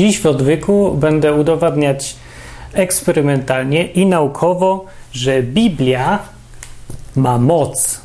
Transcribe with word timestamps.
Dziś 0.00 0.20
w 0.20 0.26
odwyku 0.26 0.94
będę 0.94 1.32
udowadniać 1.32 2.16
eksperymentalnie 2.72 3.86
i 3.86 4.06
naukowo, 4.06 4.84
że 5.12 5.42
Biblia 5.42 6.18
ma 7.16 7.38
moc. 7.38 8.00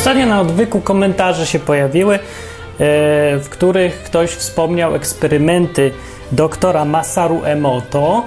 Ostatnio 0.00 0.26
na 0.26 0.40
odwyku 0.40 0.80
komentarze 0.80 1.46
się 1.46 1.58
pojawiły, 1.58 2.14
e, 2.14 2.18
w 3.38 3.48
których 3.50 4.02
ktoś 4.02 4.30
wspomniał 4.30 4.94
eksperymenty 4.94 5.92
doktora 6.32 6.84
Masaru 6.84 7.40
Emoto, 7.44 8.24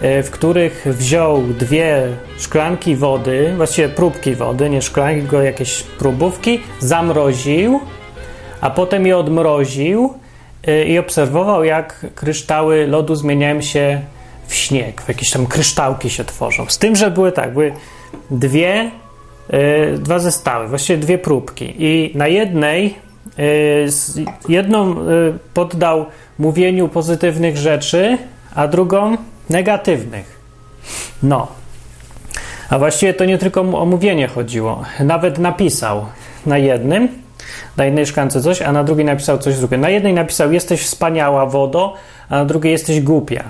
e, 0.00 0.22
w 0.22 0.30
których 0.30 0.86
wziął 0.86 1.42
dwie 1.42 2.02
szklanki 2.38 2.96
wody, 2.96 3.54
właściwie 3.56 3.88
próbki 3.88 4.34
wody, 4.34 4.70
nie 4.70 4.82
szklanki, 4.82 5.20
tylko 5.20 5.42
jakieś 5.42 5.82
próbówki, 5.82 6.60
zamroził, 6.78 7.80
a 8.60 8.70
potem 8.70 9.06
je 9.06 9.16
odmroził 9.16 10.14
e, 10.66 10.84
i 10.84 10.98
obserwował, 10.98 11.64
jak 11.64 12.06
kryształy 12.14 12.86
lodu 12.86 13.14
zmieniają 13.14 13.60
się 13.60 14.00
w 14.46 14.54
śnieg, 14.54 15.02
w 15.02 15.08
jakieś 15.08 15.30
tam 15.30 15.46
kryształki 15.46 16.10
się 16.10 16.24
tworzą. 16.24 16.66
Z 16.68 16.78
tym, 16.78 16.96
że 16.96 17.10
były 17.10 17.32
tak, 17.32 17.52
były 17.52 17.72
dwie 18.30 18.90
dwa 19.98 20.18
zestawy, 20.18 20.68
właściwie 20.68 20.98
dwie 20.98 21.18
próbki. 21.18 21.74
I 21.78 22.12
na 22.14 22.28
jednej 22.28 22.94
y, 23.38 23.88
jedną 24.48 24.92
y, 24.92 25.38
poddał 25.54 26.06
mówieniu 26.38 26.88
pozytywnych 26.88 27.56
rzeczy, 27.56 28.18
a 28.54 28.68
drugą 28.68 29.16
negatywnych. 29.50 30.40
No. 31.22 31.46
A 32.70 32.78
właściwie 32.78 33.14
to 33.14 33.24
nie 33.24 33.38
tylko 33.38 33.60
o 33.60 33.86
mówienie 33.86 34.28
chodziło. 34.28 34.82
Nawet 35.00 35.38
napisał 35.38 36.06
na 36.46 36.58
jednym, 36.58 37.08
na 37.76 37.84
jednej 37.84 38.06
szklance 38.06 38.42
coś, 38.42 38.62
a 38.62 38.72
na 38.72 38.84
drugiej 38.84 39.04
napisał 39.04 39.38
coś 39.38 39.56
drugiego. 39.56 39.82
Na 39.82 39.90
jednej 39.90 40.14
napisał 40.14 40.52
jesteś 40.52 40.82
wspaniała 40.82 41.46
wodo, 41.46 41.94
a 42.28 42.34
na 42.34 42.44
drugiej 42.44 42.72
jesteś 42.72 43.00
głupia 43.00 43.44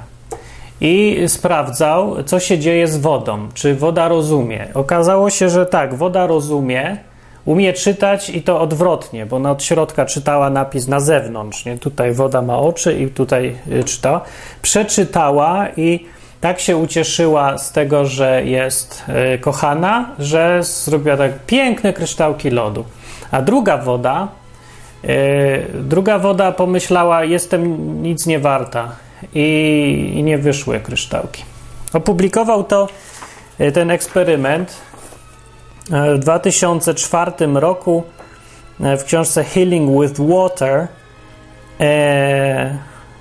i 0.80 1.22
sprawdzał, 1.26 2.24
co 2.24 2.40
się 2.40 2.58
dzieje 2.58 2.88
z 2.88 2.96
wodą, 2.96 3.48
czy 3.54 3.74
woda 3.74 4.08
rozumie. 4.08 4.66
Okazało 4.74 5.30
się, 5.30 5.48
że 5.48 5.66
tak, 5.66 5.94
woda 5.94 6.26
rozumie, 6.26 6.96
umie 7.44 7.72
czytać 7.72 8.30
i 8.30 8.42
to 8.42 8.60
odwrotnie, 8.60 9.26
bo 9.26 9.36
ona 9.36 9.50
od 9.50 9.62
środka 9.62 10.06
czytała 10.06 10.50
napis 10.50 10.88
na 10.88 11.00
zewnątrz. 11.00 11.64
Nie? 11.64 11.78
Tutaj 11.78 12.12
woda 12.12 12.42
ma 12.42 12.58
oczy 12.58 12.98
i 12.98 13.08
tutaj 13.08 13.56
y, 13.72 13.84
czytała. 13.84 14.20
Przeczytała 14.62 15.66
i 15.76 16.06
tak 16.40 16.60
się 16.60 16.76
ucieszyła 16.76 17.58
z 17.58 17.72
tego, 17.72 18.04
że 18.04 18.44
jest 18.44 19.04
y, 19.34 19.38
kochana, 19.38 20.10
że 20.18 20.62
zrobiła 20.62 21.16
tak 21.16 21.32
piękne 21.46 21.92
kryształki 21.92 22.50
lodu. 22.50 22.84
A 23.30 23.42
druga 23.42 23.78
woda, 23.78 24.28
y, 25.04 25.08
druga 25.74 26.18
woda 26.18 26.52
pomyślała, 26.52 27.24
jestem 27.24 28.02
nic 28.02 28.26
nie 28.26 28.38
warta 28.38 29.07
i, 29.34 30.12
i 30.14 30.22
nie 30.22 30.38
wyszły 30.38 30.80
kryształki. 30.80 31.44
Opublikował 31.92 32.64
to 32.64 32.88
e, 33.58 33.72
ten 33.72 33.90
eksperyment 33.90 34.76
e, 35.92 36.14
w 36.14 36.18
2004 36.18 37.32
roku 37.54 38.02
e, 38.80 38.96
w 38.96 39.04
książce 39.04 39.44
Healing 39.44 40.02
with 40.02 40.20
Water 40.20 40.88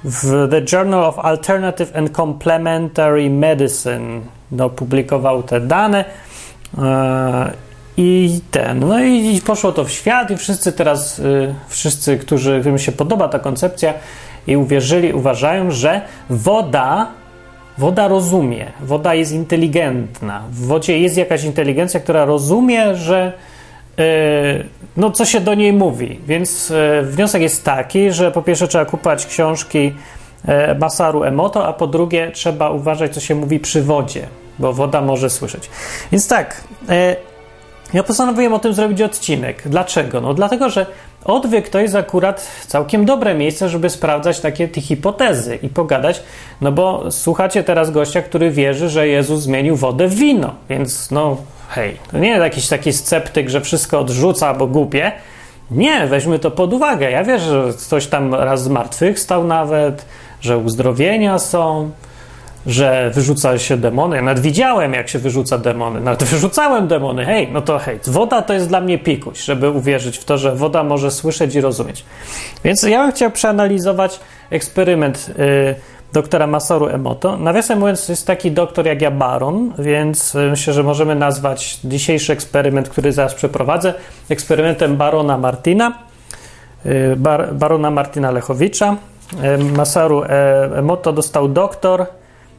w 0.04 0.48
The 0.52 0.62
Journal 0.78 1.04
of 1.04 1.20
Alternative 1.20 1.96
and 1.96 2.16
Complementary 2.16 3.30
Medicine 3.30 4.22
no, 4.52 4.70
publikował 4.70 5.44
te 5.44 5.62
dane 5.62 6.06
i 7.98 8.40
ten, 8.52 8.80
no 8.80 9.00
i 9.04 9.42
poszło 9.46 9.72
to 9.72 9.84
w 9.84 9.92
świat 9.92 10.32
i 10.32 10.38
wszyscy 10.38 10.72
teraz, 10.72 11.22
wszyscy, 11.68 12.18
którzy, 12.18 12.60
którym 12.60 12.80
się 12.80 12.92
podoba 12.92 13.28
ta 13.28 13.40
koncepcja, 13.40 13.94
i 14.48 14.58
uwierzyli, 14.58 15.14
uważają, 15.14 15.72
że 15.72 16.02
woda, 16.30 17.08
woda 17.78 18.08
rozumie, 18.08 18.66
woda 18.82 19.14
jest 19.14 19.32
inteligentna. 19.32 20.44
W 20.52 20.66
wodzie 20.66 21.00
jest 21.00 21.18
jakaś 21.18 21.44
inteligencja, 21.44 22.00
która 22.00 22.26
rozumie, 22.26 22.96
że 22.96 23.34
yy, 23.98 24.04
no, 24.98 25.12
co 25.12 25.26
się 25.26 25.40
do 25.40 25.54
niej 25.54 25.74
mówi. 25.74 26.20
Więc 26.28 26.70
yy, 26.70 27.02
wniosek 27.04 27.42
jest 27.42 27.64
taki, 27.66 28.12
że 28.12 28.32
po 28.32 28.42
pierwsze 28.42 28.68
trzeba 28.68 28.86
kupować 28.86 29.26
książki 29.26 29.94
yy, 30.48 30.54
Masaru 30.80 31.24
Emoto, 31.24 31.68
a 31.68 31.74
po 31.74 31.88
drugie 31.88 32.32
trzeba 32.32 32.70
uważać, 32.70 33.14
co 33.14 33.20
się 33.20 33.36
mówi 33.36 33.60
przy 33.60 33.82
wodzie, 33.82 34.28
bo 34.60 34.74
woda 34.74 35.02
może 35.02 35.30
słyszeć. 35.30 35.70
Więc 36.12 36.28
tak, 36.28 36.64
ja 37.94 38.04
postanowiłem 38.04 38.54
o 38.54 38.60
tym 38.60 38.74
zrobić 38.74 39.02
odcinek. 39.02 39.62
Dlaczego? 39.66 40.22
No 40.22 40.34
dlatego, 40.34 40.70
że 40.70 40.86
Odwyk 41.28 41.70
to 41.70 41.80
jest 41.80 41.96
akurat 41.96 42.48
całkiem 42.68 43.06
dobre 43.06 43.36
miejsce, 43.36 43.70
żeby 43.70 43.90
sprawdzać 43.90 44.40
takie 44.40 44.70
hipotezy 44.82 45.56
i 45.56 45.70
pogadać, 45.70 46.24
no 46.62 46.72
bo 46.72 47.12
słuchacie 47.12 47.64
teraz 47.64 47.92
gościa, 47.92 48.22
który 48.22 48.52
wierzy, 48.52 48.90
że 48.90 49.08
Jezus 49.08 49.42
zmienił 49.42 49.76
wodę 49.76 50.08
w 50.08 50.16
wino, 50.16 50.56
więc 50.70 51.12
no 51.12 51.38
hej, 51.70 51.98
to 52.12 52.18
nie 52.18 52.30
jest 52.30 52.42
jakiś 52.42 52.68
taki 52.68 52.94
sceptyk, 52.94 53.50
że 53.50 53.62
wszystko 53.62 54.00
odrzuca 54.00 54.48
albo 54.48 54.68
głupie. 54.68 55.12
Nie, 55.72 56.08
weźmy 56.08 56.40
to 56.40 56.52
pod 56.52 56.74
uwagę. 56.74 57.12
Ja 57.12 57.24
wierzę, 57.24 57.46
że 57.46 57.74
ktoś 57.74 58.08
tam 58.08 58.36
raz 58.36 58.64
z 58.64 58.68
martwych 58.68 59.20
stał 59.20 59.44
nawet, 59.44 60.06
że 60.42 60.58
uzdrowienia 60.58 61.40
są, 61.40 61.92
że 62.68 63.12
wyrzuca 63.14 63.58
się 63.58 63.78
demony. 63.78 64.16
Ja 64.16 64.22
nawet 64.22 64.44
widziałem, 64.44 64.94
jak 64.94 65.10
się 65.10 65.20
wyrzuca 65.20 65.58
demony. 65.58 66.02
Nawet 66.02 66.24
wyrzucałem 66.34 66.88
demony. 66.88 67.26
Hej, 67.26 67.50
no 67.52 67.62
to 67.62 67.80
hej, 67.80 68.00
woda 68.08 68.42
to 68.42 68.54
jest 68.54 68.68
dla 68.68 68.82
mnie 68.82 69.00
pikuś, 69.00 69.40
żeby 69.40 69.70
uwierzyć 69.70 70.18
w 70.18 70.26
to, 70.26 70.38
że 70.38 70.56
woda 70.56 70.84
może 70.84 71.12
słyszeć 71.12 71.56
i 71.56 71.62
rozumieć. 71.62 72.06
Więc 72.64 72.84
ja 72.84 73.04
bym 73.04 73.12
chciał 73.12 73.32
przeanalizować 73.32 74.20
eksperyment 74.50 75.32
y, 75.40 75.76
doktora 76.14 76.48
Masoru 76.48 76.88
Emoto. 76.88 77.38
Nawiasem 77.38 77.80
mówiąc, 77.80 78.10
jest 78.10 78.28
taki 78.28 78.52
doktor 78.52 78.86
jak 78.86 79.02
ja 79.02 79.12
Baron, 79.12 79.74
więc 79.80 80.36
y, 80.36 80.50
myślę, 80.50 80.74
że 80.74 80.84
możemy 80.84 81.16
nazwać 81.16 81.80
dzisiejszy 81.84 82.34
eksperyment, 82.34 82.90
który 82.90 83.12
zaraz 83.12 83.34
przeprowadzę, 83.34 83.94
eksperymentem 84.30 84.98
Barona 84.98 85.38
Martina, 85.38 85.98
y, 86.86 87.16
Bar, 87.16 87.54
Barona 87.54 87.92
Martina 87.92 88.32
Lechowicza. 88.32 88.96
Masaru 89.76 90.24
e, 90.24 90.30
Emoto 90.78 91.14
dostał 91.14 91.50
doktor 91.50 92.06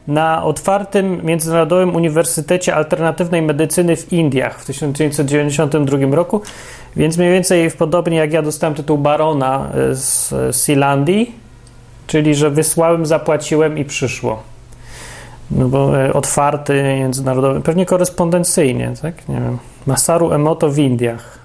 na 0.09 0.43
otwartym 0.43 1.25
Międzynarodowym 1.25 1.95
Uniwersytecie 1.95 2.75
Alternatywnej 2.75 3.41
Medycyny 3.41 3.95
w 3.95 4.13
Indiach 4.13 4.59
w 4.59 4.65
1992 4.65 5.97
roku, 6.11 6.41
więc 6.95 7.17
mniej 7.17 7.31
więcej 7.31 7.71
podobnie 7.71 8.17
jak 8.17 8.33
ja 8.33 8.41
dostałem 8.41 8.75
tytuł 8.75 8.97
barona 8.97 9.71
e, 9.73 9.95
z 9.95 10.33
Sealandii, 10.55 11.35
czyli 12.07 12.35
że 12.35 12.49
wysłałem, 12.49 13.05
zapłaciłem 13.05 13.77
i 13.77 13.85
przyszło. 13.85 14.43
No 15.51 15.67
bo 15.67 16.01
e, 16.05 16.13
otwarty, 16.13 16.83
międzynarodowy, 16.83 17.61
pewnie 17.61 17.85
korespondencyjnie, 17.85 18.91
tak? 19.01 19.29
Nie 19.29 19.35
wiem. 19.35 19.57
Masaru 19.85 20.33
Emoto 20.33 20.69
w 20.69 20.77
Indiach. 20.77 21.38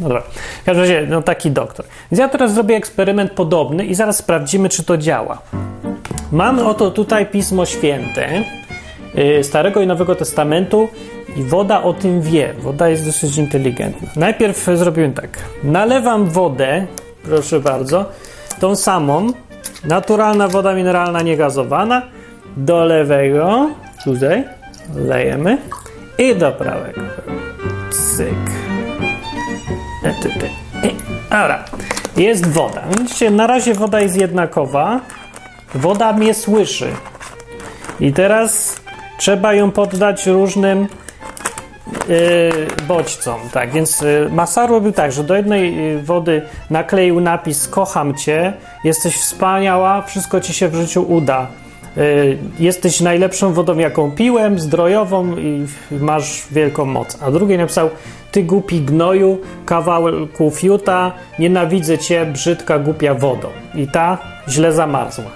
No 0.00 0.08
dobra. 0.08 0.22
W 0.62 0.64
każdym 0.64 0.82
razie, 0.82 1.06
no 1.10 1.22
taki 1.22 1.50
doktor. 1.50 1.86
Więc 2.12 2.18
ja 2.18 2.28
teraz 2.28 2.54
zrobię 2.54 2.76
eksperyment 2.76 3.32
podobny 3.32 3.84
i 3.84 3.94
zaraz 3.94 4.16
sprawdzimy, 4.16 4.68
czy 4.68 4.84
to 4.84 4.96
działa. 4.96 5.38
Mam 6.32 6.58
oto 6.58 6.90
tutaj 6.90 7.26
Pismo 7.26 7.66
Święte 7.66 8.44
y, 9.18 9.44
Starego 9.44 9.80
i 9.80 9.86
Nowego 9.86 10.14
Testamentu 10.14 10.88
i 11.36 11.42
woda 11.42 11.82
o 11.82 11.92
tym 11.92 12.22
wie. 12.22 12.54
Woda 12.58 12.88
jest 12.88 13.06
dosyć 13.06 13.36
inteligentna. 13.36 14.08
Najpierw 14.16 14.66
zrobiłem 14.74 15.12
tak. 15.12 15.38
Nalewam 15.64 16.26
wodę, 16.26 16.86
proszę 17.22 17.60
bardzo, 17.60 18.04
tą 18.60 18.76
samą, 18.76 19.32
naturalna 19.84 20.48
woda 20.48 20.74
mineralna 20.74 21.22
niegazowana, 21.22 22.02
do 22.56 22.84
lewego, 22.84 23.70
tutaj, 24.04 24.44
lejemy 24.94 25.58
i 26.18 26.34
do 26.34 26.52
prawego. 26.52 27.00
Cyk. 27.90 28.63
E, 30.04 30.08
e, 30.08 30.90
dobra, 31.30 31.64
jest 32.16 32.46
woda. 32.46 32.82
Widzicie, 32.98 33.30
na 33.30 33.46
razie 33.46 33.74
woda 33.74 34.00
jest 34.00 34.16
jednakowa, 34.16 35.00
Woda 35.74 36.12
mnie 36.12 36.34
słyszy. 36.34 36.92
I 38.00 38.12
teraz 38.12 38.80
trzeba 39.18 39.54
ją 39.54 39.70
poddać 39.70 40.26
różnym 40.26 40.88
bodźcom, 42.88 43.40
tak, 43.52 43.70
więc 43.70 44.00
yy, 44.00 44.28
Masaru 44.32 44.74
robił 44.74 44.92
tak, 44.92 45.12
że 45.12 45.24
do 45.24 45.36
jednej 45.36 45.76
yy, 45.76 46.02
wody 46.02 46.42
nakleił 46.70 47.20
napis 47.20 47.68
kocham 47.68 48.14
cię, 48.14 48.52
jesteś 48.84 49.16
wspaniała, 49.16 50.02
wszystko 50.02 50.40
ci 50.40 50.54
się 50.54 50.68
w 50.68 50.74
życiu 50.74 51.12
uda. 51.12 51.46
Y, 51.98 52.38
jesteś 52.58 53.00
najlepszą 53.00 53.52
wodą, 53.52 53.78
jaką 53.78 54.10
piłem, 54.10 54.58
zdrojową 54.58 55.36
i 55.36 55.66
masz 55.90 56.46
wielką 56.50 56.84
moc. 56.84 57.18
A 57.22 57.30
drugiej 57.30 57.58
napisał, 57.58 57.90
ty 58.32 58.42
głupi 58.42 58.80
gnoju, 58.80 59.38
kawałku 59.66 60.50
fiuta, 60.50 61.12
nienawidzę 61.38 61.98
cię, 61.98 62.26
brzydka, 62.26 62.78
głupia 62.78 63.14
wodą. 63.14 63.48
I 63.74 63.86
ta 63.86 64.18
źle 64.48 64.72
zamarzła. 64.72 65.30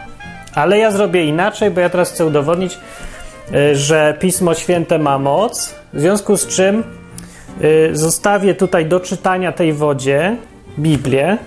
Ale 0.55 0.79
ja 0.79 0.91
zrobię 0.91 1.25
inaczej, 1.25 1.71
bo 1.71 1.81
ja 1.81 1.91
teraz 1.91 2.13
chcę 2.13 2.27
udowodnić, 2.27 2.79
y, 3.55 3.77
że 3.77 4.17
Pismo 4.21 4.55
Święte 4.55 4.99
ma 4.99 5.19
moc, 5.19 5.75
w 5.93 6.01
związku 6.01 6.37
z 6.37 6.47
czym 6.47 6.85
y, 7.63 7.91
zostawię 7.93 8.55
tutaj 8.55 8.87
do 8.87 9.01
czytania 9.01 9.53
tej 9.53 9.73
wodzie 9.73 10.37
Biblię. 10.79 11.39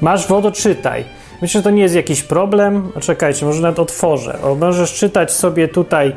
Masz 0.00 0.26
wodo, 0.26 0.52
czytaj. 0.52 1.04
Myślę, 1.44 1.58
że 1.58 1.62
to 1.62 1.70
nie 1.70 1.82
jest 1.82 1.94
jakiś 1.94 2.22
problem. 2.22 2.92
Czekajcie, 3.00 3.46
może 3.46 3.62
nawet 3.62 3.78
otworzę. 3.78 4.42
O, 4.42 4.54
możesz 4.54 4.94
czytać 4.94 5.32
sobie 5.32 5.68
tutaj, 5.68 6.16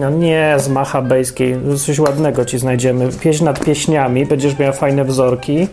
no 0.00 0.10
nie 0.10 0.54
z 0.58 0.68
machabejskiej, 0.68 1.56
coś 1.86 1.98
ładnego 1.98 2.44
ci 2.44 2.58
znajdziemy. 2.58 3.08
Pieśń 3.20 3.44
nad 3.44 3.64
pieśniami, 3.64 4.26
będziesz 4.26 4.58
miał 4.58 4.72
fajne 4.72 5.04
wzorki. 5.04 5.68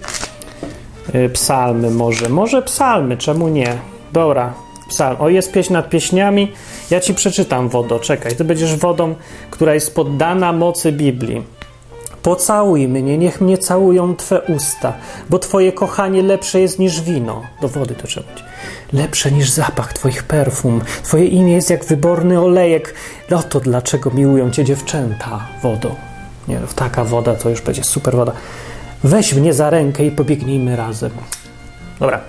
Y, 1.16 1.30
psalmy 1.30 1.92
może. 1.92 2.30
Może 2.30 2.62
psalmy, 2.62 3.18
czemu 3.18 3.48
nie? 3.48 3.74
Dobra, 4.14 4.54
psalm. 4.90 5.18
O, 5.20 5.30
jest 5.30 5.52
pieśń 5.52 5.74
nad 5.74 5.90
pieśniami. 5.90 6.52
Ja 6.92 7.00
ci 7.00 7.14
przeczytam 7.14 7.70
wodo, 7.70 8.00
czekaj. 8.00 8.36
Ty 8.36 8.44
będziesz 8.44 8.76
wodą, 8.76 9.16
która 9.52 9.74
jest 9.74 9.96
poddana 9.96 10.54
mocy 10.54 10.92
Biblii. 10.92 11.59
Pocałuj 12.24 12.88
mnie, 12.88 13.18
niech 13.18 13.42
mnie 13.42 13.58
całują 13.58 14.16
Twe 14.16 14.42
usta, 14.42 14.94
bo 15.30 15.40
Twoje 15.40 15.72
kochanie 15.72 16.22
lepsze 16.22 16.60
jest 16.62 16.80
niż 16.80 17.02
wino. 17.02 17.42
Do 17.62 17.68
wody 17.68 17.96
to 17.96 18.08
trzeba 18.08 18.28
być. 18.34 18.44
Lepsze 18.94 19.32
niż 19.32 19.50
zapach 19.50 19.94
Twoich 19.94 20.24
perfum. 20.24 20.82
Twoje 21.04 21.26
imię 21.26 21.54
jest 21.54 21.70
jak 21.70 21.86
wyborny 21.86 22.42
olejek. 22.42 22.94
No 23.30 23.44
to 23.44 23.60
dlaczego 23.60 24.12
miłują 24.12 24.52
Cię 24.52 24.64
dziewczęta 24.66 25.48
wodą? 25.64 25.96
Nie, 26.48 26.60
taka 26.76 27.04
woda 27.04 27.36
to 27.36 27.50
już 27.50 27.62
będzie 27.62 27.84
super 27.84 28.16
woda. 28.16 28.32
Weź 29.04 29.34
mnie 29.34 29.54
za 29.54 29.70
rękę 29.70 30.06
i 30.06 30.12
pobiegnijmy 30.12 30.76
razem. 30.76 31.12
Dobra. 32.00 32.22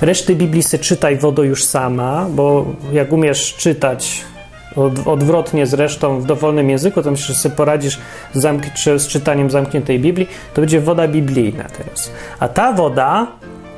Reszty 0.00 0.36
Biblii 0.36 0.62
czytaj 0.80 1.16
wodo 1.16 1.42
już 1.42 1.64
sama, 1.64 2.26
bo 2.30 2.66
jak 2.92 3.12
umiesz 3.12 3.54
czytać 3.54 4.24
od, 4.78 5.06
odwrotnie 5.06 5.66
zresztą 5.66 6.20
w 6.20 6.26
dowolnym 6.26 6.70
języku, 6.70 7.02
to 7.02 7.10
myślę, 7.10 7.26
że 7.26 7.40
sobie 7.40 7.56
poradzisz 7.56 7.98
z, 8.34 9.02
z 9.02 9.08
czytaniem 9.08 9.50
zamkniętej 9.50 10.00
Biblii, 10.00 10.28
to 10.54 10.60
będzie 10.60 10.80
woda 10.80 11.08
biblijna 11.08 11.64
teraz. 11.64 12.12
A 12.40 12.48
ta 12.48 12.72
woda, 12.72 13.26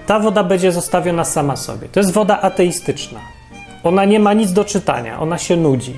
ta 0.07 0.21
woda 0.21 0.45
będzie 0.45 0.73
zostawiona 0.73 1.25
sama 1.25 1.57
sobie. 1.57 1.89
To 1.89 2.01
jest 2.01 2.13
woda 2.13 2.41
ateistyczna. 2.41 3.21
Ona 3.85 4.05
nie 4.05 4.21
ma 4.21 4.33
nic 4.33 4.53
do 4.53 4.65
czytania, 4.65 5.21
ona 5.21 5.39
się 5.39 5.57
nudzi. 5.57 5.95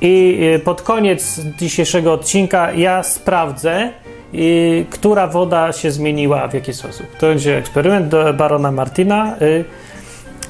I 0.00 0.38
y, 0.56 0.58
pod 0.58 0.82
koniec 0.82 1.40
dzisiejszego 1.58 2.12
odcinka 2.12 2.72
ja 2.72 3.02
sprawdzę, 3.02 3.90
y, 4.34 4.86
która 4.90 5.26
woda 5.26 5.72
się 5.72 5.90
zmieniła, 5.90 6.48
w 6.48 6.54
jaki 6.54 6.74
sposób. 6.74 7.06
To 7.18 7.26
będzie 7.26 7.56
eksperyment 7.56 8.08
do 8.08 8.34
Barona 8.34 8.72
Martina. 8.72 9.36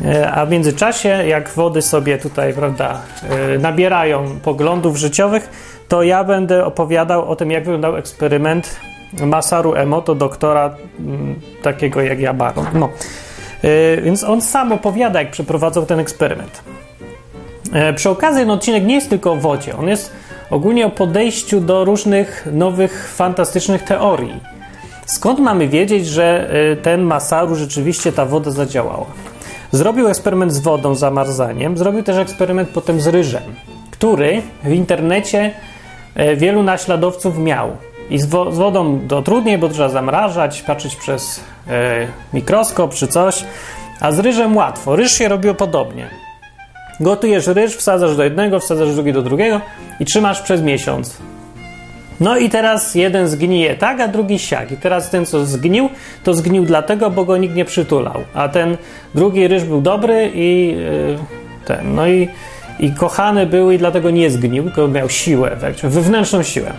E, 0.04 0.30
a 0.30 0.46
w 0.46 0.50
międzyczasie, 0.50 1.08
jak 1.08 1.48
wody 1.48 1.82
sobie 1.82 2.18
tutaj, 2.18 2.54
prawda, 2.54 3.00
e, 3.54 3.58
nabierają 3.58 4.38
poglądów 4.42 4.96
życiowych, 4.96 5.48
to 5.88 6.02
ja 6.02 6.24
będę 6.24 6.64
opowiadał 6.64 7.30
o 7.30 7.36
tym, 7.36 7.50
jak 7.50 7.64
wyglądał 7.64 7.96
eksperyment 7.96 8.80
Masaru 9.20 9.74
Emoto, 9.74 10.14
doktora 10.14 10.74
mm, 10.98 11.40
takiego 11.62 12.00
jak 12.00 12.20
ja, 12.20 12.34
Baron. 12.34 12.66
No. 12.74 12.88
E, 13.62 14.00
więc 14.00 14.24
on 14.24 14.40
sam 14.40 14.72
opowiada, 14.72 15.22
jak 15.22 15.30
przeprowadzał 15.30 15.86
ten 15.86 15.98
eksperyment. 16.00 16.62
Przy 17.96 18.10
okazji, 18.10 18.40
ten 18.40 18.50
odcinek 18.50 18.84
nie 18.84 18.94
jest 18.94 19.10
tylko 19.10 19.32
o 19.32 19.36
wodzie, 19.36 19.76
on 19.76 19.88
jest 19.88 20.12
ogólnie 20.50 20.86
o 20.86 20.90
podejściu 20.90 21.60
do 21.60 21.84
różnych 21.84 22.48
nowych, 22.52 23.12
fantastycznych 23.14 23.82
teorii. 23.82 24.40
Skąd 25.06 25.38
mamy 25.38 25.68
wiedzieć, 25.68 26.06
że 26.06 26.50
ten 26.82 27.02
Masaru 27.02 27.54
rzeczywiście 27.54 28.12
ta 28.12 28.26
woda 28.26 28.50
zadziałała? 28.50 29.06
Zrobił 29.72 30.08
eksperyment 30.08 30.52
z 30.52 30.58
wodą, 30.58 30.94
zamarzaniem, 30.94 31.78
zrobił 31.78 32.02
też 32.02 32.16
eksperyment 32.16 32.68
potem 32.68 33.00
z 33.00 33.06
ryżem, 33.06 33.42
który 33.90 34.42
w 34.64 34.72
internecie 34.72 35.50
e, 36.14 36.36
wielu 36.36 36.62
naśladowców 36.62 37.38
miał. 37.38 37.76
I 38.10 38.18
z, 38.18 38.26
wo 38.26 38.52
z 38.52 38.58
wodą 38.58 39.00
to 39.08 39.22
trudniej, 39.22 39.58
bo 39.58 39.68
trzeba 39.68 39.88
zamrażać, 39.88 40.62
patrzeć 40.62 40.96
przez 40.96 41.40
e, 41.68 42.06
mikroskop 42.32 42.94
czy 42.94 43.06
coś, 43.06 43.44
a 44.00 44.12
z 44.12 44.18
ryżem 44.18 44.56
łatwo. 44.56 44.96
Ryż 44.96 45.12
się 45.12 45.28
robiło 45.28 45.54
podobnie. 45.54 46.10
Gotujesz 47.00 47.46
ryż, 47.46 47.76
wsadzasz 47.76 48.16
do 48.16 48.24
jednego, 48.24 48.60
wsadzasz 48.60 48.94
drugi 48.94 49.12
do 49.12 49.22
drugiego 49.22 49.60
i 50.00 50.04
trzymasz 50.04 50.42
przez 50.42 50.62
miesiąc. 50.62 51.16
No 52.20 52.36
i 52.36 52.50
teraz 52.50 52.94
jeden 52.94 53.28
zgnije 53.28 53.74
tak, 53.74 54.00
a 54.00 54.08
drugi 54.08 54.38
siak. 54.38 54.72
I 54.72 54.76
teraz 54.76 55.10
ten, 55.10 55.26
co 55.26 55.46
zgnił, 55.46 55.88
to 56.24 56.34
zgnił 56.34 56.64
dlatego, 56.64 57.10
bo 57.10 57.24
go 57.24 57.36
nikt 57.36 57.54
nie 57.54 57.64
przytulał. 57.64 58.24
A 58.34 58.48
ten 58.48 58.76
drugi 59.14 59.48
ryż 59.48 59.64
był 59.64 59.80
dobry 59.80 60.30
i 60.34 60.76
yy, 60.76 61.18
ten, 61.64 61.94
no 61.94 62.08
i, 62.08 62.28
i 62.80 62.92
kochany 62.92 63.46
był 63.46 63.70
i 63.70 63.78
dlatego 63.78 64.10
nie 64.10 64.30
zgnił, 64.30 64.64
tylko 64.64 64.88
miał 64.88 65.08
siłę, 65.08 65.56
wewnętrzną 65.82 66.42
siłę. 66.42 66.72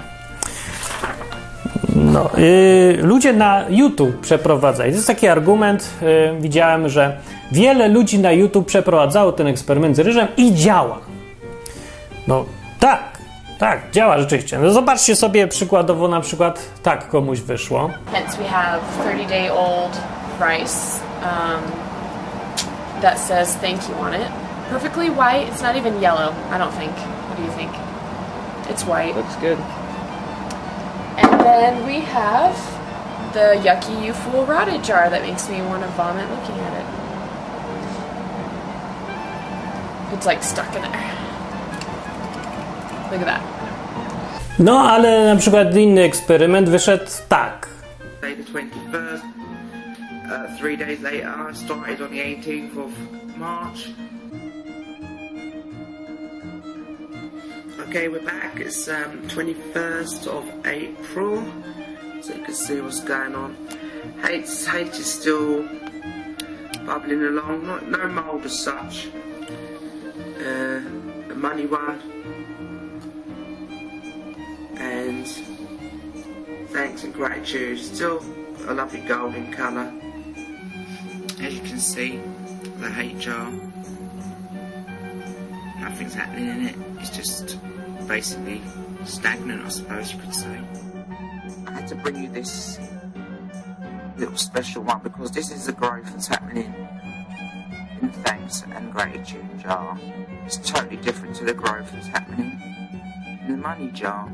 No, 1.95 2.29
yy, 2.37 2.97
ludzie 3.01 3.33
na 3.33 3.65
YouTube 3.69 4.19
przeprowadzali. 4.21 4.91
To 4.91 4.95
jest 4.95 5.07
taki 5.07 5.27
argument. 5.27 5.89
Yy, 6.01 6.41
widziałem, 6.41 6.89
że 6.89 7.17
wiele 7.51 7.87
ludzi 7.87 8.19
na 8.19 8.31
YouTube 8.31 8.67
przeprowadzało 8.67 9.31
ten 9.31 9.47
eksperyment 9.47 9.95
z 9.95 9.99
ryżem 9.99 10.27
i 10.37 10.53
działa. 10.53 10.99
No 12.27 12.45
tak, 12.79 13.16
tak, 13.59 13.91
działa 13.91 14.17
rzeczywiście. 14.17 14.59
No 14.59 14.71
zobaczcie 14.71 15.15
sobie 15.15 15.47
przykładowo 15.47 16.07
na 16.07 16.21
przykład 16.21 16.61
tak 16.83 17.09
komuś 17.09 17.39
wyszło. 17.39 17.89
Hence 18.13 18.37
we 18.37 18.49
have 18.49 18.79
30 19.01 19.27
day 19.27 19.51
old 19.51 19.91
rice 20.39 20.99
um, 21.23 21.61
that 23.01 23.19
says 23.19 23.55
thank 23.55 23.89
you 23.89 23.95
on 24.01 24.13
it. 24.13 24.27
Perfectly 24.69 25.09
white. 25.09 25.47
It's 25.53 25.61
not 25.61 25.75
even 25.75 26.01
yellow, 26.01 26.33
I 26.51 26.57
don't 26.57 26.73
think. 26.77 26.91
What 26.91 27.37
do 27.37 27.43
you 27.43 27.51
think? 27.51 27.71
It's 28.69 28.83
white. 28.83 29.15
Looks 29.15 29.35
good. 29.35 29.57
And 31.17 31.39
then 31.39 31.85
we 31.87 32.01
have 32.01 32.55
the 33.33 33.55
yucky 33.63 34.05
you 34.05 34.13
fool 34.13 34.45
rotted 34.45 34.83
jar 34.83 35.09
that 35.09 35.21
makes 35.21 35.49
me 35.49 35.61
want 35.61 35.83
to 35.83 35.89
vomit 35.89 36.29
looking 36.29 36.59
at 36.59 36.73
it. 36.81 36.85
It's 40.13 40.25
like 40.25 40.43
stuck 40.43 40.75
in 40.75 40.81
there. 40.81 41.26
Look 43.11 43.21
at 43.21 43.25
that. 43.25 43.41
No, 44.59 44.79
ale 44.79 45.33
na 45.33 45.39
przykład 45.39 45.75
inny 45.75 46.01
eksperyment 46.01 46.69
wyszedł 46.69 47.11
tak. 47.29 47.67
Day 48.21 48.35
the 48.35 48.43
21st. 48.43 49.21
Uh, 49.21 50.57
three 50.59 50.77
days 50.77 51.01
later, 51.01 51.29
I 51.51 51.55
started 51.55 52.01
on 52.01 52.09
the 52.09 52.19
18th 52.19 52.77
of 52.77 52.91
March. 53.37 53.89
Okay, 57.87 58.09
we're 58.09 58.25
back. 58.25 58.59
It's 58.59 58.89
um, 58.89 59.21
21st 59.29 60.27
of 60.27 60.43
April, 60.65 61.43
so 62.21 62.33
you 62.33 62.43
can 62.43 62.53
see 62.53 62.81
what's 62.81 62.99
going 62.99 63.35
on. 63.35 63.55
H, 64.25 64.49
H 64.73 64.99
is 64.99 65.05
still 65.05 65.63
bubbling 66.85 67.23
along. 67.23 67.67
Not, 67.67 67.87
no 67.87 68.07
mould 68.07 68.45
as 68.45 68.59
such. 68.59 69.07
Uh, 70.39 70.81
the 71.29 71.35
money 71.35 71.65
one 71.65 72.01
thanks 76.77 77.03
and 77.03 77.11
gratitude. 77.11 77.79
Still 77.79 78.23
a 78.67 78.73
lovely 78.75 78.99
golden 78.99 79.51
colour. 79.51 79.91
As 81.41 81.55
you 81.55 81.61
can 81.61 81.79
see, 81.79 82.21
the 82.77 82.89
HR, 82.89 83.49
nothing's 85.81 86.13
happening 86.13 86.49
in 86.49 86.67
it. 86.67 86.75
It's 86.99 87.09
just 87.09 87.57
basically 88.07 88.61
stagnant, 89.05 89.65
I 89.65 89.69
suppose 89.69 90.13
you 90.13 90.19
could 90.19 90.35
say. 90.35 90.61
I 91.65 91.71
had 91.71 91.87
to 91.87 91.95
bring 91.95 92.21
you 92.21 92.29
this 92.29 92.79
little 94.15 94.37
special 94.37 94.83
one 94.83 94.99
because 95.01 95.31
this 95.31 95.49
is 95.51 95.65
the 95.65 95.73
growth 95.73 96.05
that's 96.11 96.27
happening 96.27 96.71
in 98.03 98.11
thanks 98.21 98.61
and 98.71 98.93
gratitude 98.93 99.49
jar. 99.57 99.99
It's 100.45 100.57
totally 100.57 100.97
different 100.97 101.35
to 101.37 101.43
the 101.43 101.55
growth 101.55 101.91
that's 101.91 102.05
happening 102.05 102.61
in 103.47 103.53
the 103.53 103.57
money 103.57 103.89
jar. 103.89 104.29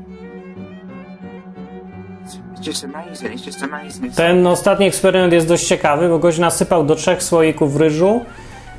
Ten 4.16 4.46
ostatni 4.46 4.86
eksperyment 4.86 5.32
jest 5.32 5.48
dość 5.48 5.66
ciekawy, 5.66 6.08
bo 6.08 6.18
gość 6.18 6.38
nasypał 6.38 6.84
do 6.84 6.94
trzech 6.94 7.22
słoików 7.22 7.76
ryżu. 7.76 8.24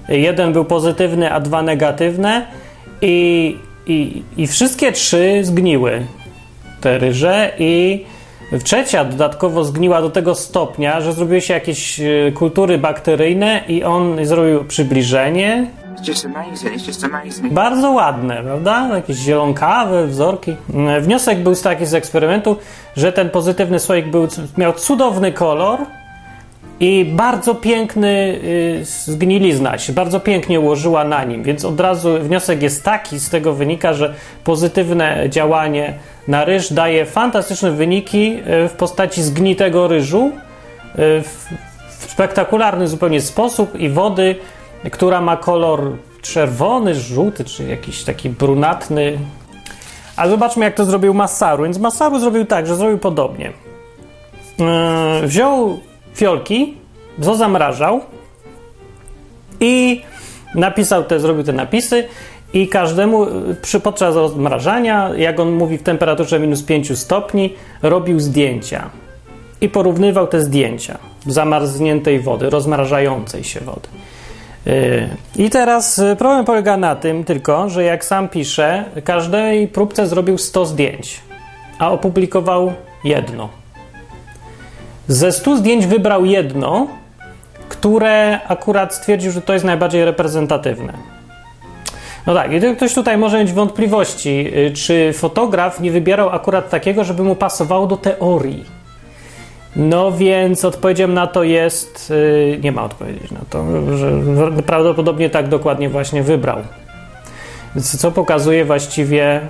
Jeden 0.10 0.54
był 0.54 0.66
pozytywny, 0.66 1.34
a 1.34 1.40
dwa 1.40 1.62
negatywne. 1.62 2.48
I, 3.02 3.58
i, 3.88 4.24
i 4.38 4.48
wszystkie 4.48 4.92
trzy 4.92 5.40
zgniły. 5.44 6.06
te 6.82 6.98
ryże 6.98 7.52
i 7.60 8.06
trzecia 8.64 9.06
dodatkowo 9.06 9.64
zgniła 9.64 10.02
do 10.02 10.10
tego 10.10 10.36
stopnia, 10.36 11.02
że 11.02 11.14
zrobiły 11.14 11.42
się 11.42 11.54
jakieś 11.54 12.00
e, 12.00 12.32
kultury 12.32 12.78
bakteryjne 12.78 13.62
i 13.68 13.84
on 13.84 14.26
zrobił 14.26 14.64
przybliżenie. 14.64 15.68
Bardzo 17.52 17.92
ładne, 17.92 18.44
prawda? 18.44 18.90
Jakieś 18.96 19.18
zielonkawe 19.18 20.08
wzorki. 20.08 20.56
E, 20.88 21.02
Wniosek 21.02 21.40
był 21.40 21.56
taki 21.56 21.86
z 21.86 21.94
eksperymentu, 21.94 22.58
że 22.96 23.12
ten 23.14 23.30
pozytywny 23.30 23.80
słoik 23.80 24.08
był, 24.08 24.28
miał 24.58 24.74
cudowny 24.74 25.32
kolor 25.32 25.80
i 26.80 27.06
bardzo 27.06 27.56
piękny 27.56 28.40
y, 28.44 28.86
zgnilizna 28.86 29.78
się, 29.78 29.94
bardzo 29.94 30.20
pięknie 30.20 30.60
ułożyła 30.60 31.04
na 31.04 31.24
nim, 31.24 31.44
więc 31.44 31.66
od 31.66 31.80
razu 31.80 32.20
wniosek 32.20 32.62
jest 32.62 32.84
taki, 32.84 33.20
z 33.20 33.30
tego 33.30 33.54
wynika, 33.54 33.94
że 33.94 34.14
pozytywne 34.44 35.30
działanie 35.30 35.94
na 36.28 36.46
ryż 36.46 36.74
daje 36.74 37.06
fantastyczne 37.06 37.72
wyniki 37.72 38.38
y, 38.66 38.68
w 38.68 38.72
postaci 38.72 39.24
zgnitego 39.24 39.88
ryżu 39.88 40.26
y, 40.28 40.32
w 41.22 41.48
spektakularny 42.12 42.88
zupełnie 42.88 43.22
sposób 43.22 43.80
i 43.80 43.90
wody, 43.90 44.36
która 44.92 45.22
ma 45.22 45.38
kolor 45.38 45.92
czerwony, 46.22 46.96
żółty, 46.96 47.44
czy 47.44 47.64
jakiś 47.64 48.04
taki 48.04 48.30
brunatny. 48.30 49.18
A 50.16 50.28
zobaczmy, 50.28 50.66
jak 50.66 50.76
to 50.76 50.86
zrobił 50.86 51.14
Masaru. 51.14 51.64
Więc 51.64 51.78
Masaru 51.78 52.20
zrobił 52.20 52.46
tak, 52.46 52.68
że 52.68 52.76
zrobił 52.76 52.98
podobnie. 52.98 53.54
Yy, 54.60 55.28
wziął 55.28 55.80
fiolki, 56.16 56.78
zamrażał 57.20 58.02
i 59.60 60.02
napisał 60.56 61.04
te, 61.04 61.20
zrobił 61.20 61.44
te 61.44 61.54
napisy 61.54 62.08
i 62.54 62.68
każdemu 62.68 63.24
y, 63.24 63.56
przy, 63.62 63.80
podczas 63.80 64.16
rozmrażania, 64.16 65.12
jak 65.18 65.40
on 65.40 65.52
mówi 65.52 65.78
w 65.78 65.84
temperaturze 65.84 66.40
minus 66.40 66.64
5 66.64 67.00
stopni, 67.00 67.54
robił 67.82 68.20
zdjęcia 68.20 68.90
i 69.62 69.70
porównywał 69.70 70.28
te 70.28 70.42
zdjęcia 70.42 70.98
zamarzniętej 71.28 72.20
wody, 72.20 72.50
rozmrażającej 72.50 73.44
się 73.44 73.60
wody. 73.60 73.88
Yy, 74.66 75.10
I 75.36 75.50
teraz 75.50 76.00
y, 76.00 76.16
problem 76.16 76.46
polega 76.46 76.78
na 76.78 76.96
tym 76.96 77.24
tylko, 77.24 77.70
że 77.70 77.84
jak 77.84 78.06
sam 78.06 78.30
pisze, 78.30 78.84
każdej 79.04 79.68
próbce 79.68 80.08
zrobił 80.08 80.38
100 80.38 80.66
zdjęć, 80.66 81.22
a 81.80 81.92
opublikował 81.92 82.74
jedno. 83.04 83.50
Ze 85.08 85.32
100 85.32 85.58
zdjęć 85.58 85.86
wybrał 85.86 86.26
jedno, 86.26 86.88
które 87.70 88.40
akurat 88.48 88.96
stwierdził, 88.96 89.32
że 89.32 89.42
to 89.42 89.54
jest 89.54 89.66
najbardziej 89.66 90.06
reprezentatywne. 90.06 90.94
No 92.28 92.34
tak, 92.34 92.52
i 92.54 92.76
ktoś 92.76 92.94
tutaj 92.94 93.18
może 93.18 93.40
mieć 93.40 93.54
wątpliwości, 93.54 94.48
y, 94.58 94.72
czy 94.72 95.14
fotograf 95.14 95.80
nie 95.80 95.92
wybierał 95.92 96.30
akurat 96.30 96.70
takiego, 96.70 97.04
żeby 97.04 97.24
mu 97.24 97.36
pasowało 97.36 97.88
do 97.88 97.98
teorii. 97.98 98.75
No 99.76 100.12
więc 100.12 100.66
odpowiedzią 100.66 101.08
na 101.08 101.28
to 101.28 101.44
jest. 101.44 102.10
Yy, 102.10 102.60
nie 102.64 102.72
ma 102.72 102.84
odpowiedzi 102.84 103.34
na 103.34 103.42
to, 103.50 103.66
że 103.98 104.12
prawdopodobnie 104.66 105.30
tak 105.30 105.48
dokładnie 105.48 105.90
właśnie 105.90 106.24
wybrał. 106.24 106.58
Co 107.82 108.12
pokazuje 108.12 108.66
właściwie, 108.66 109.42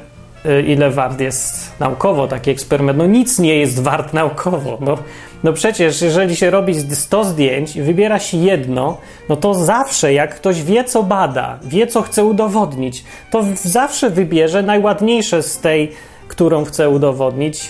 yy, 0.46 0.62
ile 0.62 0.91
wart 0.91 1.20
jest 1.20 1.79
naukowo 1.79 2.27
taki 2.27 2.51
eksperyment? 2.51 2.98
No 2.98 3.05
nic 3.05 3.39
nie 3.39 3.55
jest 3.58 3.84
wart 3.84 4.13
naukowo. 4.13 4.77
No, 4.82 4.98
no 5.44 5.53
przecież, 5.53 6.01
jeżeli 6.01 6.36
się 6.36 6.50
robi 6.50 6.96
100 6.96 7.24
zdjęć 7.24 7.75
i 7.75 7.82
wybiera 7.82 8.20
się 8.20 8.38
jedno, 8.38 8.98
no 9.29 9.36
to 9.36 9.53
zawsze, 9.53 10.13
jak 10.13 10.36
ktoś 10.36 10.63
wie, 10.63 10.84
co 10.84 11.03
bada, 11.03 11.60
wie, 11.63 11.88
co 11.88 12.01
chce 12.01 12.25
udowodnić, 12.25 13.03
to 13.32 13.44
zawsze 13.63 14.10
wybierze 14.10 14.63
najładniejsze 14.63 15.44
z 15.44 15.60
tej, 15.60 15.91
którą 16.27 16.65
chce 16.65 16.89
udowodnić 16.89 17.70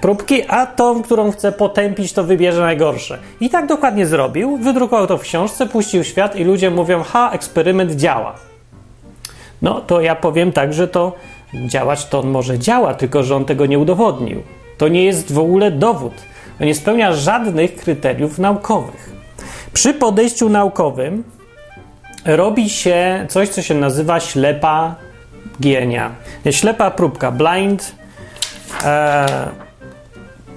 próbki, 0.00 0.42
a 0.48 0.66
tą, 0.66 1.02
którą 1.02 1.30
chce 1.30 1.52
potępić, 1.52 2.12
to 2.12 2.24
wybierze 2.24 2.60
najgorsze. 2.60 3.18
I 3.40 3.50
tak 3.50 3.66
dokładnie 3.66 4.06
zrobił, 4.06 4.56
wydrukował 4.56 5.06
to 5.06 5.18
w 5.18 5.22
książce, 5.22 5.66
puścił 5.66 6.04
świat 6.04 6.36
i 6.36 6.44
ludzie 6.44 6.70
mówią, 6.70 7.02
ha, 7.02 7.30
eksperyment 7.32 7.92
działa. 7.92 8.34
No 9.62 9.80
to 9.80 10.00
ja 10.00 10.14
powiem 10.14 10.52
tak, 10.52 10.74
że 10.74 10.88
to 10.88 11.12
działać 11.54 12.06
to 12.06 12.20
on 12.20 12.28
może 12.28 12.58
działa, 12.58 12.94
tylko 12.94 13.22
że 13.22 13.36
on 13.36 13.44
tego 13.44 13.66
nie 13.66 13.78
udowodnił. 13.78 14.42
To 14.78 14.88
nie 14.88 15.04
jest 15.04 15.32
w 15.32 15.38
ogóle 15.38 15.70
dowód. 15.70 16.12
To 16.58 16.64
nie 16.64 16.74
spełnia 16.74 17.12
żadnych 17.12 17.76
kryteriów 17.76 18.38
naukowych. 18.38 19.10
Przy 19.72 19.94
podejściu 19.94 20.48
naukowym 20.48 21.24
robi 22.24 22.70
się 22.70 23.26
coś, 23.28 23.48
co 23.48 23.62
się 23.62 23.74
nazywa 23.74 24.20
ślepa 24.20 24.94
gienia. 25.60 26.10
Ślepa 26.50 26.90
próbka, 26.90 27.30
blind 27.30 27.94
e, 27.98 27.99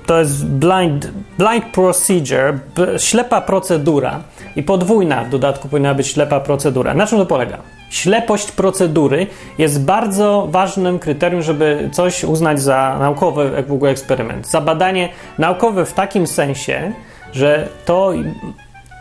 to 0.05 0.20
jest 0.20 0.46
blind, 0.46 1.12
blind 1.38 1.65
procedure, 1.65 2.60
ślepa 2.98 3.41
procedura 3.41 4.20
i 4.55 4.63
podwójna 4.63 5.24
w 5.24 5.29
dodatku 5.29 5.67
powinna 5.70 5.93
być 5.93 6.08
ślepa 6.08 6.39
procedura. 6.39 6.93
Na 6.93 7.08
czym 7.08 7.17
to 7.17 7.25
polega? 7.25 7.58
Ślepość 7.89 8.51
procedury 8.51 9.27
jest 9.58 9.86
bardzo 9.86 10.48
ważnym 10.51 11.00
kryterium, 11.00 11.41
żeby 11.41 11.89
coś 11.91 12.24
uznać 12.24 12.62
za 12.62 12.98
naukowy 13.00 13.63
w 13.67 13.72
ogóle 13.72 13.91
eksperyment. 13.91 14.48
Za 14.48 14.62
badanie 14.62 15.10
naukowe 15.38 15.86
w 15.86 15.93
takim 15.93 16.27
sensie, 16.27 16.93
że 17.34 17.67
to 17.86 18.13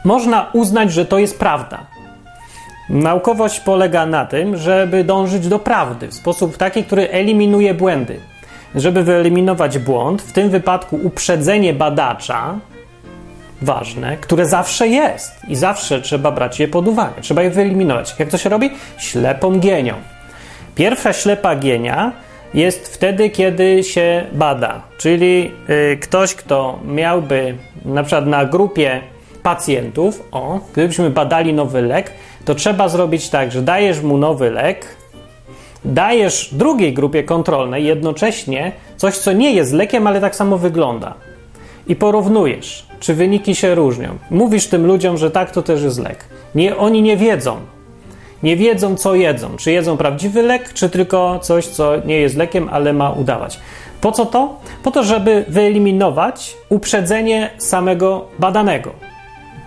można 0.04 0.47
uznać, 0.52 0.92
że 0.92 1.07
to 1.07 1.19
jest 1.19 1.38
prawda. 1.38 1.87
Naukowość 2.88 3.61
polega 3.61 4.07
na 4.07 4.26
tym, 4.26 4.57
żeby 4.57 5.04
dążyć 5.04 5.49
do 5.49 5.59
prawdy 5.59 6.09
w 6.09 6.14
sposób 6.14 6.57
taki, 6.57 6.85
który 6.85 7.11
eliminuje 7.11 7.75
błędy. 7.75 8.21
Żeby 8.74 9.04
wyeliminować 9.04 9.78
błąd, 9.78 10.22
w 10.22 10.32
tym 10.32 10.50
wypadku 10.50 10.96
uprzedzenie 11.02 11.72
badacza, 11.72 12.58
ważne, 13.62 14.16
które 14.16 14.46
zawsze 14.46 14.88
jest 14.88 15.32
i 15.48 15.56
zawsze 15.56 16.00
trzeba 16.00 16.30
brać 16.30 16.60
je 16.60 16.68
pod 16.68 16.88
uwagę. 16.88 17.20
Trzeba 17.20 17.42
je 17.42 17.50
wyeliminować. 17.50 18.14
Jak 18.18 18.28
to 18.28 18.38
się 18.38 18.48
robi? 18.48 18.70
Ślepą 18.98 19.58
gienią. 19.58 19.94
Pierwsza 20.74 21.12
ślepa 21.12 21.56
gienia 21.56 22.12
jest 22.54 22.94
wtedy, 22.94 23.30
kiedy 23.30 23.84
się 23.84 24.26
bada, 24.32 24.82
czyli 24.98 25.50
y, 25.70 25.96
ktoś, 25.96 26.34
kto 26.34 26.78
miałby 26.84 27.54
na 27.84 28.02
przykład 28.02 28.26
na 28.26 28.44
grupie 28.44 29.00
pacjentów, 29.42 30.28
o, 30.32 30.60
gdybyśmy 30.72 31.10
badali 31.10 31.54
nowy 31.54 31.82
lek, 31.82 32.12
to 32.44 32.54
trzeba 32.54 32.88
zrobić 32.88 33.30
tak, 33.30 33.52
że 33.52 33.62
dajesz 33.62 34.00
mu 34.00 34.18
nowy 34.18 34.50
lek, 34.50 34.86
dajesz 35.84 36.48
drugiej 36.52 36.92
grupie 36.92 37.24
kontrolnej 37.24 37.84
jednocześnie 37.84 38.72
coś, 38.96 39.18
co 39.18 39.32
nie 39.32 39.52
jest 39.52 39.72
lekiem, 39.72 40.06
ale 40.06 40.20
tak 40.20 40.36
samo 40.36 40.58
wygląda. 40.58 41.14
I 41.86 41.96
porównujesz, 41.96 42.86
czy 43.00 43.14
wyniki 43.14 43.54
się 43.54 43.74
różnią. 43.74 44.08
Mówisz 44.30 44.66
tym 44.66 44.86
ludziom, 44.86 45.18
że 45.18 45.30
tak 45.30 45.50
to 45.50 45.62
też 45.62 45.82
jest 45.82 45.98
lek. 45.98 46.24
Nie, 46.54 46.76
oni 46.76 47.02
nie 47.02 47.16
wiedzą. 47.16 47.56
Nie 48.42 48.56
wiedzą, 48.56 48.96
co 48.96 49.14
jedzą. 49.14 49.56
Czy 49.56 49.72
jedzą 49.72 49.96
prawdziwy 49.96 50.42
lek, 50.42 50.72
czy 50.72 50.90
tylko 50.90 51.38
coś, 51.38 51.66
co 51.66 51.92
nie 51.96 52.20
jest 52.20 52.36
lekiem, 52.36 52.68
ale 52.72 52.92
ma 52.92 53.10
udawać. 53.10 53.60
Po 54.00 54.12
co 54.12 54.26
to? 54.26 54.60
Po 54.82 54.90
to, 54.90 55.02
żeby 55.02 55.44
wyeliminować 55.48 56.56
uprzedzenie 56.68 57.50
samego 57.58 58.28
badanego. 58.38 58.90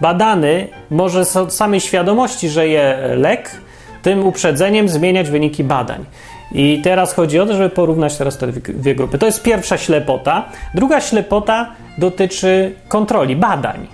Badany 0.02 0.68
może 0.90 1.26
z 1.26 1.54
samej 1.54 1.82
świadomości, 1.82 2.50
że 2.50 2.68
je 2.68 2.98
lek, 3.16 3.62
tym 4.06 4.28
uprzedzeniem 4.28 4.90
zmieniać 4.90 5.30
wyniki 5.30 5.64
badań. 5.64 6.06
I 6.52 6.82
teraz 6.84 7.14
chodzi 7.14 7.40
o 7.40 7.46
to, 7.46 7.54
żeby 7.54 7.70
porównać 7.70 8.18
teraz 8.18 8.38
te 8.38 8.48
dwie 8.48 8.96
grupy. 8.96 9.18
To 9.18 9.26
jest 9.26 9.44
pierwsza 9.44 9.78
ślepota. 9.78 10.46
Druga 10.74 11.02
ślepota 11.02 11.72
dotyczy 11.98 12.76
kontroli, 12.88 13.36
badań. 13.36 13.88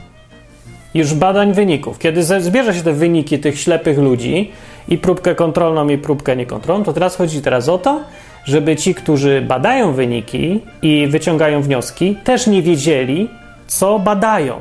Już 0.93 1.13
badań 1.13 1.53
wyników. 1.53 1.99
Kiedy 1.99 2.23
zbierze 2.23 2.73
się 2.73 2.83
te 2.83 2.93
wyniki 2.93 3.39
tych 3.39 3.59
ślepych 3.59 3.97
ludzi 3.97 4.51
i 4.87 4.97
próbkę 4.97 5.35
kontrolną 5.35 5.89
i 5.89 5.97
próbkę 5.97 6.35
niekontrolną, 6.35 6.85
to 6.85 6.93
teraz 6.93 7.15
chodzi 7.15 7.41
teraz 7.41 7.69
o 7.69 7.77
to, 7.77 8.01
żeby 8.45 8.75
ci, 8.75 8.95
którzy 8.95 9.41
badają 9.41 9.93
wyniki 9.93 10.59
i 10.81 11.07
wyciągają 11.07 11.61
wnioski, 11.61 12.17
też 12.23 12.47
nie 12.47 12.61
wiedzieli, 12.61 13.29
co 13.67 13.99
badają. 13.99 14.55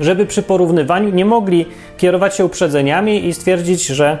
Żeby 0.00 0.26
przy 0.26 0.42
porównywaniu 0.42 1.10
nie 1.10 1.24
mogli 1.24 1.66
kierować 1.98 2.36
się 2.36 2.44
uprzedzeniami 2.44 3.26
i 3.26 3.34
stwierdzić, 3.34 3.86
że 3.86 4.18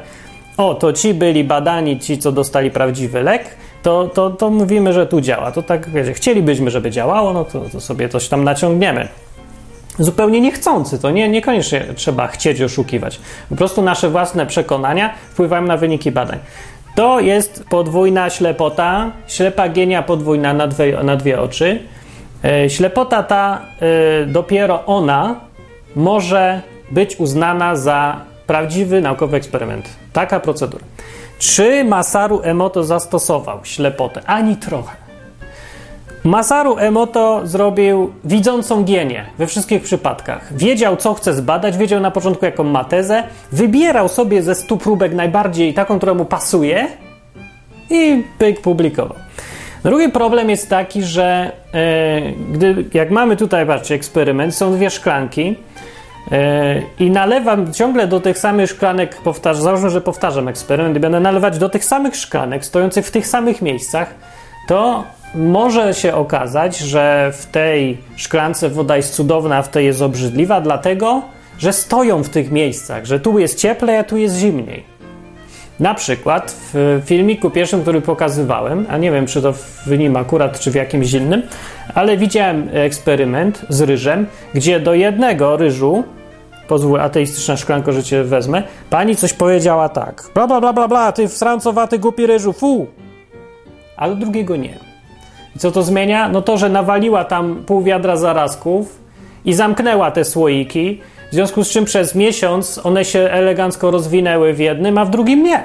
o, 0.56 0.74
to 0.74 0.92
ci 0.92 1.14
byli 1.14 1.44
badani, 1.44 1.98
ci, 1.98 2.18
co 2.18 2.32
dostali 2.32 2.70
prawdziwy 2.70 3.22
lek, 3.22 3.56
to, 3.82 4.08
to, 4.14 4.30
to 4.30 4.50
mówimy, 4.50 4.92
że 4.92 5.06
tu 5.06 5.20
działa. 5.20 5.52
To 5.52 5.62
tak, 5.62 5.90
wiecie, 5.90 6.12
chcielibyśmy, 6.12 6.70
żeby 6.70 6.90
działało, 6.90 7.32
no 7.32 7.44
to, 7.44 7.60
to 7.60 7.80
sobie 7.80 8.08
coś 8.08 8.28
tam 8.28 8.44
naciągniemy. 8.44 9.08
Zupełnie 9.98 10.40
niechcący, 10.40 10.98
to 10.98 11.10
nie, 11.10 11.28
niekoniecznie 11.28 11.84
trzeba 11.96 12.26
chcieć 12.26 12.62
oszukiwać. 12.62 13.20
Po 13.48 13.56
prostu 13.56 13.82
nasze 13.82 14.10
własne 14.10 14.46
przekonania 14.46 15.14
wpływają 15.30 15.62
na 15.62 15.76
wyniki 15.76 16.10
badań. 16.12 16.38
To 16.94 17.20
jest 17.20 17.64
podwójna 17.68 18.30
ślepota, 18.30 19.10
ślepa 19.26 19.68
genia 19.68 20.02
podwójna 20.02 20.54
na 20.54 20.66
dwie, 20.66 21.02
na 21.02 21.16
dwie 21.16 21.40
oczy. 21.40 21.78
E, 22.44 22.70
ślepota 22.70 23.22
ta, 23.22 23.60
e, 23.80 24.26
dopiero 24.26 24.86
ona 24.86 25.40
może 25.96 26.60
być 26.90 27.16
uznana 27.16 27.76
za 27.76 28.20
prawdziwy 28.46 29.00
naukowy 29.00 29.36
eksperyment. 29.36 29.88
Taka 30.12 30.40
procedura. 30.40 30.84
Czy 31.38 31.84
Masaru 31.84 32.40
Emoto 32.42 32.84
zastosował 32.84 33.60
ślepotę? 33.62 34.20
Ani 34.26 34.56
trochę. 34.56 34.96
Masaru 36.24 36.78
Emoto 36.78 37.40
zrobił 37.44 38.12
widzącą 38.24 38.84
gienię 38.84 39.26
we 39.38 39.46
wszystkich 39.46 39.82
przypadkach. 39.82 40.56
Wiedział, 40.56 40.96
co 40.96 41.14
chce 41.14 41.34
zbadać, 41.34 41.76
wiedział 41.76 42.00
na 42.00 42.10
początku, 42.10 42.44
jaką 42.44 42.64
ma 42.64 42.84
tezę, 42.84 43.22
wybierał 43.52 44.08
sobie 44.08 44.42
ze 44.42 44.54
stu 44.54 44.76
próbek 44.76 45.14
najbardziej 45.14 45.74
taką, 45.74 45.96
która 45.96 46.14
mu 46.14 46.24
pasuje 46.24 46.88
i 47.90 48.24
pyk 48.38 48.60
publikował. 48.60 49.16
Drugi 49.84 50.08
problem 50.08 50.50
jest 50.50 50.70
taki, 50.70 51.02
że 51.02 51.52
e, 51.74 52.32
gdy, 52.52 52.84
jak 52.94 53.10
mamy 53.10 53.36
tutaj, 53.36 53.66
patrzcie, 53.66 53.94
eksperyment, 53.94 54.54
są 54.54 54.72
dwie 54.72 54.90
szklanki 54.90 55.56
i 57.00 57.10
nalewam 57.10 57.72
ciągle 57.72 58.06
do 58.06 58.20
tych 58.20 58.38
samych 58.38 58.70
szklanek, 58.70 59.16
powtarzam, 59.16 59.62
załóżmy, 59.62 59.90
że 59.90 60.00
powtarzam 60.00 60.48
eksperyment 60.48 60.96
i 60.96 61.00
będę 61.00 61.20
nalewać 61.20 61.58
do 61.58 61.68
tych 61.68 61.84
samych 61.84 62.16
szklanek, 62.16 62.64
stojących 62.64 63.06
w 63.06 63.10
tych 63.10 63.26
samych 63.26 63.62
miejscach, 63.62 64.14
to 64.68 65.04
może 65.34 65.94
się 65.94 66.14
okazać, 66.14 66.78
że 66.78 67.32
w 67.34 67.46
tej 67.46 67.98
szklance 68.16 68.68
woda 68.68 68.96
jest 68.96 69.14
cudowna, 69.14 69.56
a 69.56 69.62
w 69.62 69.68
tej 69.68 69.86
jest 69.86 70.02
obrzydliwa, 70.02 70.60
dlatego, 70.60 71.22
że 71.58 71.72
stoją 71.72 72.22
w 72.22 72.28
tych 72.28 72.50
miejscach, 72.50 73.04
że 73.04 73.20
tu 73.20 73.38
jest 73.38 73.58
cieplej, 73.58 73.98
a 73.98 74.04
tu 74.04 74.16
jest 74.16 74.36
zimniej. 74.36 74.93
Na 75.80 75.94
przykład 75.94 76.56
w 76.72 77.02
filmiku 77.04 77.50
pierwszym, 77.50 77.82
który 77.82 78.00
pokazywałem, 78.00 78.86
a 78.88 78.98
nie 78.98 79.10
wiem, 79.12 79.26
czy 79.26 79.42
to 79.42 79.52
w 79.86 79.98
nim 79.98 80.16
akurat, 80.16 80.60
czy 80.60 80.70
w 80.70 80.74
jakimś 80.74 81.12
innym, 81.12 81.42
ale 81.94 82.16
widziałem 82.16 82.68
eksperyment 82.72 83.66
z 83.68 83.80
ryżem, 83.80 84.26
gdzie 84.54 84.80
do 84.80 84.94
jednego 84.94 85.56
ryżu, 85.56 86.04
pozwól, 86.68 87.00
ateistyczna 87.00 87.56
szklanko, 87.56 87.92
że 87.92 88.02
cię 88.02 88.24
wezmę, 88.24 88.62
pani 88.90 89.16
coś 89.16 89.32
powiedziała 89.32 89.88
tak, 89.88 90.22
bla, 90.34 90.46
bla, 90.46 90.60
bla, 90.60 90.72
bla, 90.72 90.88
bla, 90.88 91.12
ty 91.12 91.28
francowaty 91.28 91.98
głupi 91.98 92.26
ryżu, 92.26 92.52
fu! 92.52 92.86
A 93.96 94.08
do 94.08 94.14
drugiego 94.14 94.56
nie. 94.56 94.78
I 95.56 95.58
co 95.58 95.70
to 95.70 95.82
zmienia? 95.82 96.28
No 96.28 96.42
to, 96.42 96.56
że 96.56 96.68
nawaliła 96.68 97.24
tam 97.24 97.64
pół 97.66 97.82
wiadra 97.82 98.16
zarazków 98.16 98.98
i 99.44 99.52
zamknęła 99.52 100.10
te 100.10 100.24
słoiki, 100.24 101.00
w 101.30 101.34
związku 101.34 101.64
z 101.64 101.70
czym 101.70 101.84
przez 101.84 102.14
miesiąc 102.14 102.80
one 102.84 103.04
się 103.04 103.18
elegancko 103.18 103.90
rozwinęły 103.90 104.52
w 104.52 104.58
jednym, 104.58 104.98
a 104.98 105.04
w 105.04 105.10
drugim 105.10 105.42
nie. 105.42 105.62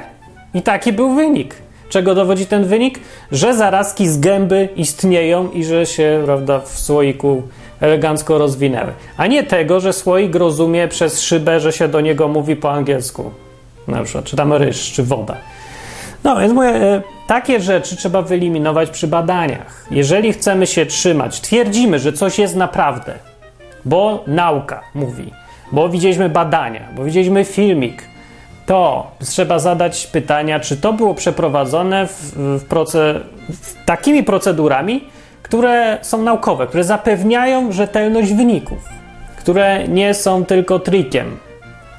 I 0.54 0.62
taki 0.62 0.94
był 0.94 1.16
wynik. 1.16 1.56
Czego 1.90 2.16
dowodzi 2.16 2.46
ten 2.46 2.66
wynik? 2.66 3.00
Że 3.32 3.56
zarazki 3.56 4.08
z 4.08 4.20
gęby 4.20 4.70
istnieją 4.76 5.52
i 5.52 5.64
że 5.64 5.86
się 5.86 6.22
prawda, 6.26 6.60
w 6.60 6.80
słoiku 6.80 7.44
elegancko 7.82 8.38
rozwinęły. 8.38 8.92
A 9.18 9.28
nie 9.28 9.44
tego, 9.44 9.80
że 9.80 9.94
słoik 9.94 10.36
rozumie 10.36 10.88
przez 10.88 11.22
szybę, 11.22 11.60
że 11.60 11.74
się 11.74 11.88
do 11.88 12.02
niego 12.02 12.28
mówi 12.28 12.56
po 12.56 12.72
angielsku. 12.72 13.32
Na 13.88 14.04
przykład, 14.04 14.26
czy 14.26 14.36
tam 14.36 14.54
ryż, 14.54 14.92
czy 14.92 15.04
woda. 15.04 15.38
No, 16.24 16.40
więc 16.40 16.54
mówię, 16.54 16.70
e, 16.70 17.02
takie 17.28 17.60
rzeczy 17.60 17.96
trzeba 17.96 18.22
wyeliminować 18.22 18.90
przy 18.90 19.08
badaniach. 19.08 19.86
Jeżeli 19.92 20.34
chcemy 20.34 20.68
się 20.68 20.86
trzymać, 20.86 21.42
twierdzimy, 21.42 22.00
że 22.00 22.14
coś 22.14 22.40
jest 22.40 22.56
naprawdę, 22.56 23.14
bo 23.86 24.24
nauka 24.28 24.82
mówi, 24.96 25.32
bo 25.72 25.90
widzieliśmy 25.90 26.30
badania, 26.30 26.82
bo 26.96 27.04
widzieliśmy 27.04 27.46
filmik, 27.46 28.04
to 28.66 29.12
trzeba 29.20 29.60
zadać 29.60 30.08
pytania, 30.08 30.60
czy 30.60 30.78
to 30.78 30.94
było 30.94 31.14
przeprowadzone 31.14 32.08
w, 32.08 32.34
w 32.36 32.66
proce, 32.66 33.20
w 33.50 33.86
takimi 33.86 34.24
procedurami, 34.24 35.04
które 35.44 35.98
są 36.02 36.22
naukowe, 36.22 36.68
które 36.68 36.84
zapewniają 36.84 37.72
rzetelność 37.72 38.34
wyników, 38.34 38.78
które 39.38 39.88
nie 39.88 40.14
są 40.14 40.46
tylko 40.46 40.80
trikiem 40.80 41.38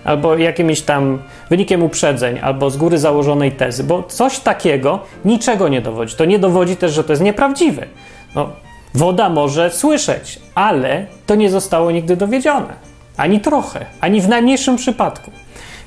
albo 0.05 0.37
jakimś 0.39 0.81
tam 0.81 1.19
wynikiem 1.51 1.83
uprzedzeń, 1.83 2.39
albo 2.43 2.71
z 2.71 2.77
góry 2.77 2.99
założonej 2.99 3.53
tezy, 3.53 3.85
bo 3.85 4.03
coś 4.03 4.39
takiego 4.39 4.99
niczego 5.25 5.69
nie 5.69 5.81
dowodzi. 5.81 6.17
To 6.17 6.25
nie 6.25 6.39
dowodzi 6.39 6.77
też, 6.77 6.93
że 6.93 7.05
to 7.05 7.13
jest 7.13 7.23
nieprawdziwe. 7.23 7.87
No, 8.35 8.49
woda 8.95 9.29
może 9.29 9.71
słyszeć, 9.71 10.41
ale 10.55 11.07
to 11.27 11.35
nie 11.35 11.51
zostało 11.51 11.91
nigdy 11.91 12.17
dowiedzione. 12.17 12.90
Ani 13.21 13.41
trochę, 13.41 13.87
ani 14.01 14.21
w 14.21 14.29
najmniejszym 14.29 14.77
przypadku. 14.77 15.31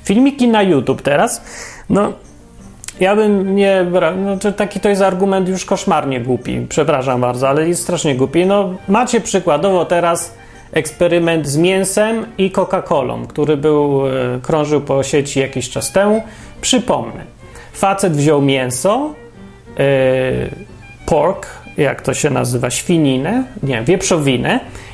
Filmiki 0.04 0.48
na 0.48 0.62
YouTube 0.62 1.02
teraz, 1.02 1.42
no 1.90 2.12
ja 3.00 3.16
bym 3.16 3.56
nie 3.56 3.86
no 4.16 4.52
taki 4.52 4.80
to 4.80 4.88
jest 4.88 5.02
argument 5.02 5.48
już 5.48 5.64
koszmarnie 5.64 6.20
głupi, 6.20 6.66
przepraszam 6.68 7.20
bardzo, 7.20 7.48
ale 7.48 7.68
jest 7.68 7.82
strasznie 7.82 8.14
głupi. 8.14 8.46
No 8.46 8.74
macie 8.88 9.20
przykładowo 9.20 9.84
teraz 9.84 10.34
eksperyment 10.72 11.46
z 11.46 11.56
mięsem 11.56 12.26
i 12.38 12.50
Coca-Colą, 12.50 13.26
który 13.26 13.56
był, 13.56 14.06
e, 14.06 14.10
krążył 14.42 14.80
po 14.80 15.02
sieci 15.02 15.40
jakiś 15.40 15.70
czas 15.70 15.92
temu. 15.92 16.22
Przypomnę, 16.60 17.24
facet 17.72 18.12
wziął 18.12 18.42
mięso, 18.42 19.10
yy, 19.78 19.84
pork, 21.06 21.46
jak 21.76 22.02
to 22.02 22.14
się 22.14 22.30
nazywa, 22.30 22.70
świninę, 22.70 23.44
nie, 23.62 23.82
wieprzowinę 23.82 24.60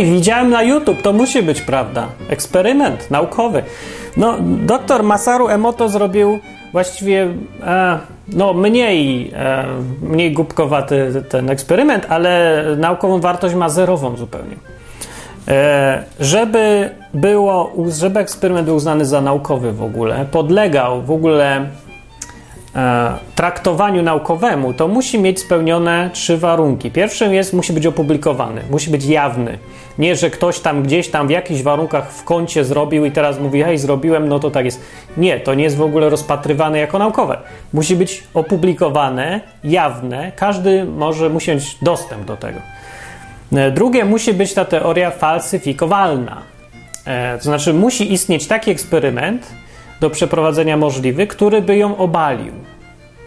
Hej, 0.00 0.12
widziałem 0.12 0.50
na 0.50 0.62
YouTube, 0.62 1.02
to 1.02 1.12
musi 1.12 1.42
być 1.42 1.60
prawda. 1.60 2.08
Eksperyment 2.28 3.10
naukowy. 3.10 3.62
No, 4.16 4.36
doktor 4.62 5.02
Masaru 5.02 5.48
Emoto 5.48 5.88
zrobił 5.88 6.38
właściwie 6.72 7.28
e, 7.62 7.98
no, 8.28 8.52
mniej, 8.52 9.30
e, 9.34 9.64
mniej 10.02 10.32
głupkowaty 10.32 11.22
ten 11.28 11.50
eksperyment, 11.50 12.06
ale 12.08 12.64
naukową 12.76 13.20
wartość 13.20 13.54
ma 13.54 13.68
zerową 13.68 14.16
zupełnie. 14.16 14.56
E, 15.48 16.04
żeby 16.20 16.90
było, 17.14 17.72
żeby 17.88 18.20
eksperyment 18.20 18.66
był 18.66 18.76
uznany 18.76 19.04
za 19.04 19.20
naukowy 19.20 19.72
w 19.72 19.82
ogóle, 19.82 20.26
podlegał 20.30 21.02
w 21.02 21.10
ogóle 21.10 21.66
traktowaniu 23.34 24.02
naukowemu, 24.02 24.74
to 24.74 24.88
musi 24.88 25.18
mieć 25.18 25.40
spełnione 25.40 26.10
trzy 26.12 26.38
warunki. 26.38 26.90
Pierwszym 26.90 27.34
jest, 27.34 27.52
musi 27.52 27.72
być 27.72 27.86
opublikowany, 27.86 28.62
musi 28.70 28.90
być 28.90 29.04
jawny. 29.04 29.58
Nie, 29.98 30.16
że 30.16 30.30
ktoś 30.30 30.60
tam 30.60 30.82
gdzieś 30.82 31.08
tam 31.08 31.26
w 31.26 31.30
jakichś 31.30 31.62
warunkach 31.62 32.12
w 32.12 32.24
kącie 32.24 32.64
zrobił 32.64 33.04
i 33.04 33.10
teraz 33.10 33.40
mówi, 33.40 33.62
hej, 33.62 33.78
zrobiłem, 33.78 34.28
no 34.28 34.38
to 34.38 34.50
tak 34.50 34.64
jest. 34.64 34.80
Nie, 35.16 35.40
to 35.40 35.54
nie 35.54 35.64
jest 35.64 35.76
w 35.76 35.82
ogóle 35.82 36.10
rozpatrywane 36.10 36.78
jako 36.78 36.98
naukowe. 36.98 37.38
Musi 37.72 37.96
być 37.96 38.24
opublikowane, 38.34 39.40
jawne, 39.64 40.32
każdy 40.36 40.84
może, 40.84 41.28
musi 41.28 41.50
mieć 41.50 41.78
dostęp 41.82 42.24
do 42.24 42.36
tego. 42.36 42.60
E, 43.52 43.70
drugie, 43.70 44.04
musi 44.04 44.34
być 44.34 44.54
ta 44.54 44.64
teoria 44.64 45.10
falsyfikowalna. 45.10 46.42
E, 47.06 47.38
to 47.38 47.44
znaczy, 47.44 47.74
musi 47.74 48.12
istnieć 48.12 48.46
taki 48.46 48.70
eksperyment, 48.70 49.46
do 50.00 50.10
przeprowadzenia 50.10 50.76
możliwy, 50.76 51.26
który 51.26 51.62
by 51.62 51.76
ją 51.76 51.96
obalił. 51.96 52.52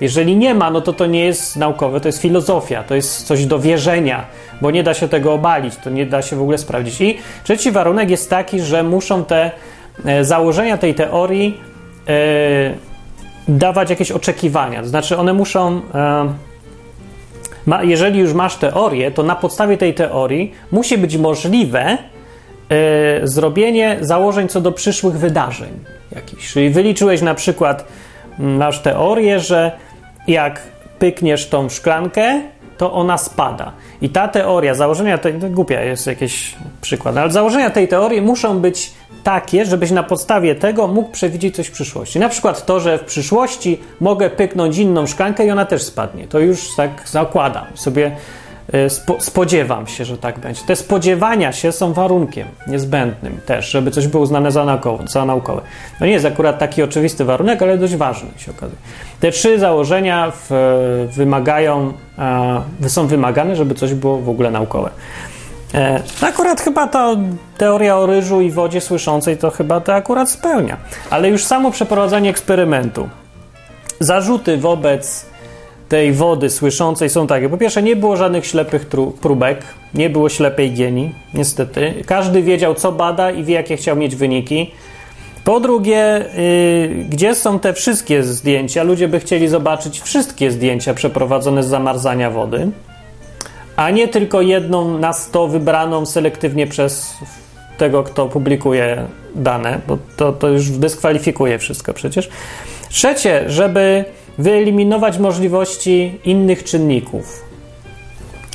Jeżeli 0.02 0.36
nie 0.36 0.54
ma, 0.54 0.72
no 0.72 0.82
to 0.82 0.94
to 0.94 1.06
nie 1.06 1.26
jest 1.26 1.56
naukowe, 1.56 2.00
to 2.00 2.08
jest 2.08 2.22
filozofia, 2.22 2.84
to 2.84 2.96
jest 2.96 3.28
coś 3.28 3.46
do 3.46 3.60
wierzenia, 3.60 4.26
bo 4.62 4.72
nie 4.72 4.84
da 4.84 4.94
się 4.94 5.08
tego 5.08 5.34
obalić, 5.34 5.76
to 5.76 5.90
nie 5.90 6.06
da 6.06 6.22
się 6.22 6.36
w 6.36 6.42
ogóle 6.42 6.58
sprawdzić. 6.58 7.02
I 7.02 7.18
trzeci 7.44 7.72
warunek 7.72 8.10
jest 8.10 8.30
taki, 8.30 8.62
że 8.62 8.84
muszą 8.84 9.26
te 9.26 9.52
e, 10.06 10.26
założenia 10.26 10.78
tej 10.78 10.96
teorii 10.96 11.58
e, 12.08 12.14
dawać 13.48 13.90
jakieś 13.90 14.12
oczekiwania, 14.12 14.82
to 14.82 14.88
znaczy 14.88 15.18
one 15.18 15.34
muszą 15.34 15.82
e, 15.94 16.34
ma, 17.66 17.84
jeżeli 17.84 18.20
już 18.20 18.34
masz 18.34 18.56
teorię, 18.56 19.12
to 19.12 19.24
na 19.24 19.36
podstawie 19.36 19.78
tej 19.78 19.94
teorii 19.94 20.52
musi 20.72 20.98
być 20.98 21.18
możliwe 21.18 21.98
zrobienie 23.24 23.98
założeń 24.02 24.48
co 24.48 24.62
do 24.62 24.72
przyszłych 24.72 25.18
wydarzeń 25.18 25.80
jakichś. 26.16 26.54
Czyli 26.54 26.70
wyliczyłeś 26.70 27.22
na 27.22 27.36
przykład, 27.36 27.86
masz 28.40 28.80
teorię, 28.80 29.40
że 29.40 29.72
jak 30.28 30.62
pykniesz 31.00 31.50
tą 31.50 31.70
szklankę, 31.70 32.42
to 32.78 32.94
ona 32.94 33.18
spada. 33.18 33.72
I 34.02 34.10
ta 34.10 34.28
teoria, 34.28 34.74
założenia, 34.74 35.18
to 35.18 35.30
głupia 35.32 35.82
jest 35.82 36.08
jakiś 36.08 36.56
przykład, 36.82 37.18
ale 37.18 37.32
założenia 37.32 37.70
tej 37.70 37.88
teorii 37.88 38.22
muszą 38.22 38.60
być 38.60 38.92
takie, 39.24 39.66
żebyś 39.66 39.92
na 39.92 40.04
podstawie 40.04 40.56
tego 40.56 40.88
mógł 40.88 41.12
przewidzieć 41.12 41.56
coś 41.56 41.68
w 41.68 41.72
przyszłości. 41.72 42.20
Na 42.20 42.30
przykład 42.30 42.66
to, 42.66 42.80
że 42.80 42.98
w 42.98 43.04
przyszłości 43.04 43.80
mogę 44.00 44.30
pyknąć 44.30 44.78
inną 44.78 45.08
szklankę 45.08 45.46
i 45.46 45.52
ona 45.52 45.66
też 45.66 45.84
spadnie. 45.84 46.28
To 46.28 46.40
już 46.40 46.76
tak 46.76 47.04
zakładam 47.06 47.66
sobie, 47.76 48.06
e, 48.06 48.12
spo, 48.90 49.22
spodziewam 49.22 49.88
się, 49.88 50.06
że 50.06 50.18
tak 50.18 50.40
będzie. 50.40 50.62
Te 50.68 50.76
spodziewania 50.76 51.52
się 51.52 51.72
są 51.72 51.94
warunkiem 51.94 52.48
niezbędnym 52.68 53.40
też, 53.46 53.72
żeby 53.72 53.92
coś 53.92 54.08
było 54.08 54.24
uznane 54.24 54.52
za 54.52 54.66
naukowe. 54.66 55.04
Za 55.08 55.26
naukowe. 55.26 55.62
To 56.00 56.06
nie 56.06 56.12
jest 56.12 56.26
akurat 56.26 56.60
taki 56.60 56.84
oczywisty 56.84 57.26
warunek, 57.26 57.62
ale 57.62 57.78
dość 57.78 57.96
ważny 57.96 58.30
się 58.38 58.52
okazuje. 58.52 58.78
Te 59.20 59.32
trzy 59.32 59.60
założenia 59.60 60.32
w, 60.36 60.50
wymagają, 61.16 61.94
są 62.88 63.08
wymagane, 63.08 63.56
żeby 63.56 63.76
coś 63.76 63.94
było 63.94 64.18
w 64.18 64.30
ogóle 64.30 64.52
naukowe. 64.52 64.90
E, 65.74 66.02
akurat 66.22 66.62
chyba 66.62 66.88
ta 66.88 67.16
teoria 67.58 67.98
o 67.98 68.06
ryżu 68.06 68.42
i 68.42 68.52
wodzie 68.52 68.82
słyszącej 68.82 69.38
to 69.38 69.52
chyba 69.52 69.82
to 69.82 69.94
akurat 69.94 70.30
spełnia. 70.30 70.78
Ale 71.10 71.30
już 71.30 71.46
samo 71.46 71.72
przeprowadzanie 71.72 72.30
eksperymentu. 72.30 73.10
Zarzuty 74.00 74.58
wobec 74.58 75.26
tej 75.94 76.14
wody 76.14 76.50
słyszącej 76.50 77.10
są 77.10 77.28
takie. 77.28 77.50
Po 77.50 77.58
pierwsze, 77.58 77.84
nie 77.84 77.96
było 77.96 78.18
żadnych 78.18 78.46
ślepych 78.46 78.86
próbek, 79.22 79.66
nie 79.94 80.10
było 80.10 80.30
ślepej 80.30 80.72
gieni, 80.72 81.12
niestety. 81.34 81.94
Każdy 82.06 82.44
wiedział, 82.44 82.76
co 82.76 82.92
bada 82.92 83.32
i 83.32 83.44
wie, 83.44 83.54
jakie 83.54 83.78
chciał 83.78 83.96
mieć 83.96 84.16
wyniki. 84.16 84.72
Po 85.44 85.60
drugie, 85.60 86.26
yy, 86.38 87.06
gdzie 87.10 87.36
są 87.36 87.60
te 87.60 87.74
wszystkie 87.74 88.24
zdjęcia? 88.24 88.84
Ludzie 88.84 89.08
by 89.08 89.20
chcieli 89.20 89.48
zobaczyć 89.48 90.02
wszystkie 90.02 90.52
zdjęcia 90.52 90.94
przeprowadzone 90.94 91.64
z 91.64 91.68
zamarzania 91.68 92.32
wody 92.32 92.72
a 93.76 93.90
nie 93.90 94.08
tylko 94.08 94.42
jedną 94.42 94.98
na 94.98 95.14
100 95.14 95.48
wybraną 95.48 96.06
selektywnie 96.06 96.68
przez 96.68 97.14
tego, 97.78 98.04
kto 98.04 98.28
publikuje 98.28 99.06
dane, 99.36 99.80
bo 99.88 99.98
to, 100.18 100.32
to 100.32 100.48
już 100.48 100.70
dyskwalifikuje 100.70 101.60
wszystko 101.60 101.94
przecież. 101.94 102.30
Trzecie, 102.90 103.44
żeby 103.48 104.06
wyeliminować 104.38 105.18
możliwości 105.18 106.20
innych 106.26 106.64
czynników, 106.64 107.46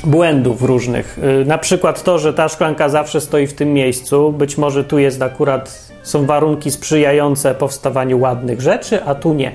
błędów 0.03 0.63
różnych. 0.63 1.19
Y, 1.41 1.45
na 1.45 1.57
przykład 1.57 2.03
to, 2.03 2.19
że 2.19 2.33
ta 2.33 2.49
szklanka 2.49 2.89
zawsze 2.89 3.21
stoi 3.21 3.47
w 3.47 3.53
tym 3.53 3.73
miejscu, 3.73 4.31
być 4.31 4.57
może 4.57 4.83
tu 4.83 4.99
jest 4.99 5.21
akurat, 5.21 5.89
są 6.03 6.25
warunki 6.25 6.71
sprzyjające 6.71 7.55
powstawaniu 7.55 8.19
ładnych 8.19 8.61
rzeczy, 8.61 9.03
a 9.03 9.15
tu 9.15 9.33
nie. 9.33 9.51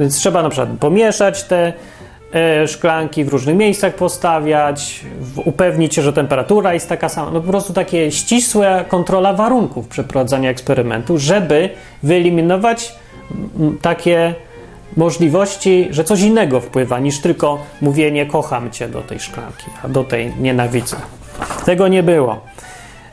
Więc 0.00 0.16
trzeba 0.16 0.42
na 0.42 0.48
przykład 0.48 0.68
pomieszać 0.80 1.44
te 1.44 1.72
E, 2.34 2.68
szklanki 2.68 3.24
w 3.24 3.28
różnych 3.28 3.56
miejscach 3.56 3.94
postawiać, 3.94 5.00
upewnić 5.44 5.94
się, 5.94 6.02
że 6.02 6.12
temperatura 6.12 6.74
jest 6.74 6.88
taka 6.88 7.08
sama. 7.08 7.30
No 7.30 7.40
po 7.40 7.48
prostu 7.48 7.72
takie 7.72 8.12
ścisłe 8.12 8.84
kontrola 8.88 9.32
warunków 9.32 9.88
przeprowadzania 9.88 10.50
eksperymentu, 10.50 11.18
żeby 11.18 11.70
wyeliminować 12.02 12.94
takie 13.82 14.34
możliwości, 14.96 15.88
że 15.90 16.04
coś 16.04 16.20
innego 16.20 16.60
wpływa 16.60 16.98
niż 16.98 17.20
tylko 17.20 17.58
mówienie 17.80 18.26
kocham 18.26 18.70
cię 18.70 18.88
do 18.88 19.00
tej 19.00 19.20
szklanki, 19.20 19.66
a 19.82 19.88
do 19.88 20.04
tej 20.04 20.32
nienawidzę. 20.40 20.96
Tego 21.64 21.88
nie 21.88 22.02
było. 22.02 22.40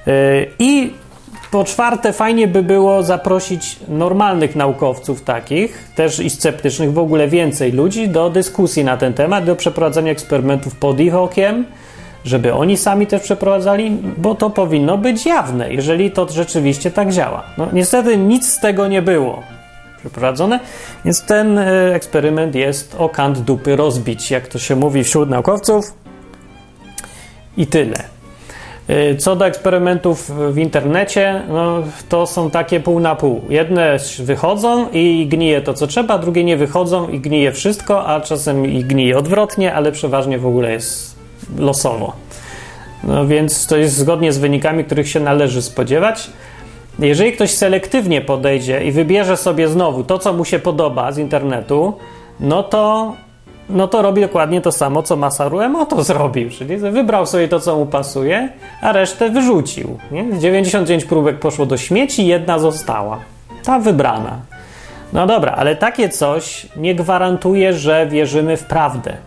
E, 0.07 0.11
I 0.59 0.93
po 1.51 1.63
czwarte, 1.63 2.13
fajnie 2.13 2.47
by 2.47 2.63
było 2.63 3.03
zaprosić 3.03 3.79
normalnych 3.87 4.55
naukowców 4.55 5.21
takich, 5.21 5.91
też 5.95 6.19
i 6.19 6.29
sceptycznych, 6.29 6.93
w 6.93 6.99
ogóle 6.99 7.27
więcej 7.27 7.71
ludzi 7.71 8.09
do 8.09 8.29
dyskusji 8.29 8.83
na 8.83 8.97
ten 8.97 9.13
temat, 9.13 9.45
do 9.45 9.55
przeprowadzenia 9.55 10.11
eksperymentów 10.11 10.75
pod 10.75 10.99
ich 10.99 11.15
okiem, 11.15 11.65
żeby 12.25 12.53
oni 12.53 12.77
sami 12.77 13.07
też 13.07 13.21
przeprowadzali, 13.21 13.97
bo 14.17 14.35
to 14.35 14.49
powinno 14.49 14.97
być 14.97 15.25
jawne, 15.25 15.73
jeżeli 15.73 16.11
to 16.11 16.29
rzeczywiście 16.29 16.91
tak 16.91 17.11
działa. 17.11 17.43
No, 17.57 17.67
niestety 17.73 18.17
nic 18.17 18.49
z 18.49 18.59
tego 18.59 18.87
nie 18.87 19.01
było 19.01 19.43
przeprowadzone, 20.01 20.59
więc 21.05 21.25
ten 21.25 21.57
e, 21.57 21.95
eksperyment 21.95 22.55
jest 22.55 22.95
o 22.97 23.09
kant 23.09 23.39
dupy 23.39 23.75
rozbić, 23.75 24.31
jak 24.31 24.47
to 24.47 24.59
się 24.59 24.75
mówi 24.75 25.03
wśród 25.03 25.29
naukowców. 25.29 25.93
I 27.57 27.67
tyle. 27.67 28.03
Y, 28.89 29.15
co 29.15 29.35
do 29.35 29.45
eksperymentów 29.45 30.31
w 30.53 30.57
internecie, 30.57 31.41
no, 31.49 31.83
to 32.09 32.27
są 32.27 32.49
takie 32.49 32.79
pół 32.79 32.99
na 32.99 33.15
pół. 33.15 33.41
Jedne 33.49 33.97
wychodzą 34.19 34.89
i 34.89 35.27
gnije 35.27 35.61
to, 35.61 35.73
co 35.73 35.87
trzeba, 35.87 36.17
drugie 36.17 36.43
nie 36.43 36.57
wychodzą 36.57 37.09
i 37.09 37.19
gnije 37.19 37.51
wszystko, 37.51 38.07
a 38.07 38.21
czasem 38.21 38.65
i 38.65 38.83
gnije 38.83 39.17
odwrotnie, 39.17 39.73
ale 39.73 39.91
przeważnie 39.91 40.39
w 40.39 40.47
ogóle 40.47 40.71
jest 40.71 41.15
losowo. 41.57 42.13
No 43.03 43.27
więc 43.27 43.67
to 43.67 43.77
jest 43.77 43.95
zgodnie 43.95 44.33
z 44.33 44.37
wynikami, 44.37 44.85
których 44.85 45.09
się 45.09 45.19
należy 45.19 45.61
spodziewać. 45.61 46.29
Jeżeli 47.01 47.31
ktoś 47.31 47.51
selektywnie 47.51 48.21
podejdzie 48.21 48.83
i 48.83 48.91
wybierze 48.91 49.37
sobie 49.37 49.67
znowu 49.67 50.03
to, 50.03 50.19
co 50.19 50.33
mu 50.33 50.45
się 50.45 50.59
podoba 50.59 51.11
z 51.11 51.17
internetu, 51.17 51.93
no 52.39 52.63
to 52.63 53.13
no 53.69 53.87
to 53.87 54.01
robi 54.01 54.21
dokładnie 54.21 54.61
to 54.61 54.71
samo, 54.71 55.03
co 55.03 55.15
Masaru 55.15 55.59
Emoto 55.59 56.03
zrobił, 56.13 56.49
czyli 56.49 56.77
wybrał 56.77 57.25
sobie 57.25 57.47
to, 57.47 57.59
co 57.59 57.77
mu 57.77 57.85
pasuje, 57.85 58.49
a 58.81 58.91
resztę 58.91 59.29
wyrzucił. 59.29 59.97
Nie? 60.11 60.39
99 60.39 61.05
próbek 61.05 61.39
poszło 61.39 61.65
do 61.65 61.77
śmieci, 61.77 62.27
jedna 62.27 62.59
została. 62.59 63.19
Ta 63.63 63.79
wybrana. 63.79 64.39
No 65.13 65.27
dobra, 65.27 65.51
ale 65.51 65.75
takie 65.75 66.09
coś 66.09 66.67
nie 66.75 66.95
gwarantuje, 66.95 67.73
że 67.73 68.07
wierzymy 68.07 68.57
w 68.57 68.63
prawdę. 68.63 69.17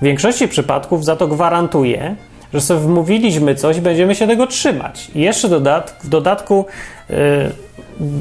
W 0.00 0.04
większości 0.04 0.48
przypadków 0.48 1.04
za 1.04 1.16
to 1.16 1.28
gwarantuje, 1.28 2.16
że 2.56 2.66
sobie 2.66 2.80
wmówiliśmy 2.80 3.54
coś, 3.54 3.80
będziemy 3.80 4.14
się 4.14 4.26
tego 4.26 4.46
trzymać. 4.46 5.10
I 5.14 5.20
jeszcze 5.20 5.48
dodat 5.48 5.96
w 6.04 6.08
dodatku 6.08 6.66
yy, 7.10 7.16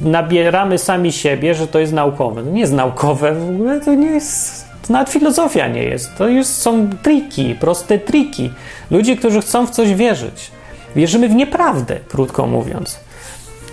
nabieramy 0.06 0.78
sami 0.78 1.12
siebie, 1.12 1.56
że 1.56 1.68
to 1.68 1.80
jest 1.80 1.94
naukowe. 1.94 2.44
No 2.44 2.52
nie 2.52 2.62
jest 2.62 2.74
naukowe, 2.74 3.36
w 3.36 3.50
ogóle 3.50 3.82
to 3.82 3.96
nie 3.96 4.08
jest 4.08 4.66
to 4.88 4.94
nawet 4.94 5.10
filozofia 5.10 5.68
nie 5.68 5.84
jest. 5.84 6.16
To 6.18 6.28
już 6.28 6.48
są 6.48 6.90
triki, 7.04 7.56
proste 7.60 8.00
triki. 8.00 8.52
Ludzie, 8.92 9.18
którzy 9.18 9.42
chcą 9.42 9.68
w 9.68 9.70
coś 9.70 9.94
wierzyć. 9.94 10.52
Wierzymy 10.96 11.30
w 11.30 11.36
nieprawdę, 11.36 12.00
krótko 12.08 12.48
mówiąc. 12.48 13.00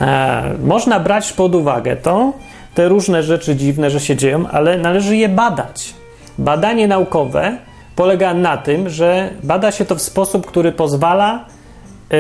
E, 0.01 0.55
można 0.65 1.01
brać 1.01 1.33
pod 1.33 1.55
uwagę 1.55 1.97
to, 1.97 2.33
te 2.75 2.89
różne 2.89 3.23
rzeczy 3.23 3.57
dziwne, 3.57 3.91
że 3.91 4.01
się 4.01 4.17
dzieją, 4.17 4.49
ale 4.49 4.79
należy 4.79 5.17
je 5.17 5.29
badać. 5.29 5.95
Badanie 6.39 6.89
naukowe 6.89 7.57
polega 8.03 8.35
na 8.35 8.57
tym, 8.57 8.89
że 8.89 9.31
bada 9.43 9.73
się 9.73 9.85
to 9.85 9.95
w 9.95 10.03
sposób, 10.03 10.47
który 10.47 10.73
pozwala 10.73 11.45
e, 12.11 12.17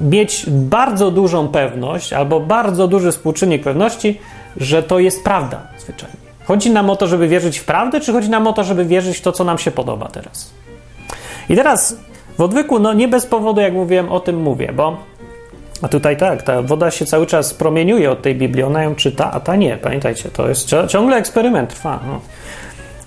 mieć 0.00 0.44
bardzo 0.48 1.10
dużą 1.10 1.48
pewność 1.48 2.12
albo 2.12 2.40
bardzo 2.40 2.88
duży 2.88 3.12
współczynnik 3.12 3.62
pewności, 3.62 4.20
że 4.56 4.82
to 4.82 4.98
jest 4.98 5.24
prawda 5.24 5.62
zwyczajnie. 5.78 6.16
Chodzi 6.44 6.70
nam 6.70 6.90
o 6.90 6.96
to, 6.96 7.06
żeby 7.06 7.28
wierzyć 7.28 7.58
w 7.58 7.64
prawdę, 7.64 8.00
czy 8.00 8.12
chodzi 8.12 8.30
nam 8.30 8.46
o 8.46 8.52
to, 8.52 8.64
żeby 8.64 8.84
wierzyć 8.84 9.18
w 9.18 9.20
to, 9.20 9.32
co 9.32 9.44
nam 9.44 9.58
się 9.58 9.70
podoba 9.70 10.08
teraz? 10.08 10.50
I 11.48 11.56
teraz 11.56 11.96
w 12.38 12.40
odwyku, 12.40 12.78
no 12.78 12.92
nie 12.92 13.08
bez 13.08 13.26
powodu, 13.26 13.60
jak 13.60 13.72
mówiłem, 13.72 14.08
o 14.12 14.20
tym 14.20 14.42
mówię, 14.42 14.72
bo 14.72 14.96
a 15.82 15.88
tutaj 15.88 16.16
tak, 16.16 16.42
ta 16.42 16.62
woda 16.62 16.90
się 16.90 17.06
cały 17.06 17.26
czas 17.26 17.54
promieniuje 17.54 18.10
od 18.10 18.22
tej 18.22 18.34
Biblii, 18.34 18.62
ona 18.62 18.82
ją 18.82 18.94
czyta, 18.94 19.32
a 19.32 19.40
ta 19.40 19.56
nie. 19.56 19.76
Pamiętajcie, 19.76 20.28
to 20.28 20.48
jest 20.48 20.74
ciągle 20.88 21.16
eksperyment, 21.16 21.70
trwa. 21.70 22.00
No. 22.06 22.20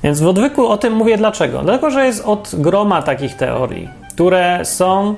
Więc 0.03 0.21
w 0.21 0.27
odwyku 0.27 0.67
o 0.67 0.77
tym 0.77 0.93
mówię 0.93 1.17
dlaczego? 1.17 1.61
Dlatego, 1.61 1.89
że 1.89 2.05
jest 2.05 2.25
od 2.25 2.51
groma 2.53 3.01
takich 3.01 3.35
teorii, 3.35 3.89
które 4.09 4.65
są 4.65 5.15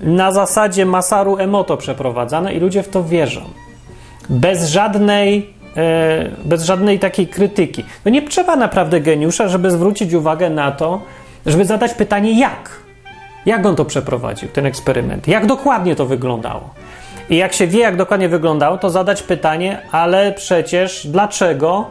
na 0.00 0.32
zasadzie 0.32 0.86
Masaru 0.86 1.38
Emoto 1.38 1.76
przeprowadzane 1.76 2.54
i 2.54 2.60
ludzie 2.60 2.82
w 2.82 2.88
to 2.88 3.04
wierzą. 3.04 3.40
Bez 4.28 4.68
żadnej 4.68 5.54
E, 5.76 6.30
bez 6.44 6.64
żadnej 6.64 6.98
takiej 6.98 7.26
krytyki. 7.26 7.84
No 8.04 8.10
nie 8.10 8.22
trzeba 8.22 8.56
naprawdę 8.56 9.00
geniusza, 9.00 9.48
żeby 9.48 9.70
zwrócić 9.70 10.12
uwagę 10.12 10.50
na 10.50 10.72
to, 10.72 11.00
żeby 11.46 11.64
zadać 11.64 11.94
pytanie 11.94 12.40
jak. 12.40 12.70
Jak 13.46 13.66
on 13.66 13.76
to 13.76 13.84
przeprowadził, 13.84 14.48
ten 14.48 14.66
eksperyment? 14.66 15.28
Jak 15.28 15.46
dokładnie 15.46 15.96
to 15.96 16.06
wyglądało? 16.06 16.70
I 17.30 17.36
jak 17.36 17.52
się 17.52 17.66
wie, 17.66 17.80
jak 17.80 17.96
dokładnie 17.96 18.28
wyglądało, 18.28 18.78
to 18.78 18.90
zadać 18.90 19.22
pytanie, 19.22 19.78
ale 19.92 20.32
przecież 20.32 21.06
dlaczego? 21.06 21.86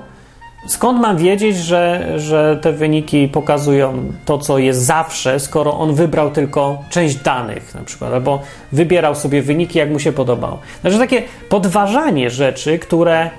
Skąd 0.67 1.01
mam 1.01 1.17
wiedzieć, 1.17 1.57
że, 1.57 2.13
że 2.19 2.57
te 2.61 2.71
wyniki 2.71 3.27
pokazują 3.27 4.11
to, 4.25 4.37
co 4.37 4.57
jest 4.57 4.81
zawsze, 4.81 5.39
skoro 5.39 5.79
on 5.79 5.93
wybrał 5.93 6.31
tylko 6.31 6.77
część 6.89 7.15
danych, 7.15 7.75
na 7.75 7.81
przykład, 7.81 8.13
albo 8.13 8.41
wybierał 8.71 9.15
sobie 9.15 9.41
wyniki, 9.41 9.79
jak 9.79 9.89
mu 9.89 9.99
się 9.99 10.11
podobało? 10.11 10.59
Znaczy, 10.81 10.97
takie 10.97 11.23
podważanie 11.49 12.29
rzeczy, 12.29 12.79
które 12.79 13.29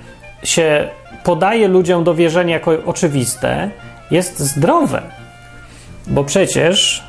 się 0.43 0.89
podaje 1.23 1.67
ludziom 1.67 2.03
do 2.03 2.13
wierzenia 2.13 2.53
jako 2.53 2.71
oczywiste, 2.85 3.69
jest 4.11 4.39
zdrowe. 4.39 5.01
Bo 6.07 6.23
przecież 6.23 7.03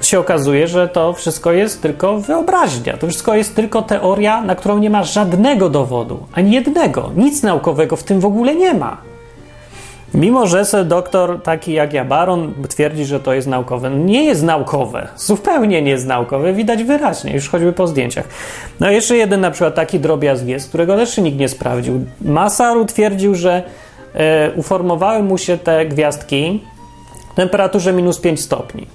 się 0.00 0.18
okazuje, 0.18 0.68
że 0.68 0.88
to 0.88 1.12
wszystko 1.12 1.52
jest 1.52 1.82
tylko 1.82 2.18
wyobraźnia. 2.18 2.96
To 2.96 3.06
wszystko 3.06 3.34
jest 3.34 3.56
tylko 3.56 3.82
teoria, 3.82 4.42
na 4.42 4.54
którą 4.54 4.78
nie 4.78 4.90
ma 4.90 5.04
żadnego 5.04 5.70
dowodu, 5.70 6.26
ani 6.32 6.52
jednego. 6.52 7.10
Nic 7.16 7.42
naukowego 7.42 7.96
w 7.96 8.02
tym 8.02 8.20
w 8.20 8.24
ogóle 8.24 8.54
nie 8.54 8.74
ma. 8.74 9.13
Mimo, 10.14 10.46
że 10.46 10.64
se 10.64 10.84
doktor 10.84 11.42
taki 11.42 11.72
jak 11.72 11.92
ja, 11.92 12.04
Baron, 12.04 12.54
twierdzi, 12.68 13.04
że 13.04 13.20
to 13.20 13.34
jest 13.34 13.48
naukowe. 13.48 13.90
Nie 13.90 14.24
jest 14.24 14.42
naukowe. 14.42 15.08
Zupełnie 15.16 15.82
nie 15.82 15.90
jest 15.90 16.06
naukowe. 16.06 16.52
Widać 16.52 16.84
wyraźnie, 16.84 17.32
już 17.34 17.48
choćby 17.48 17.72
po 17.72 17.86
zdjęciach. 17.86 18.28
No 18.80 18.90
jeszcze 18.90 19.16
jeden 19.16 19.40
na 19.40 19.50
przykład 19.50 19.74
taki 19.74 20.00
drobiazg 20.00 20.46
jest, 20.46 20.68
którego 20.68 20.96
też 20.96 21.18
nikt 21.18 21.38
nie 21.38 21.48
sprawdził. 21.48 22.04
Masaru 22.20 22.84
twierdził, 22.84 23.34
że 23.34 23.62
e, 24.14 24.50
uformowały 24.56 25.22
mu 25.22 25.38
się 25.38 25.58
te 25.58 25.86
gwiazdki 25.86 26.62
w 27.32 27.34
temperaturze 27.34 27.92
minus 27.92 28.20
5 28.20 28.40
stopni. 28.40 28.86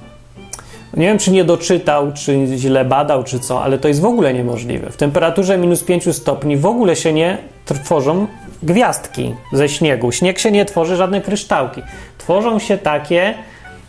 Nie 0.98 1.08
wiem, 1.08 1.18
czy 1.18 1.32
nie 1.32 1.44
doczytał, 1.44 2.12
czy 2.14 2.48
źle 2.58 2.86
badał, 2.86 3.24
czy 3.24 3.40
co, 3.40 3.64
ale 3.64 3.78
to 3.78 3.88
jest 3.88 4.02
w 4.02 4.06
ogóle 4.06 4.34
niemożliwe. 4.34 4.92
W 4.92 4.98
temperaturze 4.98 5.58
minus 5.58 5.84
5 5.84 6.16
stopni 6.16 6.58
w 6.58 6.66
ogóle 6.66 6.96
się 6.96 7.14
nie 7.14 7.38
tworzą 7.66 8.28
gwiazdki 8.64 9.36
ze 9.54 9.70
śniegu. 9.70 10.12
Śnieg 10.12 10.40
się 10.40 10.52
nie 10.52 10.66
tworzy, 10.66 10.96
żadne 10.96 11.22
kryształki. 11.22 11.82
Tworzą 12.18 12.60
się 12.60 12.78
takie 12.78 13.34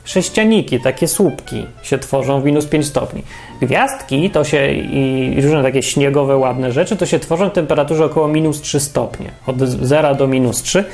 sześcianiki, 0.04 0.80
takie 0.80 1.08
słupki 1.08 1.66
się 1.82 1.98
tworzą 1.98 2.40
w 2.40 2.44
minus 2.44 2.66
5 2.66 2.86
stopni. 2.86 3.22
Gwiazdki 3.62 4.30
to 4.30 4.44
się 4.44 4.72
i 4.72 5.40
różne 5.42 5.62
takie 5.62 5.82
śniegowe, 5.82 6.36
ładne 6.36 6.72
rzeczy 6.72 6.96
to 6.96 7.06
się 7.06 7.18
tworzą 7.18 7.48
w 7.48 7.52
temperaturze 7.52 8.04
około 8.04 8.28
minus 8.28 8.60
3 8.60 8.80
stopnie. 8.80 9.30
Od 9.46 9.58
0 9.58 10.14
do 10.14 10.26
minus 10.26 10.62
3. 10.62 10.84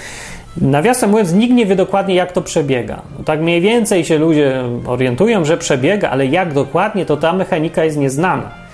Nawiasem 0.61 1.11
mówiąc, 1.11 1.33
nikt 1.33 1.55
nie 1.55 1.67
wie 1.67 1.77
dokładnie, 1.77 2.15
jak 2.15 2.33
to 2.33 2.43
przebiega. 2.43 3.03
No 3.19 3.25
tak 3.25 3.41
mniej 3.41 3.61
więcej 3.61 4.05
się 4.05 4.19
ludzie 4.19 4.63
orientują, 4.87 5.45
że 5.45 5.57
przebiega, 5.57 6.11
ale 6.11 6.27
jak 6.27 6.53
dokładnie, 6.53 7.07
to 7.07 7.17
ta 7.17 7.33
mechanika 7.33 7.85
jest 7.85 7.97
nieznana. 7.97 8.66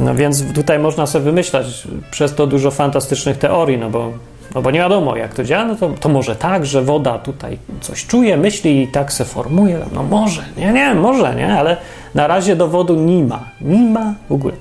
No 0.00 0.14
więc 0.14 0.52
tutaj 0.52 0.78
można 0.78 1.06
sobie 1.06 1.24
wymyślać 1.24 1.88
przez 2.10 2.34
to 2.34 2.46
dużo 2.46 2.70
fantastycznych 2.70 3.38
teorii, 3.38 3.78
no 3.78 3.90
bo, 3.90 4.12
no 4.54 4.62
bo 4.62 4.70
nie 4.70 4.78
wiadomo, 4.78 5.16
jak 5.16 5.34
to 5.34 5.44
działa. 5.44 5.64
No 5.64 5.76
to, 5.76 5.90
to 6.00 6.08
może 6.08 6.36
tak, 6.36 6.66
że 6.66 6.82
woda 6.82 7.18
tutaj 7.18 7.58
coś 7.80 8.06
czuje, 8.06 8.36
myśli 8.36 8.82
i 8.82 8.88
tak 8.88 9.12
se 9.12 9.24
formuje. 9.24 9.78
No 9.92 10.02
może, 10.02 10.42
nie, 10.56 10.72
nie, 10.72 10.94
może, 10.94 11.34
nie, 11.34 11.54
ale 11.54 11.76
na 12.14 12.26
razie 12.26 12.56
dowodu 12.56 12.94
nie 12.94 13.24
ma. 13.24 13.44
Nie 13.60 13.80
ma 13.80 14.14
w 14.28 14.32
ogóle. 14.32 14.54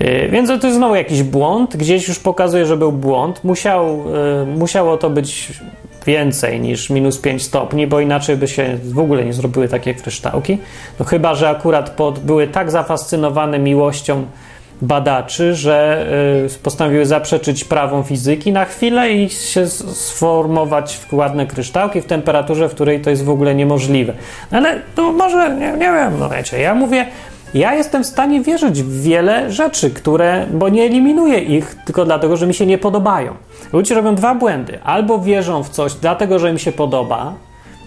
Yy, 0.00 0.28
więc 0.28 0.48
to 0.48 0.66
jest 0.66 0.76
znowu 0.78 0.94
jakiś 0.94 1.22
błąd, 1.22 1.76
gdzieś 1.76 2.08
już 2.08 2.18
pokazuje, 2.18 2.66
że 2.66 2.76
był 2.76 2.92
błąd. 2.92 3.44
Musiał, 3.44 3.98
yy, 4.46 4.56
musiało 4.56 4.96
to 4.96 5.10
być 5.10 5.52
więcej 6.06 6.60
niż 6.60 6.90
minus 6.90 7.18
5 7.18 7.42
stopni, 7.42 7.86
bo 7.86 8.00
inaczej 8.00 8.36
by 8.36 8.48
się 8.48 8.78
w 8.84 8.98
ogóle 8.98 9.24
nie 9.24 9.32
zrobiły 9.32 9.68
takie 9.68 9.94
kryształki. 9.94 10.58
No 10.98 11.04
chyba, 11.04 11.34
że 11.34 11.48
akurat 11.48 11.90
pod, 11.90 12.18
były 12.18 12.48
tak 12.48 12.70
zafascynowane 12.70 13.58
miłością 13.58 14.24
badaczy, 14.82 15.54
że 15.54 16.06
yy, 16.42 16.58
postanowiły 16.62 17.06
zaprzeczyć 17.06 17.64
prawom 17.64 18.04
fizyki 18.04 18.52
na 18.52 18.64
chwilę 18.64 19.12
i 19.12 19.30
się 19.30 19.66
sformować 19.68 20.96
w 20.96 21.14
ładne 21.14 21.46
kryształki 21.46 22.00
w 22.00 22.06
temperaturze, 22.06 22.68
w 22.68 22.74
której 22.74 23.00
to 23.00 23.10
jest 23.10 23.24
w 23.24 23.30
ogóle 23.30 23.54
niemożliwe. 23.54 24.12
No 24.52 24.58
ale 24.58 24.80
to 24.94 25.12
może, 25.12 25.50
nie, 25.50 25.72
nie 25.72 25.92
wiem, 25.92 26.18
no 26.18 26.28
wiecie, 26.28 26.60
ja 26.60 26.74
mówię 26.74 27.06
ja 27.54 27.74
jestem 27.74 28.04
w 28.04 28.06
stanie 28.06 28.40
wierzyć 28.40 28.82
w 28.82 29.02
wiele 29.02 29.52
rzeczy, 29.52 29.90
które, 29.90 30.46
bo 30.52 30.68
nie 30.68 30.82
eliminuję 30.82 31.38
ich 31.38 31.76
tylko 31.84 32.04
dlatego, 32.04 32.36
że 32.36 32.46
mi 32.46 32.54
się 32.54 32.66
nie 32.66 32.78
podobają. 32.78 33.34
Ludzie 33.72 33.94
robią 33.94 34.14
dwa 34.14 34.34
błędy. 34.34 34.78
Albo 34.84 35.18
wierzą 35.18 35.62
w 35.62 35.68
coś 35.68 35.94
dlatego, 35.94 36.38
że 36.38 36.50
im 36.50 36.58
się 36.58 36.72
podoba, 36.72 37.32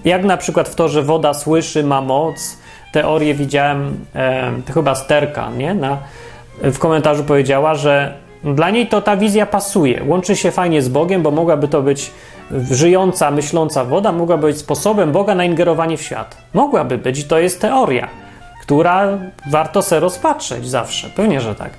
jak 0.06 0.23
na 0.23 0.38
przykład 0.38 0.69
w 0.69 0.75
to, 0.75 0.89
że 0.89 1.03
woda 1.03 1.34
słyszy, 1.34 1.84
ma 1.84 2.01
moc. 2.01 2.58
Teorię 2.91 3.34
widziałem, 3.34 4.06
e, 4.15 4.51
chyba 4.73 4.95
Sterka, 4.95 5.49
nie? 5.58 5.73
Na, 5.73 5.97
w 6.62 6.80
komentarzu 6.80 7.23
powiedziała, 7.23 7.75
że 7.75 8.13
dla 8.43 8.69
niej 8.69 8.88
to 8.88 9.01
ta 9.01 9.17
wizja 9.17 9.45
pasuje. 9.45 10.01
Łączy 10.08 10.36
się 10.36 10.51
fajnie 10.51 10.82
z 10.82 10.89
Bogiem, 10.89 11.21
bo 11.21 11.32
mogłaby 11.32 11.67
to 11.67 11.82
być 11.82 12.12
żyjąca, 12.71 13.32
myśląca 13.32 13.86
woda, 13.86 14.12
mogłaby 14.12 14.47
być 14.47 14.58
sposobem 14.58 15.12
Boga 15.12 15.36
na 15.36 15.45
ingerowanie 15.45 15.97
w 15.97 16.01
świat. 16.01 16.38
Mogłaby 16.53 16.97
być 16.97 17.19
i 17.19 17.23
to 17.23 17.39
jest 17.39 17.62
teoria 17.62 18.27
która 18.67 19.17
warto 19.51 19.82
se 19.82 19.99
rozpatrzeć 19.99 20.69
zawsze. 20.69 21.10
Pewnie, 21.10 21.41
że 21.41 21.56
tak. 21.56 21.69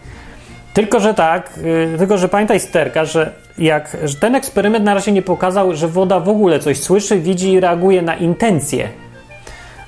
Tylko, 0.74 1.00
że 1.00 1.14
tak, 1.14 1.50
yy, 1.62 1.98
tylko, 1.98 2.18
że 2.18 2.28
pamiętaj 2.28 2.60
sterka, 2.60 3.04
że 3.04 3.32
jak 3.58 3.96
że 4.04 4.14
ten 4.14 4.34
eksperyment 4.34 4.84
na 4.84 4.94
razie 4.94 5.12
nie 5.12 5.22
pokazał, 5.22 5.76
że 5.76 5.88
woda 5.88 6.20
w 6.20 6.28
ogóle 6.28 6.58
coś 6.58 6.80
słyszy, 6.80 7.20
widzi 7.20 7.52
i 7.52 7.60
reaguje 7.60 8.02
na 8.02 8.16
intencje. 8.16 8.88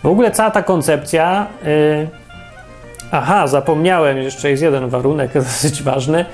W 0.02 0.06
ogóle 0.06 0.30
cała 0.30 0.50
ta 0.50 0.62
koncepcja. 0.62 1.46
Yy, 1.64 2.08
aha, 3.10 3.46
zapomniałem, 3.46 4.18
jeszcze 4.18 4.50
jest 4.50 4.62
jeden 4.62 4.88
warunek 4.88 5.34
dosyć 5.48 5.82
ważny 5.82 6.24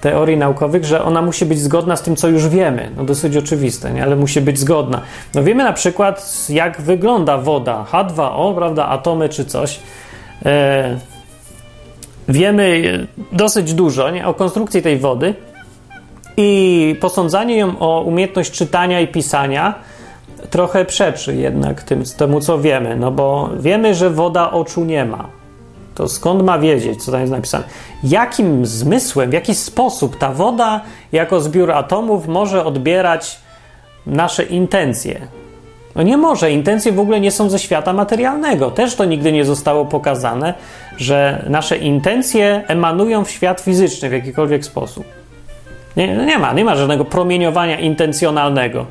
teorii 0.00 0.36
naukowych, 0.36 0.84
że 0.84 1.04
ona 1.04 1.22
musi 1.22 1.46
być 1.46 1.60
zgodna 1.60 1.96
z 1.96 2.02
tym, 2.02 2.16
co 2.16 2.28
już 2.28 2.48
wiemy. 2.48 2.90
No 2.96 3.04
dosyć 3.04 3.36
oczywiste, 3.36 3.92
nie? 3.92 4.02
ale 4.02 4.16
musi 4.16 4.40
być 4.40 4.58
zgodna. 4.58 5.00
No 5.34 5.42
wiemy 5.42 5.64
na 5.64 5.72
przykład, 5.72 6.46
jak 6.48 6.80
wygląda 6.80 7.38
woda, 7.38 7.86
H2O, 7.92 8.54
prawda, 8.54 8.86
atomy 8.86 9.28
czy 9.28 9.44
coś. 9.44 9.80
E, 10.46 10.98
wiemy 12.28 12.82
dosyć 13.32 13.74
dużo 13.74 14.10
nie, 14.10 14.26
o 14.26 14.34
konstrukcji 14.34 14.82
tej 14.82 14.98
wody 14.98 15.34
i 16.36 16.96
posądzanie 17.00 17.56
ją 17.56 17.78
o 17.78 18.00
umiejętność 18.00 18.50
czytania 18.50 19.00
i 19.00 19.08
pisania 19.08 19.74
trochę 20.50 20.84
przeczy 20.84 21.36
jednak 21.36 21.82
tym, 21.82 22.02
temu, 22.16 22.40
co 22.40 22.58
wiemy, 22.58 22.96
no 22.96 23.10
bo 23.10 23.50
wiemy, 23.58 23.94
że 23.94 24.10
woda 24.10 24.50
oczu 24.50 24.84
nie 24.84 25.04
ma. 25.04 25.28
To 25.94 26.08
skąd 26.08 26.42
ma 26.42 26.58
wiedzieć, 26.58 27.04
co 27.04 27.12
tam 27.12 27.20
jest 27.20 27.32
napisane? 27.32 27.64
Jakim 28.02 28.66
zmysłem, 28.66 29.30
w 29.30 29.32
jaki 29.32 29.54
sposób 29.54 30.18
ta 30.18 30.32
woda 30.32 30.80
jako 31.12 31.40
zbiór 31.40 31.72
atomów 31.72 32.28
może 32.28 32.64
odbierać 32.64 33.38
nasze 34.06 34.42
intencje? 34.42 35.26
No 35.96 36.02
nie 36.02 36.16
może. 36.16 36.50
Intencje 36.50 36.92
w 36.92 37.00
ogóle 37.00 37.20
nie 37.20 37.30
są 37.30 37.50
ze 37.50 37.58
świata 37.58 37.92
materialnego. 37.92 38.70
Też 38.70 38.94
to 38.94 39.04
nigdy 39.04 39.32
nie 39.32 39.44
zostało 39.44 39.86
pokazane, 39.86 40.54
że 40.96 41.44
nasze 41.48 41.76
intencje 41.76 42.64
emanują 42.66 43.24
w 43.24 43.30
świat 43.30 43.60
fizyczny 43.60 44.08
w 44.08 44.12
jakikolwiek 44.12 44.64
sposób. 44.64 45.04
Nie, 45.96 46.14
no 46.14 46.24
nie 46.24 46.38
ma, 46.38 46.52
nie 46.52 46.64
ma 46.64 46.76
żadnego 46.76 47.04
promieniowania 47.04 47.78
intencjonalnego. 47.78 48.86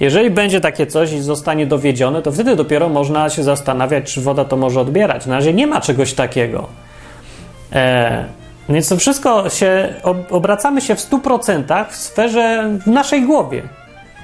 Jeżeli 0.00 0.30
będzie 0.30 0.60
takie 0.60 0.86
coś 0.86 1.12
i 1.12 1.20
zostanie 1.20 1.66
dowiedzione, 1.66 2.22
to 2.22 2.32
wtedy 2.32 2.56
dopiero 2.56 2.88
można 2.88 3.30
się 3.30 3.42
zastanawiać, 3.42 4.14
czy 4.14 4.20
woda 4.20 4.44
to 4.44 4.56
może 4.56 4.80
odbierać. 4.80 5.26
Na 5.26 5.36
razie 5.36 5.52
nie 5.52 5.66
ma 5.66 5.80
czegoś 5.80 6.14
takiego. 6.14 6.68
E, 7.72 8.24
więc 8.68 8.88
to 8.88 8.96
wszystko 8.96 9.50
się, 9.50 9.94
obracamy 10.30 10.80
się 10.80 10.94
w 10.94 10.98
100% 10.98 11.84
w 11.90 11.96
sferze 11.96 12.70
w 12.84 12.86
naszej 12.86 13.22
głowie. 13.22 13.62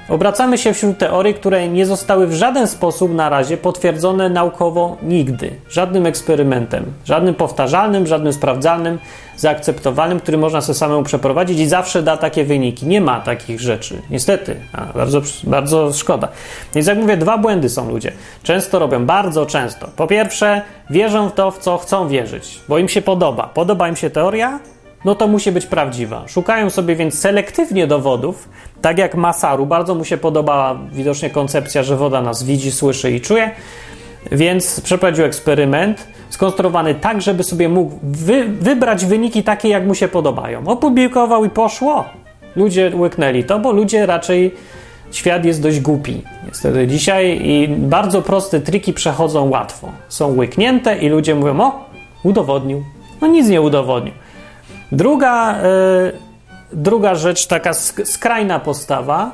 Obracamy 0.09 0.59
się 0.59 0.73
wśród 0.73 0.99
teorii, 0.99 1.35
które 1.35 1.69
nie 1.69 1.87
zostały 1.87 2.27
w 2.27 2.35
żaden 2.35 2.67
sposób 2.67 3.15
na 3.15 3.29
razie 3.29 3.57
potwierdzone 3.57 4.29
naukowo 4.29 4.97
nigdy. 5.03 5.51
Żadnym 5.71 6.07
eksperymentem, 6.07 6.85
żadnym 7.05 7.35
powtarzalnym, 7.35 8.07
żadnym 8.07 8.33
sprawdzalnym, 8.33 8.99
zaakceptowalnym, 9.37 10.21
który 10.21 10.39
można 10.39 10.61
sobie 10.61 10.79
samemu 10.79 11.03
przeprowadzić 11.03 11.59
i 11.59 11.67
zawsze 11.67 12.03
da 12.03 12.17
takie 12.17 12.45
wyniki. 12.45 12.87
Nie 12.87 13.01
ma 13.01 13.21
takich 13.21 13.61
rzeczy, 13.61 14.03
niestety. 14.11 14.57
A, 14.73 14.85
bardzo, 14.85 15.21
bardzo 15.45 15.93
szkoda. 15.93 16.29
Więc 16.75 16.87
jak 16.87 16.99
mówię, 16.99 17.17
dwa 17.17 17.39
błędy 17.39 17.69
są 17.69 17.91
ludzie. 17.91 18.13
Często 18.43 18.79
robią, 18.79 19.07
bardzo 19.07 19.47
często. 19.47 19.89
Po 19.97 20.07
pierwsze, 20.07 20.63
wierzą 20.91 21.29
w 21.29 21.33
to, 21.33 21.51
w 21.51 21.59
co 21.59 21.79
chcą 21.79 22.09
wierzyć, 22.09 22.61
bo 22.69 22.79
im 22.79 22.89
się 22.89 23.03
podoba. 23.03 23.51
Podoba 23.55 23.89
im 23.89 23.97
się 23.97 24.11
teoria, 24.11 24.61
no 25.05 25.15
to 25.15 25.27
musi 25.27 25.53
być 25.53 25.67
prawdziwa. 25.67 26.25
Szukają 26.29 26.71
sobie 26.71 26.97
więc 26.97 27.19
selektywnie 27.19 27.87
dowodów, 27.87 28.49
tak 28.83 28.99
jak 28.99 29.15
Masaru. 29.15 29.67
Bardzo 29.67 29.95
mu 29.95 30.05
się 30.05 30.17
podobała 30.17 30.79
widocznie 30.93 31.31
koncepcja, 31.31 31.83
że 31.83 31.97
woda 31.97 32.23
nas 32.23 32.43
widzi, 32.43 32.73
słyszy 32.73 33.11
i 33.11 33.21
czuje, 33.21 33.51
więc 34.33 34.81
przeprowadził 34.81 35.25
eksperyment 35.25 36.07
skonstruowany 36.31 36.95
tak, 36.95 37.23
żeby 37.23 37.45
sobie 37.45 37.69
mógł 37.69 37.99
wy 38.03 38.45
wybrać 38.45 39.07
wyniki 39.07 39.43
takie, 39.43 39.69
jak 39.69 39.87
mu 39.87 39.95
się 39.95 40.09
podobają. 40.09 40.67
Opublikował 40.67 41.45
i 41.45 41.51
poszło. 41.51 42.05
Ludzie 42.57 42.93
łyknęli 42.97 43.45
to, 43.45 43.59
bo 43.59 43.73
ludzie 43.73 44.07
raczej 44.07 44.55
świat 45.11 45.45
jest 45.45 45.63
dość 45.63 45.81
głupi. 45.81 46.23
Niestety 46.47 46.87
dzisiaj 46.87 47.41
i 47.43 47.69
bardzo 47.69 48.23
proste 48.23 48.61
triki 48.61 48.93
przechodzą 48.93 49.49
łatwo. 49.49 49.89
Są 50.09 50.37
łyknięte 50.37 50.99
i 50.99 51.09
ludzie 51.09 51.35
mówią: 51.35 51.61
O, 51.61 51.85
udowodnił. 52.23 52.85
No 53.21 53.27
nic 53.29 53.49
nie 53.49 53.61
udowodnił. 53.61 54.15
Druga, 54.93 55.59
y, 55.59 56.28
druga 56.73 57.15
rzecz, 57.15 57.47
taka 57.47 57.75
skrajna 58.05 58.61
postawa, 58.61 59.31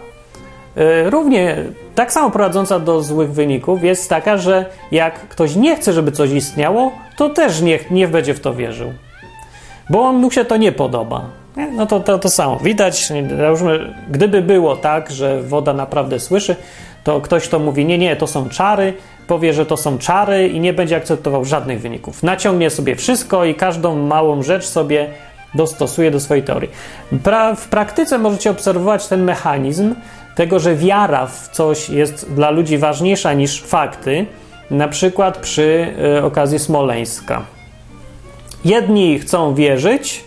y, 0.77 1.11
równie 1.11 1.57
tak 1.95 2.13
samo 2.13 2.31
prowadząca 2.31 2.79
do 2.79 3.03
złych 3.03 3.33
wyników, 3.33 3.85
jest 3.85 4.11
taka, 4.11 4.37
że 4.37 4.67
jak 4.93 5.15
ktoś 5.29 5.57
nie 5.57 5.77
chce, 5.77 5.93
żeby 5.93 6.13
coś 6.13 6.31
istniało, 6.31 6.93
to 7.17 7.31
też 7.31 7.61
nie, 7.61 7.79
nie 7.91 8.09
będzie 8.09 8.35
w 8.35 8.41
to 8.41 8.55
wierzył. 8.55 8.93
Bo 9.91 10.13
mu 10.13 10.31
się 10.31 10.45
to 10.45 10.57
nie 10.57 10.73
podoba. 10.73 11.25
No 11.73 11.87
to, 11.87 12.01
to 12.01 12.19
to 12.19 12.29
samo. 12.29 12.59
Widać, 12.59 13.13
załóżmy, 13.39 13.95
gdyby 14.11 14.43
było 14.43 14.77
tak, 14.77 15.11
że 15.11 15.43
woda 15.43 15.73
naprawdę 15.73 16.21
słyszy, 16.21 16.57
to 17.05 17.21
ktoś, 17.21 17.49
kto 17.49 17.59
mówi, 17.59 17.87
nie, 17.87 17.99
nie, 17.99 18.17
to 18.17 18.27
są 18.27 18.49
czary, 18.49 18.95
powie, 19.27 19.53
że 19.53 19.67
to 19.67 19.77
są 19.77 19.99
czary 19.99 20.49
i 20.49 20.61
nie 20.61 20.73
będzie 20.73 20.97
akceptował 20.97 21.45
żadnych 21.45 21.81
wyników. 21.81 22.23
Naciągnie 22.23 22.71
sobie 22.71 22.97
wszystko 22.97 23.45
i 23.45 23.55
każdą 23.55 23.97
małą 23.97 24.43
rzecz 24.43 24.65
sobie 24.65 25.11
dostosuje 25.55 26.11
do 26.11 26.21
swojej 26.21 26.43
teorii. 26.43 26.71
Pra 27.23 27.55
w 27.55 27.69
praktyce 27.69 28.19
możecie 28.19 28.51
obserwować 28.51 29.07
ten 29.07 29.25
mechanizm 29.25 29.95
tego, 30.35 30.59
że 30.59 30.77
wiara 30.77 31.27
w 31.27 31.49
coś 31.49 31.91
jest 31.91 32.33
dla 32.33 32.51
ludzi 32.51 32.79
ważniejsza 32.79 33.33
niż 33.33 33.63
fakty, 33.63 34.27
na 34.71 34.89
przykład 34.89 35.39
przy 35.39 35.95
y, 36.19 36.25
okazji 36.25 36.59
Smoleńska. 36.59 37.43
Jedni 38.65 39.19
chcą 39.19 39.55
wierzyć, 39.55 40.25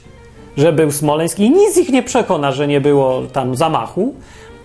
że 0.57 0.73
był 0.73 0.91
Smoleński 0.91 1.43
i 1.43 1.49
nic 1.49 1.77
ich 1.77 1.89
nie 1.89 2.03
przekona, 2.03 2.51
że 2.51 2.67
nie 2.67 2.81
było 2.81 3.21
tam 3.33 3.55
zamachu, 3.55 4.15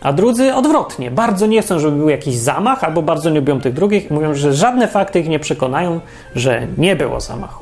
a 0.03 0.13
drudzy 0.13 0.55
odwrotnie. 0.55 1.11
Bardzo 1.11 1.47
nie 1.47 1.63
chcą, 1.63 1.79
żeby 1.79 1.97
był 1.97 2.09
jakiś 2.09 2.37
zamach, 2.37 2.85
albo 2.85 3.03
bardzo 3.03 3.31
nie 3.31 3.37
lubią 3.41 3.61
tych 3.61 3.75
drugich. 3.75 4.11
Mówią, 4.11 4.35
że 4.35 4.55
żadne 4.55 4.89
fakty 4.89 5.21
ich 5.21 5.29
nie 5.29 5.39
przekonają, 5.39 6.01
że 6.35 6.67
nie 6.79 6.97
było 6.97 7.21
zamachu. 7.21 7.62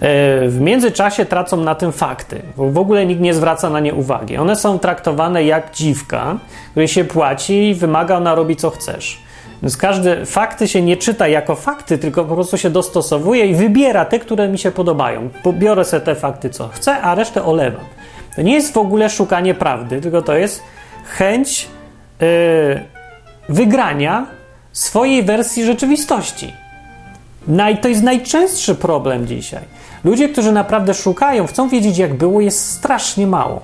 E, 0.00 0.48
w 0.48 0.60
międzyczasie 0.60 1.24
tracą 1.24 1.56
na 1.56 1.74
tym 1.74 1.92
fakty, 1.92 2.42
bo 2.56 2.70
w 2.70 2.78
ogóle 2.78 3.06
nikt 3.06 3.20
nie 3.20 3.34
zwraca 3.34 3.70
na 3.70 3.80
nie 3.80 3.94
uwagi. 3.94 4.36
One 4.36 4.56
są 4.56 4.78
traktowane 4.78 5.44
jak 5.44 5.74
dziwka, 5.74 6.38
której 6.70 6.88
się 6.88 7.04
płaci 7.04 7.68
i 7.68 7.74
wymaga, 7.74 8.16
ona 8.16 8.34
robi 8.34 8.56
co 8.56 8.70
chcesz. 8.70 9.22
Więc 9.62 9.76
każde 9.76 10.26
fakty 10.26 10.68
się 10.68 10.82
nie 10.82 10.96
czyta 10.96 11.28
jako 11.28 11.54
fakty, 11.54 11.98
tylko 11.98 12.24
po 12.24 12.34
prostu 12.34 12.58
się 12.58 12.70
dostosowuje 12.70 13.46
i 13.46 13.54
wybiera 13.54 14.04
te, 14.04 14.18
które 14.18 14.48
mi 14.48 14.58
się 14.58 14.70
podobają. 14.70 15.28
Biorę 15.52 15.84
sobie 15.84 16.00
te 16.00 16.14
fakty, 16.14 16.50
co 16.50 16.68
chcę, 16.68 17.00
a 17.00 17.14
resztę 17.14 17.44
olewam. 17.44 17.84
To 18.36 18.42
nie 18.42 18.54
jest 18.54 18.74
w 18.74 18.76
ogóle 18.76 19.10
szukanie 19.10 19.54
prawdy, 19.54 20.00
tylko 20.00 20.22
to 20.22 20.34
jest 20.34 20.62
chęć 21.04 21.68
yy, 22.20 22.26
wygrania 23.48 24.26
swojej 24.72 25.22
wersji 25.22 25.64
rzeczywistości. 25.64 26.52
I 27.72 27.76
to 27.76 27.88
jest 27.88 28.02
najczęstszy 28.02 28.74
problem 28.74 29.26
dzisiaj. 29.26 29.79
Ludzie, 30.04 30.28
którzy 30.28 30.52
naprawdę 30.52 30.94
szukają, 30.94 31.46
chcą 31.46 31.68
wiedzieć, 31.68 31.98
jak 31.98 32.14
było, 32.14 32.40
jest 32.40 32.72
strasznie 32.72 33.26
mało. 33.26 33.60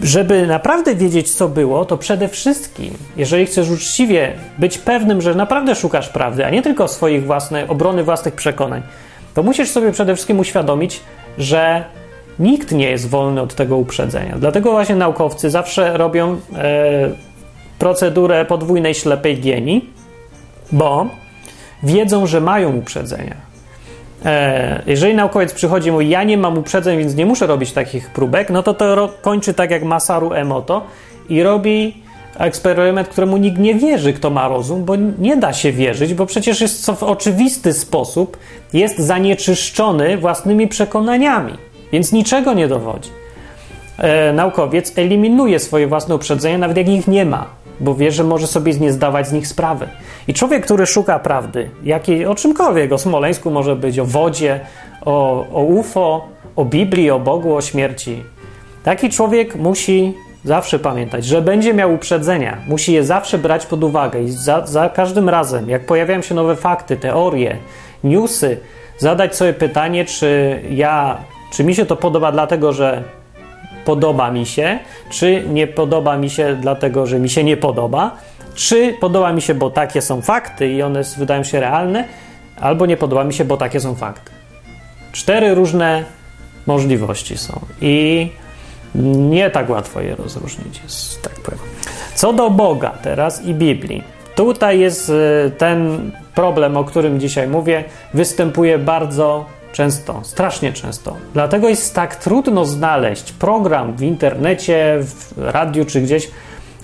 Żeby 0.00 0.46
naprawdę 0.46 0.94
wiedzieć, 0.94 1.34
co 1.34 1.48
było, 1.48 1.84
to 1.84 1.96
przede 1.96 2.28
wszystkim, 2.28 2.94
jeżeli 3.16 3.46
chcesz 3.46 3.70
uczciwie 3.70 4.32
być 4.58 4.78
pewnym, 4.78 5.20
że 5.20 5.34
naprawdę 5.34 5.74
szukasz 5.74 6.08
prawdy, 6.08 6.46
a 6.46 6.50
nie 6.50 6.62
tylko 6.62 6.88
swoich 6.88 7.26
własnych, 7.26 7.70
obrony 7.70 8.04
własnych 8.04 8.34
przekonań, 8.34 8.82
to 9.34 9.42
musisz 9.42 9.70
sobie 9.70 9.92
przede 9.92 10.14
wszystkim 10.14 10.38
uświadomić, 10.38 11.00
że 11.38 11.84
nikt 12.38 12.72
nie 12.72 12.90
jest 12.90 13.08
wolny 13.08 13.40
od 13.40 13.54
tego 13.54 13.76
uprzedzenia. 13.76 14.36
Dlatego 14.38 14.70
właśnie 14.70 14.96
naukowcy 14.96 15.50
zawsze 15.50 15.96
robią 15.96 16.40
e, 16.56 17.10
procedurę 17.78 18.44
podwójnej 18.44 18.94
ślepej 18.94 19.40
gieni, 19.40 19.84
bo 20.72 21.06
wiedzą, 21.82 22.26
że 22.26 22.40
mają 22.40 22.76
uprzedzenia 22.76 23.49
jeżeli 24.86 25.14
naukowiec 25.14 25.52
przychodzi 25.52 25.88
i 25.88 25.92
mówi, 25.92 26.08
ja 26.08 26.24
nie 26.24 26.38
mam 26.38 26.58
uprzedzeń, 26.58 26.98
więc 26.98 27.14
nie 27.14 27.26
muszę 27.26 27.46
robić 27.46 27.72
takich 27.72 28.10
próbek, 28.10 28.50
no 28.50 28.62
to 28.62 28.74
to 28.74 29.08
kończy 29.22 29.54
tak 29.54 29.70
jak 29.70 29.82
Masaru 29.82 30.32
Emoto 30.32 30.82
i 31.28 31.42
robi 31.42 31.94
eksperyment, 32.38 33.08
któremu 33.08 33.36
nikt 33.36 33.58
nie 33.58 33.74
wierzy, 33.74 34.12
kto 34.12 34.30
ma 34.30 34.48
rozum, 34.48 34.84
bo 34.84 34.96
nie 35.18 35.36
da 35.36 35.52
się 35.52 35.72
wierzyć, 35.72 36.14
bo 36.14 36.26
przecież 36.26 36.60
jest 36.60 36.84
co 36.84 36.94
w 36.94 37.02
oczywisty 37.02 37.72
sposób 37.72 38.36
jest 38.72 38.98
zanieczyszczony 38.98 40.18
własnymi 40.18 40.68
przekonaniami, 40.68 41.52
więc 41.92 42.12
niczego 42.12 42.54
nie 42.54 42.68
dowodzi. 42.68 43.10
E, 43.98 44.32
naukowiec 44.32 44.98
eliminuje 44.98 45.58
swoje 45.58 45.86
własne 45.86 46.14
uprzedzenia, 46.14 46.58
nawet 46.58 46.76
jak 46.76 46.88
ich 46.88 47.08
nie 47.08 47.24
ma 47.24 47.59
bo 47.80 47.94
wie, 47.94 48.12
że 48.12 48.24
może 48.24 48.46
sobie 48.46 48.74
nie 48.74 48.92
zdawać 48.92 49.28
z 49.28 49.32
nich 49.32 49.46
sprawy. 49.46 49.88
I 50.28 50.34
człowiek, 50.34 50.64
który 50.64 50.86
szuka 50.86 51.18
prawdy, 51.18 51.70
jakiej, 51.82 52.26
o 52.26 52.34
czymkolwiek, 52.34 52.92
o 52.92 52.98
Smoleńsku 52.98 53.50
może 53.50 53.76
być, 53.76 53.98
o 53.98 54.04
wodzie, 54.04 54.60
o, 55.04 55.46
o 55.52 55.62
UFO, 55.62 56.28
o 56.56 56.64
Biblii, 56.64 57.10
o 57.10 57.18
Bogu, 57.18 57.54
o 57.54 57.60
śmierci, 57.60 58.22
taki 58.84 59.10
człowiek 59.10 59.56
musi 59.56 60.14
zawsze 60.44 60.78
pamiętać, 60.78 61.24
że 61.24 61.42
będzie 61.42 61.74
miał 61.74 61.94
uprzedzenia, 61.94 62.58
musi 62.66 62.92
je 62.92 63.04
zawsze 63.04 63.38
brać 63.38 63.66
pod 63.66 63.84
uwagę 63.84 64.22
i 64.22 64.30
za, 64.30 64.66
za 64.66 64.88
każdym 64.88 65.28
razem, 65.28 65.70
jak 65.70 65.86
pojawiają 65.86 66.22
się 66.22 66.34
nowe 66.34 66.56
fakty, 66.56 66.96
teorie, 66.96 67.56
newsy, 68.04 68.60
zadać 68.98 69.36
sobie 69.36 69.52
pytanie, 69.52 70.04
czy 70.04 70.60
ja, 70.70 71.18
czy 71.52 71.64
mi 71.64 71.74
się 71.74 71.86
to 71.86 71.96
podoba 71.96 72.32
dlatego, 72.32 72.72
że 72.72 73.02
podoba 73.84 74.30
mi 74.30 74.46
się, 74.46 74.78
czy 75.10 75.44
nie 75.48 75.66
podoba 75.66 76.16
mi 76.16 76.30
się 76.30 76.56
dlatego, 76.60 77.06
że 77.06 77.18
mi 77.18 77.30
się 77.30 77.44
nie 77.44 77.56
podoba, 77.56 78.16
czy 78.54 78.96
podoba 79.00 79.32
mi 79.32 79.42
się, 79.42 79.54
bo 79.54 79.70
takie 79.70 80.02
są 80.02 80.20
fakty 80.22 80.68
i 80.68 80.82
one 80.82 81.02
wydają 81.18 81.44
się 81.44 81.60
realne, 81.60 82.04
albo 82.60 82.86
nie 82.86 82.96
podoba 82.96 83.24
mi 83.24 83.34
się, 83.34 83.44
bo 83.44 83.56
takie 83.56 83.80
są 83.80 83.94
fakty. 83.94 84.30
Cztery 85.12 85.54
różne 85.54 86.04
możliwości 86.66 87.38
są 87.38 87.60
i 87.80 88.28
nie 88.94 89.50
tak 89.50 89.70
łatwo 89.70 90.00
je 90.00 90.14
rozróżnić, 90.16 90.80
jest, 90.82 91.22
tak 91.22 91.32
powiem. 91.32 91.60
Co 92.14 92.32
do 92.32 92.50
Boga 92.50 92.90
teraz 93.02 93.44
i 93.44 93.54
Biblii. 93.54 94.02
Tutaj 94.34 94.80
jest 94.80 95.08
y, 95.08 95.50
ten 95.58 96.10
problem, 96.34 96.76
o 96.76 96.84
którym 96.84 97.20
dzisiaj 97.20 97.48
mówię, 97.48 97.84
występuje 98.14 98.78
bardzo 98.78 99.44
Często, 99.72 100.20
strasznie 100.22 100.72
często. 100.72 101.16
Dlatego 101.34 101.68
jest 101.68 101.94
tak 101.94 102.16
trudno 102.16 102.64
znaleźć 102.64 103.32
program 103.32 103.96
w 103.96 104.02
internecie, 104.02 104.98
w 105.00 105.38
radiu 105.38 105.84
czy 105.84 106.00
gdzieś, 106.00 106.30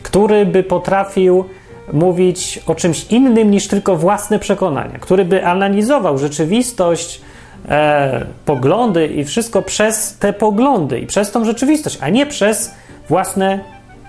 który 0.03 0.47
by 0.47 0.63
potrafił 0.63 1.45
mówić 1.93 2.61
o 2.67 2.75
czymś 2.75 3.05
innym 3.05 3.51
niż 3.51 3.69
tylko 3.69 3.97
własne 3.97 4.39
przekonania, 4.39 4.99
który 4.99 5.25
by 5.25 5.47
analizował 5.47 6.19
rzeczywistość, 6.19 7.21
e, 7.69 8.27
poglądy 8.45 9.07
i 9.07 9.25
wszystko 9.25 9.63
przez 9.63 10.19
te 10.19 10.33
poglądy 10.33 11.01
i 11.01 11.07
przez 11.07 11.31
tą 11.31 11.45
rzeczywistość, 11.45 11.99
a 12.01 12.09
nie 12.09 12.27
przez 12.27 12.75
własne 13.09 13.61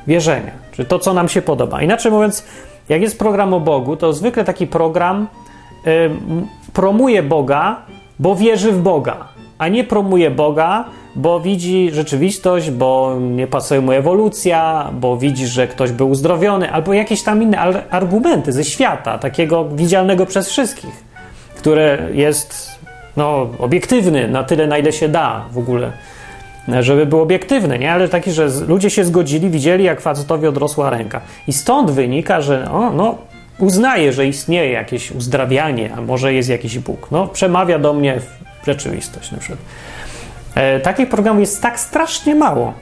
wierzenia, 0.08 0.52
czy 0.72 0.86
to, 0.86 1.00
co 1.00 1.14
nam 1.14 1.30
się 1.30 1.42
podoba. 1.42 1.82
Inaczej 1.82 2.12
mówiąc, 2.12 2.46
jak 2.90 3.02
jest 3.02 3.20
program 3.20 3.54
o 3.54 3.60
Bogu, 3.60 3.96
to 3.96 4.14
zwykle 4.14 4.44
taki 4.44 4.68
program 4.68 5.28
y, 5.88 6.10
promuje 6.74 7.24
Boga 7.24 7.82
bo 8.20 8.36
wierzy 8.36 8.72
w 8.72 8.82
Boga, 8.82 9.28
a 9.58 9.68
nie 9.68 9.84
promuje 9.84 10.32
Boga, 10.32 10.86
bo 11.16 11.40
widzi 11.40 11.90
rzeczywistość, 11.92 12.72
bo 12.72 13.18
nie 13.20 13.48
pasuje 13.48 13.82
mu 13.82 13.92
ewolucja, 13.92 14.90
bo 14.94 15.18
widzi, 15.18 15.48
że 15.48 15.68
ktoś 15.68 15.92
był 15.92 16.10
uzdrowiony, 16.10 16.72
albo 16.72 16.94
jakieś 16.94 17.24
tam 17.24 17.44
inne 17.44 17.60
argumenty 17.90 18.52
ze 18.52 18.64
świata, 18.64 19.18
takiego 19.18 19.66
widzialnego 19.70 20.26
przez 20.26 20.50
wszystkich, 20.50 21.04
które 21.56 21.98
jest 22.14 22.80
no, 23.18 23.50
obiektywny 23.60 24.28
na 24.28 24.44
tyle, 24.44 24.68
na 24.68 24.78
ile 24.78 24.94
się 24.94 25.10
da 25.10 25.46
w 25.52 25.58
ogóle, 25.58 25.92
żeby 26.80 27.06
był 27.06 27.22
obiektywny, 27.22 27.80
nie? 27.80 27.94
Ale 27.94 28.10
taki, 28.10 28.32
że 28.32 28.48
ludzie 28.68 28.90
się 28.90 29.04
zgodzili, 29.04 29.50
widzieli, 29.50 29.84
jak 29.84 30.02
facetowi 30.02 30.48
odrosła 30.48 30.90
ręka. 30.90 31.22
I 31.48 31.54
stąd 31.54 31.92
wynika, 31.92 32.42
że 32.42 32.72
o, 32.72 32.92
no, 32.92 33.16
uznaje, 33.60 34.14
że 34.14 34.28
istnieje 34.28 34.72
jakieś 34.72 35.12
uzdrawianie, 35.12 35.94
a 35.98 36.02
może 36.02 36.34
jest 36.34 36.50
jakiś 36.50 36.80
Bóg. 36.80 37.08
No, 37.12 37.28
przemawia 37.28 37.80
do 37.80 37.94
mnie 37.94 38.20
w 38.62 38.66
rzeczywistość 38.66 39.32
na 39.32 39.38
przykład. 39.38 39.60
E, 40.56 40.80
takich 40.80 41.10
programów 41.10 41.42
jest 41.42 41.62
tak 41.62 41.80
strasznie 41.80 42.36
mało. 42.36 42.74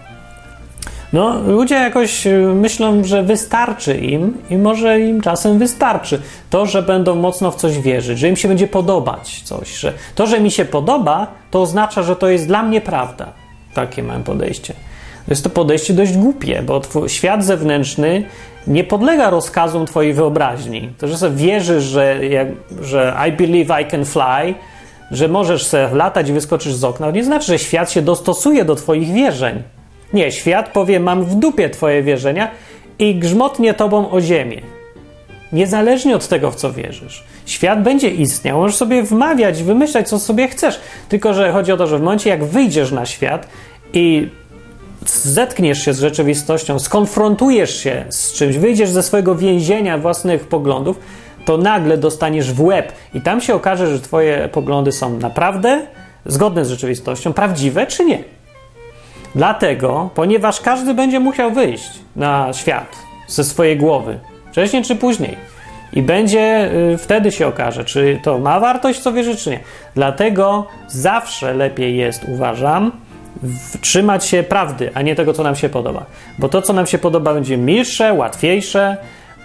No, 1.14 1.40
ludzie 1.40 1.76
jakoś 1.76 2.28
e, 2.28 2.38
myślą, 2.38 3.04
że 3.04 3.24
wystarczy 3.24 3.98
im 3.98 4.38
i 4.50 4.58
może 4.58 5.00
im 5.00 5.22
czasem 5.22 5.60
wystarczy 5.60 6.22
to, 6.50 6.66
że 6.66 6.84
będą 6.84 7.16
mocno 7.16 7.52
w 7.52 7.56
coś 7.56 7.80
wierzyć, 7.80 8.20
że 8.20 8.30
im 8.30 8.36
się 8.36 8.48
będzie 8.48 8.68
podobać 8.68 9.42
coś, 9.44 9.78
że 9.78 9.94
to, 10.16 10.28
że 10.28 10.40
mi 10.40 10.52
się 10.52 10.66
podoba, 10.66 11.28
to 11.52 11.62
oznacza, 11.62 12.04
że 12.04 12.16
to 12.16 12.30
jest 12.30 12.48
dla 12.48 12.64
mnie 12.64 12.82
prawda. 12.82 13.34
Takie 13.74 14.04
mam 14.04 14.24
podejście. 14.24 14.74
Jest 15.28 15.44
to 15.44 15.50
podejście 15.50 15.94
dość 15.94 16.18
głupie, 16.18 16.62
bo 16.62 16.82
świat 17.08 17.46
zewnętrzny 17.46 18.24
nie 18.68 18.84
podlega 18.84 19.30
rozkazom 19.30 19.86
Twojej 19.86 20.14
wyobraźni. 20.14 20.90
To, 20.98 21.08
że 21.08 21.18
sobie 21.18 21.36
wierzysz, 21.36 21.84
że, 21.84 22.20
że 22.82 23.18
I 23.30 23.32
believe 23.32 23.82
I 23.82 23.86
can 23.86 24.06
fly, 24.06 24.54
że 25.12 25.28
możesz 25.28 25.66
sobie 25.66 25.88
latać 25.94 26.30
i 26.30 26.34
wyskoczysz 26.34 26.74
z 26.74 26.84
okna, 26.84 27.12
nie 27.12 27.24
znaczy, 27.24 27.46
że 27.46 27.60
świat 27.60 27.92
się 27.92 28.02
dostosuje 28.02 28.66
do 28.66 28.76
Twoich 28.76 29.14
wierzeń. 29.14 29.64
Nie, 30.14 30.32
świat 30.32 30.70
powie: 30.70 31.00
Mam 31.00 31.24
w 31.24 31.36
dupie 31.36 31.70
Twoje 31.70 32.04
wierzenia 32.04 32.52
i 33.00 33.16
grzmotnie 33.16 33.74
Tobą 33.74 34.12
o 34.12 34.22
ziemię. 34.22 34.62
Niezależnie 35.52 36.16
od 36.16 36.28
tego, 36.28 36.52
w 36.52 36.56
co 36.56 36.74
wierzysz. 36.74 37.24
Świat 37.46 37.84
będzie 37.84 38.10
istniał, 38.10 38.58
możesz 38.58 38.76
sobie 38.76 39.04
wmawiać, 39.04 39.64
wymyślać, 39.64 40.10
co 40.10 40.20
sobie 40.20 40.48
chcesz. 40.48 40.80
Tylko, 41.10 41.34
że 41.34 41.52
chodzi 41.52 41.72
o 41.72 41.78
to, 41.78 41.88
że 41.88 41.98
w 41.98 42.02
momencie, 42.02 42.30
jak 42.30 42.44
wyjdziesz 42.44 42.92
na 42.92 43.06
świat 43.06 43.48
i 43.94 44.30
zetkniesz 45.10 45.86
się 45.86 45.94
z 45.94 46.00
rzeczywistością, 46.00 46.80
skonfrontujesz 46.80 47.78
się 47.84 48.06
z 48.10 48.34
czymś, 48.34 48.58
wyjdziesz 48.58 48.90
ze 48.90 49.04
swojego 49.04 49.36
więzienia 49.36 49.98
własnych 49.98 50.48
poglądów, 50.48 51.00
to 51.46 51.58
nagle 51.58 51.98
dostaniesz 51.98 52.54
w 52.54 52.62
łeb 52.62 52.94
i 53.14 53.22
tam 53.22 53.42
się 53.42 53.56
okaże, 53.56 53.88
że 53.88 54.00
twoje 54.00 54.50
poglądy 54.52 54.92
są 54.92 55.18
naprawdę 55.18 55.82
zgodne 56.26 56.66
z 56.66 56.70
rzeczywistością, 56.70 57.34
prawdziwe 57.34 57.88
czy 57.88 58.06
nie. 58.06 58.24
Dlatego, 59.36 60.10
ponieważ 60.16 60.62
każdy 60.62 60.94
będzie 60.94 61.20
musiał 61.20 61.52
wyjść 61.52 61.92
na 62.16 62.54
świat 62.54 62.96
ze 63.28 63.44
swojej 63.44 63.78
głowy, 63.78 64.20
Wcześniej 64.56 64.84
czy 64.84 64.96
później. 64.96 65.38
I 65.94 66.02
będzie 66.02 66.72
y, 66.94 66.98
wtedy 66.98 67.32
się 67.32 67.48
okaże, 67.48 67.86
czy 67.86 68.20
to 68.24 68.38
ma 68.38 68.60
wartość, 68.60 69.00
co 69.00 69.14
wierzy, 69.14 69.36
czy 69.36 69.50
nie. 69.50 69.60
Dlatego 69.96 70.68
zawsze 70.88 71.54
lepiej 71.54 71.98
jest, 71.98 72.26
uważam, 72.28 72.92
trzymać 73.82 74.26
się 74.26 74.44
prawdy, 74.44 74.92
a 74.94 75.02
nie 75.02 75.16
tego, 75.16 75.34
co 75.34 75.44
nam 75.44 75.56
się 75.56 75.70
podoba. 75.70 76.06
Bo 76.40 76.50
to, 76.50 76.62
co 76.62 76.74
nam 76.74 76.88
się 76.88 76.98
podoba, 76.98 77.34
będzie 77.34 77.58
milsze, 77.58 78.14
łatwiejsze. 78.14 78.98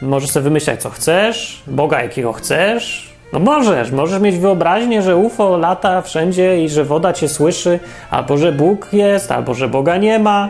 Możesz 0.02 0.30
sobie 0.30 0.44
wymyślać, 0.44 0.82
co 0.82 0.90
chcesz, 0.90 1.62
Boga, 1.66 2.02
jakiego 2.02 2.32
chcesz. 2.32 3.10
No 3.32 3.38
możesz, 3.38 3.90
możesz 3.90 4.20
mieć 4.20 4.38
wyobraźnię, 4.38 5.02
że 5.02 5.16
UFO 5.16 5.56
lata 5.56 6.02
wszędzie 6.02 6.64
i 6.64 6.68
że 6.68 6.84
woda 6.84 7.12
cię 7.12 7.28
słyszy, 7.28 7.78
albo 8.10 8.38
że 8.38 8.52
Bóg 8.52 8.88
jest, 8.92 9.32
albo 9.32 9.54
że 9.54 9.68
Boga 9.68 9.96
nie 9.96 10.18
ma. 10.18 10.48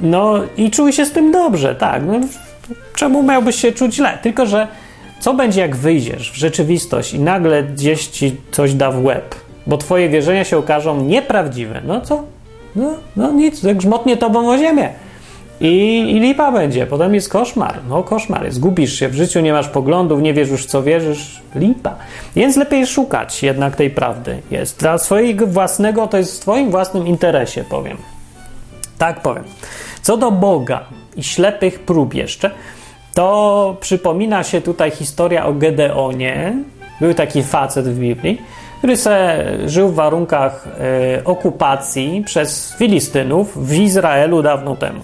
No 0.00 0.34
i 0.56 0.70
czuj 0.70 0.92
się 0.92 1.06
z 1.06 1.12
tym 1.12 1.32
dobrze, 1.32 1.74
tak. 1.74 2.02
No, 2.06 2.20
czemu 2.94 3.22
miałbyś 3.22 3.56
się 3.56 3.72
czuć 3.72 3.94
źle? 3.94 4.18
Tylko, 4.22 4.46
że 4.46 4.68
co 5.20 5.34
będzie, 5.34 5.60
jak 5.60 5.76
wyjdziesz 5.76 6.32
w 6.32 6.36
rzeczywistość 6.36 7.14
i 7.14 7.20
nagle 7.20 7.62
gdzieś 7.62 8.06
ci 8.06 8.36
coś 8.50 8.74
da 8.74 8.90
w 8.90 9.04
łeb, 9.04 9.34
bo 9.68 9.76
twoje 9.76 10.08
wierzenia 10.08 10.44
się 10.44 10.58
okażą 10.58 11.04
nieprawdziwe? 11.04 11.80
No 11.84 12.00
co? 12.00 12.24
No, 12.76 12.94
no 13.16 13.32
nic, 13.32 13.62
jak 13.62 13.76
grzmotnie 13.76 14.16
tobą 14.16 14.50
o 14.50 14.58
ziemię. 14.58 14.88
I, 15.60 15.96
I 16.10 16.20
lipa 16.20 16.52
będzie, 16.52 16.86
potem 16.86 17.14
jest 17.14 17.28
koszmar. 17.28 17.80
No 17.88 18.02
koszmar 18.02 18.44
jest, 18.44 18.60
gubisz 18.60 18.98
się 18.98 19.08
w 19.08 19.14
życiu, 19.14 19.40
nie 19.40 19.52
masz 19.52 19.68
poglądów, 19.68 20.22
nie 20.22 20.34
wierzysz 20.34 20.66
co 20.66 20.82
wierzysz, 20.82 21.42
lipa. 21.54 21.94
Więc 22.36 22.56
lepiej 22.56 22.86
szukać 22.86 23.42
jednak 23.42 23.76
tej 23.76 23.90
prawdy. 23.90 24.38
Jest 24.50 24.80
dla 24.80 24.98
swojego 24.98 25.46
własnego, 25.46 26.06
to 26.06 26.18
jest 26.18 26.36
w 26.36 26.40
twoim 26.40 26.70
własnym 26.70 27.06
interesie, 27.06 27.64
powiem. 27.64 27.96
Tak 28.98 29.20
powiem. 29.20 29.44
Co 30.02 30.16
do 30.16 30.30
Boga 30.30 30.84
i 31.16 31.22
ślepych 31.22 31.80
prób 31.80 32.14
jeszcze, 32.14 32.50
to 33.14 33.76
przypomina 33.80 34.44
się 34.44 34.60
tutaj 34.60 34.90
historia 34.90 35.46
o 35.46 35.52
Gedeonie. 35.52 36.56
Był 37.00 37.14
taki 37.14 37.42
facet 37.42 37.88
w 37.88 37.98
Biblii, 37.98 38.42
który 38.78 38.96
se 38.96 39.44
żył 39.66 39.88
w 39.88 39.94
warunkach 39.94 40.68
e, 41.18 41.24
okupacji 41.24 42.22
przez 42.26 42.74
Filistynów 42.78 43.68
w 43.68 43.74
Izraelu 43.74 44.42
dawno 44.42 44.76
temu. 44.76 45.00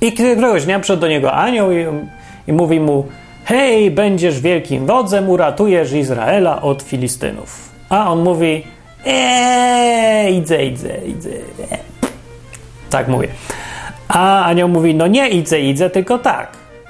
I 0.00 0.12
któregoś 0.12 0.64
dnia 0.64 0.80
przyszedł 0.80 1.00
do 1.00 1.08
niego 1.08 1.32
anioł 1.32 1.72
i, 1.72 1.86
i 2.46 2.52
mówi 2.52 2.80
mu: 2.80 3.06
Hej, 3.44 3.90
będziesz 3.90 4.40
wielkim 4.40 4.86
wodzem, 4.86 5.28
uratujesz 5.28 5.92
Izraela 5.92 6.62
od 6.62 6.82
Filistynów. 6.82 7.70
A 7.88 8.12
on 8.12 8.22
mówi: 8.22 8.64
Eee, 9.06 10.36
idę, 10.36 10.64
idę, 10.64 10.96
idę. 11.06 11.30
Tak 12.90 13.08
mówię. 13.08 13.28
A 14.08 14.44
anioł 14.44 14.68
mówi: 14.68 14.94
No 14.94 15.06
nie 15.06 15.28
idę, 15.28 15.60
idę, 15.60 15.90
tylko 15.90 16.18
tak 16.18 16.48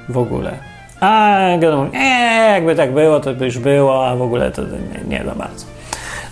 w 0.08 0.18
ogóle. 0.18 0.73
A 1.05 1.76
mówi: 1.76 1.90
Eee, 1.94 2.55
jakby 2.55 2.74
tak 2.76 2.92
było, 2.92 3.20
to 3.20 3.34
by 3.34 3.44
już 3.44 3.59
było, 3.59 4.09
a 4.09 4.16
w 4.16 4.22
ogóle 4.22 4.50
to 4.50 4.62
nie, 4.62 5.18
nie 5.18 5.24
za 5.24 5.34
bardzo. 5.34 5.66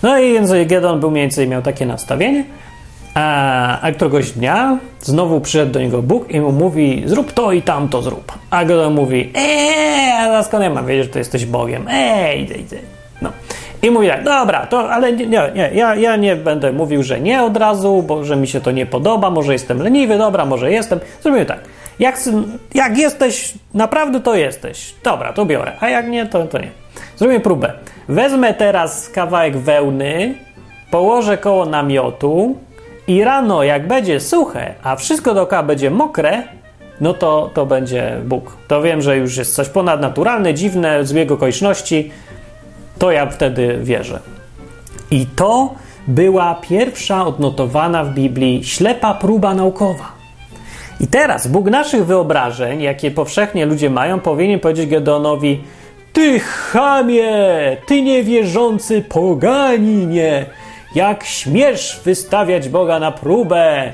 No 0.03 0.19
i 0.19 0.33
więc 0.33 0.51
Gedon 0.65 0.99
był 0.99 1.11
mniej 1.11 1.23
więcej 1.23 1.47
miał 1.47 1.61
takie 1.61 1.85
nastawienie. 1.85 2.43
A, 3.13 3.81
a 3.81 3.91
któregoś 3.91 4.31
dnia 4.31 4.77
znowu 5.01 5.41
przyszedł 5.41 5.71
do 5.71 5.79
niego 5.79 6.01
Bóg 6.01 6.31
i 6.31 6.39
mu 6.39 6.51
mówi: 6.51 7.03
Zrób 7.05 7.31
to 7.31 7.51
i 7.51 7.61
tamto 7.61 8.01
zrób. 8.01 8.31
A 8.49 8.65
Gedon 8.65 8.93
mówi: 8.93 9.31
Eee, 9.35 10.35
a 10.35 10.43
skąd 10.43 10.63
ja 10.63 10.69
mam 10.69 10.85
wiedzieć, 10.85 11.05
że 11.05 11.11
to 11.11 11.19
jesteś 11.19 11.45
Bogiem? 11.45 11.87
Eee, 11.89 12.41
idę, 12.41 12.55
idę. 12.55 12.77
No. 13.21 13.29
I 13.81 13.91
mówi 13.91 14.07
tak, 14.07 14.23
dobra, 14.23 14.65
to, 14.65 14.91
ale 14.91 15.13
nie, 15.13 15.25
nie, 15.27 15.71
ja, 15.73 15.95
ja 15.95 16.15
nie 16.15 16.35
będę 16.35 16.71
mówił, 16.71 17.03
że 17.03 17.19
nie 17.19 17.43
od 17.43 17.57
razu, 17.57 18.03
bo 18.07 18.23
że 18.23 18.35
mi 18.35 18.47
się 18.47 18.61
to 18.61 18.71
nie 18.71 18.85
podoba, 18.85 19.29
może 19.29 19.53
jestem 19.53 19.81
leniwy, 19.81 20.17
dobra, 20.17 20.45
może 20.45 20.71
jestem. 20.71 20.99
Zrobimy 21.21 21.45
tak. 21.45 21.59
Jak, 21.99 22.19
jak 22.73 22.97
jesteś, 22.97 23.53
naprawdę 23.73 24.19
to 24.19 24.35
jesteś. 24.35 24.95
Dobra, 25.03 25.33
to 25.33 25.45
biorę, 25.45 25.71
a 25.79 25.89
jak 25.89 26.07
nie, 26.07 26.25
to, 26.25 26.45
to 26.45 26.57
nie. 26.59 26.71
Zrobimy 27.17 27.39
próbę. 27.39 27.73
Wezmę 28.07 28.53
teraz 28.53 29.09
kawałek 29.09 29.57
wełny, 29.57 30.35
położę 30.91 31.37
koło 31.37 31.65
namiotu 31.65 32.57
i 33.07 33.23
rano, 33.23 33.63
jak 33.63 33.87
będzie 33.87 34.19
suche, 34.19 34.73
a 34.83 34.95
wszystko 34.95 35.33
dookoła 35.33 35.63
będzie 35.63 35.91
mokre, 35.91 36.43
no 37.01 37.13
to, 37.13 37.49
to 37.53 37.65
będzie 37.65 38.17
Bóg. 38.25 38.57
To 38.67 38.81
wiem, 38.81 39.01
że 39.01 39.17
już 39.17 39.37
jest 39.37 39.55
coś 39.55 39.69
ponadnaturalne, 39.69 40.53
dziwne, 40.53 41.05
zbieg 41.05 41.31
okoliczności, 41.31 42.11
to 42.99 43.11
ja 43.11 43.25
wtedy 43.25 43.77
wierzę. 43.81 44.19
I 45.11 45.25
to 45.25 45.75
była 46.07 46.55
pierwsza 46.55 47.25
odnotowana 47.25 48.03
w 48.03 48.13
Biblii 48.13 48.63
ślepa 48.63 49.13
próba 49.13 49.53
naukowa. 49.53 50.12
I 51.03 51.07
teraz 51.07 51.47
Bóg 51.47 51.69
naszych 51.69 52.05
wyobrażeń, 52.05 52.81
jakie 52.81 53.11
powszechnie 53.11 53.65
ludzie 53.65 53.89
mają, 53.89 54.19
powinien 54.19 54.59
powiedzieć 54.59 54.89
Gedeonowi: 54.89 55.61
Ty 56.13 56.39
chamie, 56.39 57.77
ty 57.87 58.01
niewierzący 58.01 59.01
poganinie, 59.01 60.45
jak 60.95 61.23
śmiesz 61.23 62.01
wystawiać 62.05 62.69
Boga 62.69 62.99
na 62.99 63.11
próbę? 63.11 63.93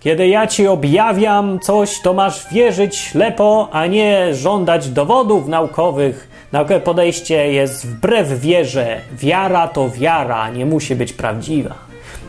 Kiedy 0.00 0.28
ja 0.28 0.46
ci 0.46 0.68
objawiam 0.68 1.60
coś, 1.60 2.00
to 2.00 2.14
masz 2.14 2.52
wierzyć 2.52 2.96
ślepo, 2.96 3.68
a 3.72 3.86
nie 3.86 4.34
żądać 4.34 4.88
dowodów 4.88 5.48
naukowych. 5.48 6.28
Naukowe 6.52 6.80
podejście 6.80 7.52
jest 7.52 7.86
wbrew 7.86 8.40
wierze. 8.40 9.00
Wiara 9.12 9.68
to 9.68 9.90
wiara, 9.90 10.50
nie 10.50 10.66
musi 10.66 10.96
być 10.96 11.12
prawdziwa. 11.12 11.74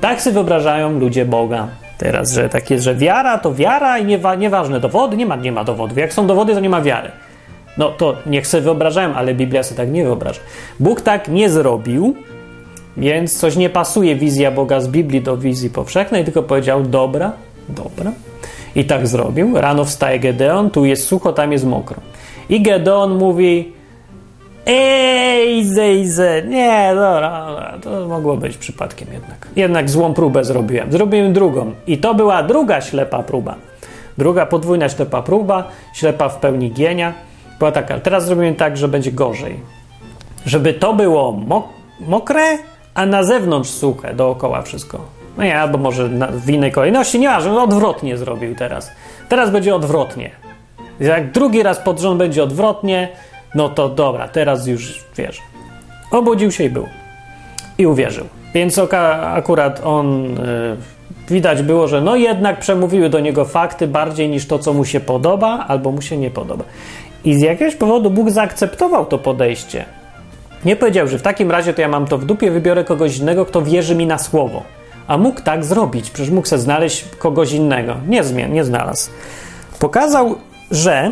Tak 0.02 0.22
sobie 0.22 0.34
wyobrażają 0.34 1.00
ludzie 1.00 1.26
Boga. 1.26 1.83
Teraz, 2.04 2.34
że 2.34 2.50
tak 2.50 2.70
jest, 2.70 2.84
że 2.84 2.96
wiara 2.96 3.38
to 3.38 3.54
wiara 3.54 3.98
i 3.98 4.06
niewa, 4.06 4.36
nieważne 4.36 4.80
dowody, 4.80 5.18
nie 5.18 5.26
ma, 5.26 5.36
nie 5.36 5.52
ma 5.52 5.64
dowodów. 5.64 5.98
Jak 5.98 6.14
są 6.14 6.28
dowody, 6.28 6.54
to 6.54 6.60
nie 6.60 6.70
ma 6.70 6.82
wiary. 6.82 7.12
No 7.78 7.90
to 7.90 8.16
niech 8.26 8.48
sobie 8.48 8.64
wyobrażają, 8.64 9.14
ale 9.14 9.34
Biblia 9.34 9.64
sobie 9.64 9.78
tak 9.78 9.92
nie 9.92 10.04
wyobraża. 10.04 10.40
Bóg 10.80 11.02
tak 11.02 11.28
nie 11.28 11.50
zrobił, 11.50 12.16
więc 12.98 13.38
coś 13.40 13.56
nie 13.56 13.70
pasuje 13.70 14.16
wizja 14.16 14.52
Boga 14.52 14.80
z 14.80 14.88
Biblii 14.88 15.22
do 15.22 15.38
wizji 15.38 15.70
powszechnej, 15.70 16.24
tylko 16.24 16.44
powiedział: 16.44 16.84
Dobra, 16.84 17.32
dobra. 17.70 18.12
I 18.76 18.86
tak 18.86 19.08
zrobił. 19.08 19.62
Rano 19.62 19.86
wstaje 19.86 20.20
Gedeon, 20.20 20.70
tu 20.70 20.86
jest 20.86 21.08
sucho, 21.08 21.34
tam 21.34 21.52
jest 21.52 21.66
mokro. 21.66 21.98
I 22.50 22.62
Gedeon 22.62 23.18
mówi: 23.18 23.74
Ej, 24.66 25.60
Ize, 25.60 26.42
nie, 26.42 26.92
dobra, 26.96 27.46
dobra, 27.48 27.78
to 27.82 28.08
mogło 28.08 28.38
być 28.38 28.58
przypadkiem 28.58 29.08
jednak. 29.14 29.48
Jednak 29.56 29.90
złą 29.90 30.14
próbę 30.14 30.44
zrobiłem. 30.44 30.92
Zrobiłem 30.92 31.34
drugą. 31.34 31.72
I 31.88 31.98
to 31.98 32.14
była 32.14 32.44
druga 32.44 32.82
ślepa 32.82 33.24
próba. 33.24 33.56
Druga 34.18 34.46
podwójna 34.46 34.90
ślepa 34.90 35.22
próba, 35.22 35.64
ślepa 35.94 36.30
w 36.30 36.38
pełni 36.38 36.72
gienia. 36.72 37.14
Była 37.60 37.72
taka, 37.72 38.00
teraz 38.00 38.26
zrobimy 38.26 38.56
tak, 38.56 38.78
że 38.78 38.88
będzie 38.88 39.12
gorzej. 39.12 39.60
Żeby 40.46 40.74
to 40.74 40.94
było 40.94 41.32
mok 41.32 41.66
mokre, 42.00 42.58
a 42.94 43.06
na 43.06 43.24
zewnątrz 43.24 43.70
suche, 43.70 44.14
dookoła 44.14 44.62
wszystko. 44.62 45.00
No 45.38 45.44
nie, 45.44 45.60
albo 45.60 45.78
może 45.78 46.10
na, 46.10 46.28
w 46.28 46.50
innej 46.50 46.72
kolejności, 46.72 47.20
nie 47.20 47.42
że 47.42 47.62
odwrotnie 47.62 48.18
zrobił 48.18 48.56
teraz. 48.56 48.92
Teraz 49.30 49.52
będzie 49.52 49.76
odwrotnie. 49.76 50.32
Jak 51.00 51.32
drugi 51.32 51.64
raz 51.64 51.80
pod 51.80 52.00
rząd 52.00 52.18
będzie 52.18 52.44
odwrotnie, 52.44 53.10
no 53.56 53.70
to 53.70 53.90
dobra, 53.90 54.28
teraz 54.28 54.68
już 54.68 55.04
wiesz. 55.18 55.42
Obudził 56.12 56.52
się 56.52 56.64
i 56.64 56.70
był. 56.70 56.88
I 57.78 57.88
uwierzył. 57.88 58.26
Więc 58.54 58.80
akurat 59.22 59.82
on 59.84 60.38
y, 60.38 60.78
widać 61.30 61.62
było, 61.62 61.88
że 61.88 62.02
no 62.02 62.16
jednak 62.16 62.60
przemówiły 62.60 63.10
do 63.10 63.20
niego 63.20 63.46
fakty 63.46 63.88
bardziej 63.88 64.30
niż 64.30 64.48
to, 64.48 64.60
co 64.60 64.74
mu 64.74 64.86
się 64.86 65.00
podoba, 65.00 65.66
albo 65.68 65.92
mu 65.92 66.02
się 66.02 66.18
nie 66.18 66.32
podoba. 66.32 66.64
I 67.26 67.36
z 67.36 67.42
jakiegoś 67.42 67.76
powodu 67.76 68.10
Bóg 68.10 68.32
zaakceptował 68.32 69.06
to 69.06 69.18
podejście. 69.18 69.86
Nie 70.66 70.76
powiedział, 70.76 71.08
że 71.08 71.18
w 71.18 71.22
takim 71.22 71.52
razie 71.52 71.74
to 71.74 71.82
ja 71.82 71.88
mam 71.88 72.08
to 72.08 72.18
w 72.18 72.26
dupie, 72.26 72.52
wybiorę 72.52 72.84
kogoś 72.84 73.18
innego, 73.18 73.46
kto 73.46 73.62
wierzy 73.62 73.96
mi 73.96 74.08
na 74.08 74.18
słowo. 74.18 74.64
A 75.08 75.18
mógł 75.18 75.42
tak 75.42 75.66
zrobić, 75.66 76.10
przecież 76.10 76.32
mógł 76.32 76.48
sobie 76.48 76.62
znaleźć 76.62 77.06
kogoś 77.20 77.52
innego. 77.52 77.96
Nie, 78.08 78.22
nie 78.50 78.64
znalazł. 78.64 79.12
Pokazał, 79.80 80.36
że 80.72 81.12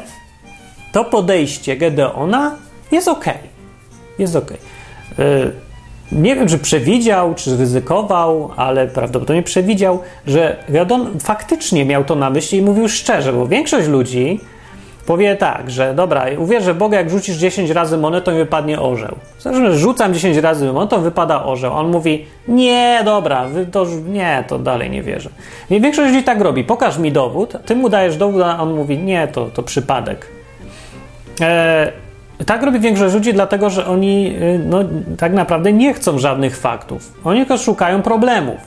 to 0.92 1.06
podejście 1.06 1.78
Gedeona 1.78 2.56
jest 2.92 3.08
ok. 3.08 3.26
Jest 4.20 4.36
ok. 4.36 4.52
Yy, 4.52 5.52
nie 6.12 6.36
wiem, 6.36 6.48
czy 6.48 6.58
przewidział, 6.58 7.36
czy 7.36 7.58
ryzykował, 7.58 8.52
ale 8.56 8.88
prawdopodobnie 8.88 9.44
przewidział, 9.44 10.00
że 10.28 10.64
Gedeon 10.70 11.20
faktycznie 11.20 11.86
miał 11.86 12.04
to 12.04 12.16
na 12.16 12.30
myśli 12.30 12.60
i 12.60 12.62
mówił 12.62 12.90
szczerze, 12.90 13.34
bo 13.34 13.48
większość 13.48 13.88
ludzi 13.88 14.40
powie 15.06 15.36
tak, 15.36 15.72
że 15.72 15.94
dobra, 15.94 16.26
uwierzę 16.38 16.74
Boga, 16.74 16.98
jak 16.98 17.10
rzucisz 17.10 17.36
10 17.36 17.70
razy 17.70 17.98
monetą 17.98 18.32
i 18.32 18.36
wypadnie 18.36 18.80
orzeł. 18.80 19.16
Zresztą, 19.40 19.78
rzucam 19.78 20.14
10 20.14 20.38
razy 20.38 20.74
monetą, 20.74 21.02
wypada 21.02 21.44
orzeł. 21.44 21.74
On 21.74 21.92
mówi, 21.92 22.26
nie, 22.48 23.02
dobra, 23.06 23.48
to, 23.72 23.86
nie, 24.08 24.44
to 24.48 24.60
dalej 24.60 24.90
nie 24.90 25.04
wierzę. 25.04 25.30
I 25.70 25.82
większość 25.82 26.14
ludzi 26.14 26.24
tak 26.24 26.42
robi. 26.42 26.64
Pokaż 26.64 26.98
mi 26.98 27.12
dowód, 27.12 27.54
ty 27.66 27.76
mu 27.76 27.90
dajesz 27.90 28.18
dowód, 28.18 28.42
a 28.42 28.60
on 28.60 28.74
mówi, 28.74 28.98
nie, 28.98 29.28
to, 29.28 29.46
to 29.46 29.64
przypadek. 29.64 30.41
E, 31.42 31.92
tak 32.46 32.64
robi 32.64 32.80
większość 32.80 33.16
ludzi, 33.16 33.34
dlatego 33.34 33.70
że 33.70 33.86
oni 33.88 34.36
e, 34.40 34.60
no, 34.60 34.80
tak 35.18 35.34
naprawdę 35.34 35.74
nie 35.74 35.94
chcą 35.94 36.20
żadnych 36.20 36.58
faktów. 36.58 37.14
Oni 37.24 37.40
tylko 37.40 37.58
szukają 37.58 38.02
problemów. 38.02 38.58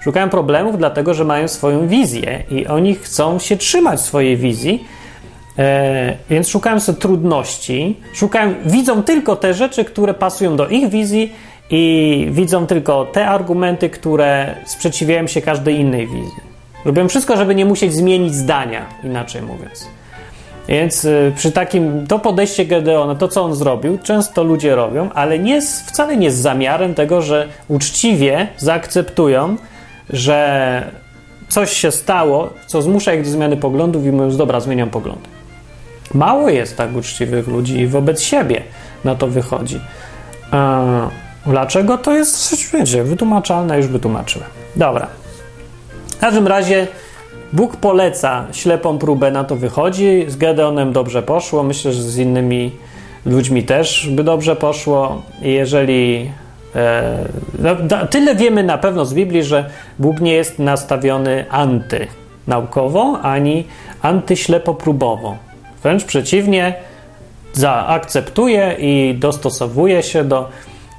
Szukają 0.00 0.28
problemów, 0.28 0.78
dlatego 0.78 1.14
że 1.14 1.24
mają 1.24 1.48
swoją 1.48 1.88
wizję 1.88 2.42
i 2.50 2.66
oni 2.66 2.94
chcą 2.94 3.38
się 3.38 3.56
trzymać 3.56 4.00
swojej 4.00 4.36
wizji 4.36 4.84
E, 5.58 6.16
więc 6.30 6.48
szukałem 6.48 6.80
sobie 6.80 6.98
trudności, 6.98 7.96
szukałem, 8.14 8.54
widzą 8.66 9.02
tylko 9.02 9.36
te 9.36 9.54
rzeczy, 9.54 9.84
które 9.84 10.14
pasują 10.14 10.56
do 10.56 10.68
ich 10.68 10.88
wizji 10.88 11.32
i 11.70 12.26
widzą 12.30 12.66
tylko 12.66 13.04
te 13.04 13.28
argumenty, 13.28 13.90
które 13.90 14.54
sprzeciwiają 14.66 15.26
się 15.26 15.42
każdej 15.42 15.80
innej 15.80 16.06
wizji. 16.06 16.52
Robią 16.84 17.08
wszystko, 17.08 17.36
żeby 17.36 17.54
nie 17.54 17.64
musieć 17.64 17.92
zmienić 17.92 18.34
zdania, 18.34 18.86
inaczej 19.04 19.42
mówiąc. 19.42 19.88
Więc 20.68 21.04
y, 21.04 21.32
przy 21.36 21.52
takim, 21.52 22.06
to 22.06 22.18
podejście 22.18 22.66
Gedeona, 22.66 23.14
to 23.14 23.28
co 23.28 23.42
on 23.42 23.54
zrobił, 23.54 23.98
często 23.98 24.44
ludzie 24.44 24.74
robią, 24.74 25.10
ale 25.14 25.38
nie 25.38 25.62
z, 25.62 25.82
wcale 25.82 26.16
nie 26.16 26.30
z 26.30 26.34
zamiarem 26.34 26.94
tego, 26.94 27.22
że 27.22 27.48
uczciwie 27.68 28.48
zaakceptują, 28.56 29.56
że 30.10 30.90
coś 31.48 31.72
się 31.72 31.90
stało, 31.90 32.50
co 32.66 32.82
zmusza 32.82 33.14
ich 33.14 33.22
do 33.24 33.30
zmiany 33.30 33.56
poglądów 33.56 34.04
i 34.04 34.12
mówiąc, 34.12 34.36
dobra, 34.36 34.60
zmieniam 34.60 34.90
pogląd. 34.90 35.28
Mało 36.14 36.48
jest 36.48 36.76
tak 36.76 36.96
uczciwych 36.96 37.48
ludzi 37.48 37.86
wobec 37.86 38.20
siebie 38.20 38.62
na 39.04 39.14
to 39.14 39.26
wychodzi. 39.26 39.80
Dlaczego? 41.46 41.98
To 41.98 42.12
jest, 42.12 42.72
wiecie, 42.72 43.04
wytłumaczalne, 43.04 43.76
już 43.76 43.86
wytłumaczyłem. 43.86 44.48
Dobra. 44.76 45.06
W 46.08 46.18
każdym 46.18 46.46
razie 46.46 46.86
Bóg 47.52 47.76
poleca 47.76 48.46
ślepą 48.52 48.98
próbę, 48.98 49.30
na 49.30 49.44
to 49.44 49.56
wychodzi. 49.56 50.24
Z 50.28 50.36
Gedeonem 50.36 50.92
dobrze 50.92 51.22
poszło. 51.22 51.62
Myślę, 51.62 51.92
że 51.92 52.02
z 52.02 52.18
innymi 52.18 52.70
ludźmi 53.26 53.62
też 53.62 54.08
by 54.10 54.24
dobrze 54.24 54.56
poszło. 54.56 55.22
Jeżeli. 55.42 56.30
E, 56.76 57.18
no, 57.58 58.06
tyle 58.10 58.34
wiemy 58.34 58.62
na 58.62 58.78
pewno 58.78 59.06
z 59.06 59.14
Biblii, 59.14 59.42
że 59.42 59.70
Bóg 59.98 60.20
nie 60.20 60.32
jest 60.32 60.58
nastawiony 60.58 61.44
antynaukowo 61.50 63.18
ani 63.22 63.64
antyślepopróbowo. 64.02 65.36
Wręcz 65.82 66.04
przeciwnie, 66.04 66.74
zaakceptuje 67.52 68.76
i 68.78 69.14
dostosowuje 69.18 70.02
się 70.02 70.24
do, 70.24 70.48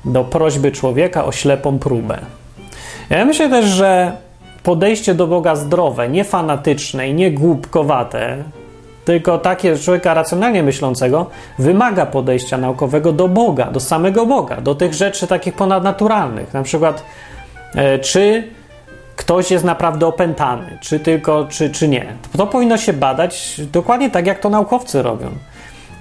do 0.05 0.23
prośby 0.23 0.71
człowieka 0.71 1.25
o 1.25 1.31
ślepą 1.31 1.79
próbę. 1.79 2.19
Ja 3.09 3.25
myślę 3.25 3.49
też, 3.49 3.65
że 3.65 4.11
podejście 4.63 5.15
do 5.15 5.27
Boga 5.27 5.55
zdrowe, 5.55 6.09
nie 6.09 6.23
fanatyczne 6.23 7.09
i 7.09 7.13
nie 7.13 7.31
głupkowate, 7.31 8.43
tylko 9.05 9.37
takie 9.37 9.77
człowieka 9.77 10.13
racjonalnie 10.13 10.63
myślącego, 10.63 11.25
wymaga 11.59 12.05
podejścia 12.05 12.57
naukowego 12.57 13.11
do 13.11 13.27
Boga, 13.27 13.71
do 13.71 13.79
samego 13.79 14.25
Boga, 14.25 14.61
do 14.61 14.75
tych 14.75 14.93
rzeczy 14.93 15.27
takich 15.27 15.53
ponadnaturalnych. 15.53 16.53
Na 16.53 16.63
przykład, 16.63 17.03
e, 17.75 17.99
czy 17.99 18.47
ktoś 19.15 19.51
jest 19.51 19.65
naprawdę 19.65 20.07
opętany, 20.07 20.77
czy 20.81 20.99
tylko, 20.99 21.47
czy, 21.49 21.69
czy 21.69 21.87
nie. 21.87 22.05
To 22.37 22.47
powinno 22.47 22.77
się 22.77 22.93
badać 22.93 23.61
dokładnie 23.71 24.09
tak, 24.09 24.27
jak 24.27 24.39
to 24.39 24.49
naukowcy 24.49 25.01
robią. 25.01 25.27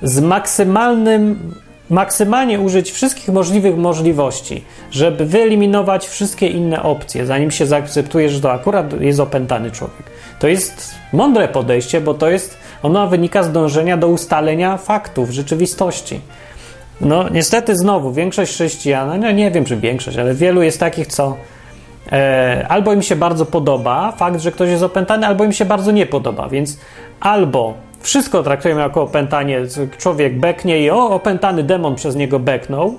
Z 0.02 0.20
maksymalnym 0.20 1.54
maksymalnie 1.90 2.60
użyć 2.60 2.92
wszystkich 2.92 3.28
możliwych 3.28 3.76
możliwości, 3.76 4.64
żeby 4.90 5.26
wyeliminować 5.26 6.08
wszystkie 6.08 6.46
inne 6.46 6.82
opcje, 6.82 7.26
zanim 7.26 7.50
się 7.50 7.66
zaakceptuje, 7.66 8.28
że 8.28 8.40
to 8.40 8.52
akurat 8.52 9.00
jest 9.00 9.20
opętany 9.20 9.70
człowiek. 9.70 10.02
To 10.38 10.48
jest 10.48 10.94
mądre 11.12 11.48
podejście, 11.48 12.00
bo 12.00 12.14
to 12.14 12.30
jest, 12.30 12.56
ono 12.82 13.06
wynika 13.06 13.42
z 13.42 13.52
dążenia 13.52 13.96
do 13.96 14.08
ustalenia 14.08 14.76
faktów, 14.76 15.30
rzeczywistości. 15.30 16.20
No, 17.00 17.28
niestety 17.28 17.76
znowu, 17.76 18.12
większość 18.12 18.52
chrześcijan, 18.52 19.20
no 19.20 19.30
nie 19.30 19.50
wiem 19.50 19.64
czy 19.64 19.76
większość, 19.76 20.18
ale 20.18 20.34
wielu 20.34 20.62
jest 20.62 20.80
takich, 20.80 21.06
co 21.06 21.36
e, 22.12 22.66
albo 22.68 22.92
im 22.92 23.02
się 23.02 23.16
bardzo 23.16 23.46
podoba 23.46 24.12
fakt, 24.12 24.40
że 24.40 24.52
ktoś 24.52 24.68
jest 24.70 24.82
opętany, 24.82 25.26
albo 25.26 25.44
im 25.44 25.52
się 25.52 25.64
bardzo 25.64 25.90
nie 25.90 26.06
podoba, 26.06 26.48
więc 26.48 26.78
albo 27.20 27.74
wszystko 28.02 28.42
traktujemy 28.42 28.80
jako 28.80 29.02
opętanie. 29.02 29.60
Człowiek 29.98 30.38
beknie 30.40 30.82
i 30.82 30.90
o, 30.90 31.10
opętany 31.10 31.62
demon 31.62 31.94
przez 31.94 32.16
niego 32.16 32.38
beknął. 32.38 32.98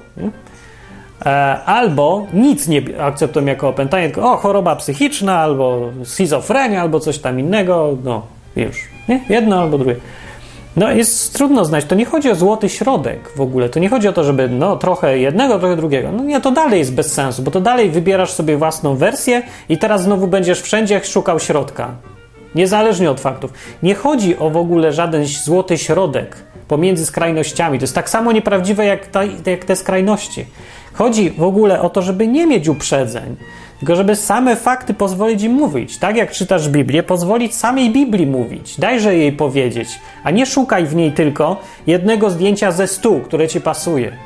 E, 1.26 1.58
albo 1.66 2.28
nic 2.34 2.68
nie 2.68 2.82
akceptują 2.99 3.45
jako 3.45 3.70
opętanie, 3.70 4.10
tylko 4.10 4.34
o, 4.34 4.38
choroba 4.38 4.76
psychiczna, 4.76 5.39
albo 5.39 5.91
schizofrenia, 6.04 6.82
albo 6.82 6.99
coś 6.99 7.20
tam 7.20 7.39
innego. 7.39 7.97
No, 8.04 8.22
już. 8.56 8.78
Nie? 9.10 9.22
Jedno 9.30 9.62
albo 9.62 9.78
drugie. 9.78 9.95
No, 10.76 10.91
jest 10.91 11.34
trudno 11.34 11.66
znać. 11.66 11.86
To 11.86 11.95
nie 11.95 12.06
chodzi 12.06 12.32
o 12.32 12.36
złoty 12.36 12.70
środek 12.70 13.30
w 13.36 13.41
ogóle. 13.41 13.70
To 13.70 13.80
nie 13.80 13.89
chodzi 13.89 14.08
o 14.08 14.14
to, 14.14 14.24
żeby 14.24 14.49
no, 14.49 14.76
trochę 14.76 15.18
jednego, 15.18 15.60
trochę 15.60 15.76
drugiego. 15.76 16.12
No 16.12 16.24
nie, 16.24 16.41
to 16.41 16.51
dalej 16.51 16.80
jest 16.80 16.93
bez 16.93 17.14
sensu, 17.14 17.41
bo 17.41 17.51
to 17.51 17.62
dalej 17.62 17.89
wybierasz 17.89 18.32
sobie 18.32 18.58
własną 18.58 18.95
wersję 18.95 19.41
i 19.70 19.78
teraz 19.78 20.04
znowu 20.04 20.28
będziesz 20.28 20.62
wszędzie 20.62 21.01
szukał 21.04 21.39
środka. 21.39 21.91
Niezależnie 22.56 23.12
od 23.12 23.20
faktów. 23.20 23.54
Nie 23.84 23.95
chodzi 23.95 24.38
o 24.38 24.49
w 24.49 24.58
ogóle 24.58 24.93
żaden 24.93 25.26
złoty 25.26 25.78
środek 25.78 26.36
pomiędzy 26.68 27.06
skrajnościami. 27.06 27.80
To 27.80 27.84
jest 27.84 27.95
tak 27.95 28.10
samo 28.10 28.32
nieprawdziwe 28.32 28.86
jak, 28.86 29.08
ta, 29.08 29.24
jak 29.45 29.66
te 29.66 29.76
skrajności. 29.76 30.45
Chodzi 30.93 31.30
w 31.30 31.43
ogóle 31.43 31.82
o 31.82 31.89
to, 31.89 32.01
żeby 32.01 32.28
nie 32.28 32.47
mieć 32.47 32.68
uprzedzeń, 32.68 33.36
tylko 33.80 33.95
żeby 33.95 34.16
same 34.16 34.56
fakty 34.56 34.93
pozwolić 34.93 35.43
im 35.43 35.51
mówić. 35.51 35.97
Tak 35.97 36.16
jak 36.16 36.32
czytasz 36.32 36.70
Biblię, 36.70 37.04
pozwolić 37.04 37.56
samej 37.56 37.89
Biblii 37.89 38.28
mówić. 38.28 38.80
Dajże 38.80 39.16
jej 39.16 39.32
powiedzieć, 39.32 39.89
a 40.24 40.32
nie 40.32 40.45
szukaj 40.45 40.86
w 40.86 40.95
niej 40.95 41.12
tylko 41.12 41.58
jednego 41.88 42.30
zdjęcia 42.30 42.72
ze 42.72 42.88
stu, 42.88 43.20
które 43.20 43.47
ci 43.47 43.62
pasuje. 43.62 44.18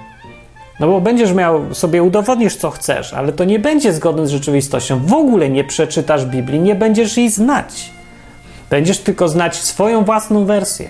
No 0.80 0.88
bo 0.88 1.02
będziesz 1.02 1.34
miał, 1.34 1.74
sobie 1.74 2.04
udowodnisz 2.04 2.56
co 2.56 2.70
chcesz, 2.72 3.14
ale 3.14 3.34
to 3.34 3.44
nie 3.44 3.60
będzie 3.60 3.94
zgodne 3.94 4.28
z 4.28 4.30
rzeczywistością. 4.30 5.00
W 5.06 5.14
ogóle 5.14 5.50
nie 5.50 5.64
przeczytasz 5.64 6.26
Biblii, 6.26 6.60
nie 6.60 6.76
będziesz 6.76 7.18
jej 7.18 7.30
znać. 7.30 7.97
Będziesz 8.70 9.00
tylko 9.00 9.28
znać 9.28 9.56
swoją 9.56 10.04
własną 10.04 10.46
wersję. 10.46 10.90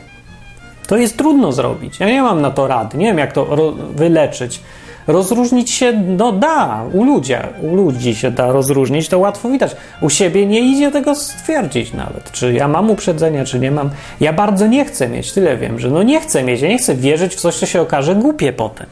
To 0.87 0.97
jest 0.97 1.17
trudno 1.17 1.51
zrobić. 1.51 1.99
Ja 1.99 2.07
nie 2.07 2.21
mam 2.21 2.41
na 2.41 2.51
to 2.51 2.67
rady. 2.67 2.97
Nie 2.97 3.05
wiem, 3.05 3.17
jak 3.17 3.33
to 3.33 3.73
wyleczyć. 3.95 4.59
Rozróżnić 5.07 5.71
się, 5.71 5.93
no 5.93 6.31
da, 6.31 6.83
u 6.93 7.03
ludzi, 7.03 7.33
u 7.61 7.75
ludzi 7.75 8.15
się 8.15 8.31
da 8.31 8.51
rozróżnić, 8.51 9.09
to 9.09 9.19
łatwo 9.19 9.49
widać. 9.49 9.75
U 10.01 10.09
siebie 10.09 10.45
nie 10.45 10.59
idzie 10.59 10.91
tego 10.91 11.15
stwierdzić 11.15 11.93
nawet, 11.93 12.31
czy 12.31 12.53
ja 12.53 12.67
mam 12.67 12.89
uprzedzenia, 12.89 13.45
czy 13.45 13.59
nie 13.59 13.71
mam. 13.71 13.89
Ja 14.19 14.33
bardzo 14.33 14.67
nie 14.67 14.85
chcę 14.85 15.09
mieć, 15.09 15.31
tyle 15.31 15.57
wiem, 15.57 15.79
że 15.79 15.89
no 15.89 16.03
nie 16.03 16.21
chcę 16.21 16.43
mieć, 16.43 16.61
ja 16.61 16.67
nie 16.67 16.77
chcę 16.77 16.95
wierzyć 16.95 17.35
w 17.35 17.39
coś, 17.39 17.55
co 17.55 17.65
się 17.65 17.81
okaże 17.81 18.15
głupie 18.15 18.53
potem. 18.53 18.87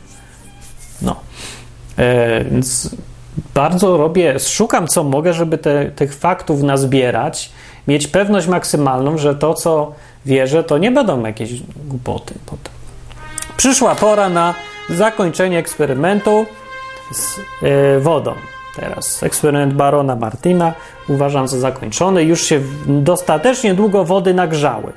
No. 1.01 1.15
E, 1.97 2.43
więc 2.43 2.95
bardzo 3.53 3.97
robię, 3.97 4.39
szukam 4.39 4.87
co 4.87 5.03
mogę, 5.03 5.33
żeby 5.33 5.57
te, 5.57 5.85
tych 5.85 6.15
faktów 6.15 6.63
nazbierać 6.63 7.51
mieć 7.87 8.07
pewność 8.07 8.47
maksymalną, 8.47 9.17
że 9.17 9.35
to, 9.35 9.53
co 9.53 9.91
wierzę, 10.25 10.63
to 10.63 10.77
nie 10.77 10.91
będą 10.91 11.25
jakieś 11.25 11.61
głupoty 11.87 12.33
potem. 12.45 12.73
Przyszła 13.57 13.95
pora 13.95 14.29
na 14.29 14.53
zakończenie 14.89 15.59
eksperymentu 15.59 16.45
z 17.11 17.37
yy, 17.61 17.99
wodą. 17.99 18.33
Teraz 18.75 19.23
eksperyment 19.23 19.73
Barona 19.73 20.15
Martina 20.15 20.73
uważam 21.09 21.47
za 21.47 21.59
zakończony. 21.59 22.23
Już 22.23 22.43
się 22.43 22.61
dostatecznie 22.85 23.73
długo 23.73 24.05
wody 24.05 24.33
nagrzały. 24.33 24.93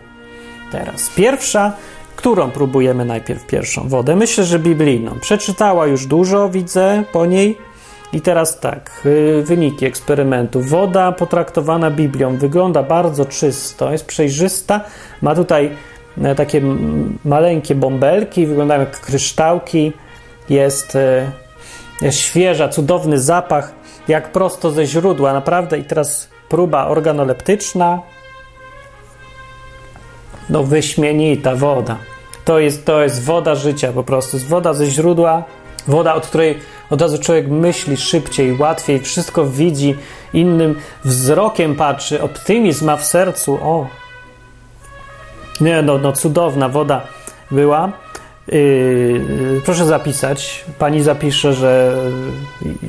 Teraz 0.72 1.10
pierwsza, 1.16 1.72
którą 2.16 2.50
próbujemy 2.50 3.04
najpierw 3.04 3.46
pierwszą 3.46 3.88
wodę? 3.88 4.16
Myślę, 4.16 4.44
że 4.44 4.58
biblijną. 4.58 5.18
Przeczytała 5.20 5.86
już 5.86 6.06
dużo, 6.06 6.48
widzę 6.48 7.02
po 7.12 7.26
niej. 7.26 7.58
I 8.12 8.20
teraz 8.20 8.60
tak, 8.60 9.02
y, 9.06 9.42
wyniki 9.46 9.86
eksperymentu. 9.86 10.60
Woda 10.60 11.12
potraktowana 11.12 11.90
Biblią 11.90 12.36
wygląda 12.36 12.82
bardzo 12.82 13.24
czysto, 13.24 13.92
jest 13.92 14.06
przejrzysta, 14.06 14.80
ma 15.22 15.34
tutaj 15.34 15.70
e, 16.22 16.34
takie 16.34 16.62
maleńkie 17.24 17.74
bąbelki, 17.74 18.46
wyglądają 18.46 18.80
jak 18.80 19.00
kryształki, 19.00 19.92
jest, 20.50 20.96
e, 20.96 21.30
jest 22.02 22.18
świeża, 22.18 22.68
cudowny 22.68 23.20
zapach, 23.20 23.72
jak 24.08 24.32
prosto 24.32 24.70
ze 24.70 24.86
źródła, 24.86 25.32
naprawdę. 25.32 25.78
I 25.78 25.84
teraz 25.84 26.28
próba 26.48 26.86
organoleptyczna. 26.86 28.02
No 30.50 30.64
wyśmienita 30.64 31.54
woda. 31.54 31.96
To 32.44 32.58
jest, 32.58 32.84
to 32.84 33.02
jest 33.02 33.24
woda 33.24 33.54
życia 33.54 33.92
po 33.92 34.04
prostu, 34.04 34.36
jest 34.36 34.48
woda 34.48 34.72
ze 34.72 34.86
źródła, 34.86 35.44
woda, 35.88 36.14
od 36.14 36.26
której 36.26 36.58
od 36.90 37.02
razu 37.02 37.18
człowiek 37.18 37.48
myśli 37.48 37.96
szybciej, 37.96 38.56
łatwiej, 38.58 39.00
wszystko 39.00 39.46
widzi, 39.46 39.96
innym 40.32 40.74
wzrokiem 41.04 41.74
patrzy, 41.74 42.22
optymizm 42.22 42.86
ma 42.86 42.96
w 42.96 43.04
sercu. 43.04 43.54
O! 43.54 43.86
Nie, 45.60 45.82
no, 45.82 45.98
no 45.98 46.12
cudowna 46.12 46.68
woda 46.68 47.00
była. 47.50 47.92
Yy, 48.48 49.60
proszę 49.64 49.86
zapisać. 49.86 50.64
Pani 50.78 51.02
zapisze, 51.02 51.54
że, 51.54 51.96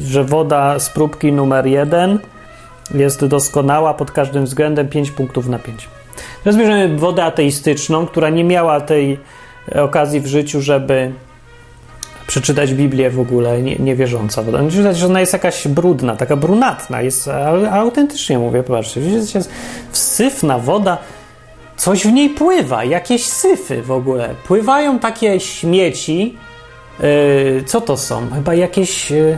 że 0.01 0.23
woda 0.23 0.79
z 0.79 0.89
próbki 0.89 1.31
numer 1.31 1.67
jeden 1.67 2.19
jest 2.93 3.25
doskonała 3.25 3.93
pod 3.93 4.11
każdym 4.11 4.45
względem 4.45 4.87
5 4.87 5.11
punktów 5.11 5.47
na 5.47 5.59
5. 5.59 5.89
Teraz 6.43 6.59
bierzemy 6.59 6.97
wodę 6.97 7.23
ateistyczną, 7.23 8.07
która 8.07 8.29
nie 8.29 8.43
miała 8.43 8.81
tej 8.81 9.19
okazji 9.75 10.21
w 10.21 10.27
życiu, 10.27 10.61
żeby 10.61 11.11
przeczytać 12.29 12.73
Biblię 12.73 13.09
w 13.09 13.19
ogóle 13.19 13.61
nie, 13.61 13.75
niewierząca. 13.75 14.43
Widać, 14.69 14.97
że 14.97 15.05
ona 15.05 15.19
jest 15.19 15.33
jakaś 15.33 15.67
brudna, 15.67 16.15
taka 16.15 16.35
brunatna, 16.35 17.01
jest, 17.01 17.27
ale 17.27 17.71
autentycznie 17.71 18.39
mówię, 18.39 18.63
popatrzcie, 18.63 19.01
jest 19.01 19.49
wsyfna 19.91 20.59
woda, 20.59 20.97
coś 21.77 22.07
w 22.07 22.11
niej 22.11 22.29
pływa, 22.29 22.83
jakieś 22.83 23.25
syfy 23.25 23.81
w 23.81 23.91
ogóle. 23.91 24.35
Pływają 24.47 24.99
takie 24.99 25.39
śmieci. 25.39 26.37
Yy, 26.99 27.63
co 27.65 27.81
to 27.81 27.97
są? 27.97 28.29
Chyba 28.29 28.53
jakieś 28.53 29.11
yy, 29.11 29.37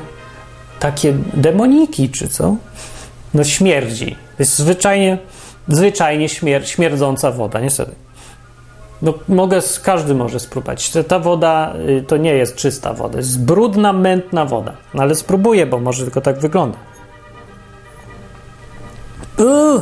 takie 0.79 1.13
demoniki, 1.33 2.09
czy 2.09 2.27
co? 2.27 2.55
No 3.33 3.43
śmierdzi. 3.43 4.15
Jest 4.39 4.57
zwyczajnie, 4.57 5.17
zwyczajnie 5.67 6.29
śmier 6.29 6.69
śmierdząca 6.69 7.31
woda, 7.31 7.59
niestety. 7.59 7.91
No, 9.01 9.13
mogę, 9.27 9.59
każdy 9.83 10.13
może 10.15 10.39
spróbować. 10.39 10.91
Ta 11.07 11.19
woda 11.19 11.73
y, 11.89 12.03
to 12.07 12.17
nie 12.17 12.33
jest 12.33 12.55
czysta 12.55 12.93
woda, 12.93 13.17
jest 13.17 13.43
brudna, 13.43 13.93
mętna 13.93 14.45
woda. 14.45 14.73
No, 14.93 15.01
ale 15.03 15.15
spróbuję, 15.15 15.65
bo 15.65 15.79
może 15.79 16.03
tylko 16.03 16.21
tak 16.21 16.39
wygląda. 16.39 16.77
Uuu, 19.37 19.81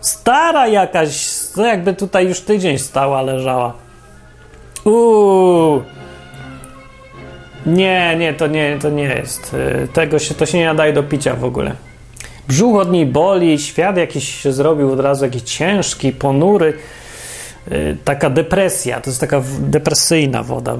stara 0.00 0.66
jakaś, 0.66 1.30
jakby 1.56 1.94
tutaj 1.94 2.28
już 2.28 2.40
tydzień 2.40 2.78
stała, 2.78 3.22
leżała. 3.22 3.72
Uuu. 4.84 5.82
Nie, 7.66 8.16
nie, 8.18 8.34
to 8.34 8.46
nie, 8.46 8.78
to 8.82 8.90
nie 8.90 9.02
jest. 9.02 9.54
Y, 9.54 9.88
tego 9.92 10.18
się, 10.18 10.34
to 10.34 10.46
się 10.46 10.58
nie 10.58 10.66
nadaje 10.66 10.92
do 10.92 11.02
picia 11.02 11.34
w 11.34 11.44
ogóle. 11.44 11.72
Brzuch 12.48 12.76
od 12.76 12.92
niej 12.92 13.06
boli, 13.06 13.58
świat 13.58 13.96
jakiś 13.96 14.42
się 14.42 14.52
zrobił 14.52 14.92
od 14.92 15.00
razu 15.00 15.24
jakiś 15.24 15.42
ciężki, 15.42 16.12
ponury. 16.12 16.78
Y, 17.72 17.96
taka 18.04 18.30
depresja, 18.30 19.00
to 19.00 19.10
jest 19.10 19.20
taka 19.20 19.42
depresyjna 19.58 20.42
woda, 20.42 20.76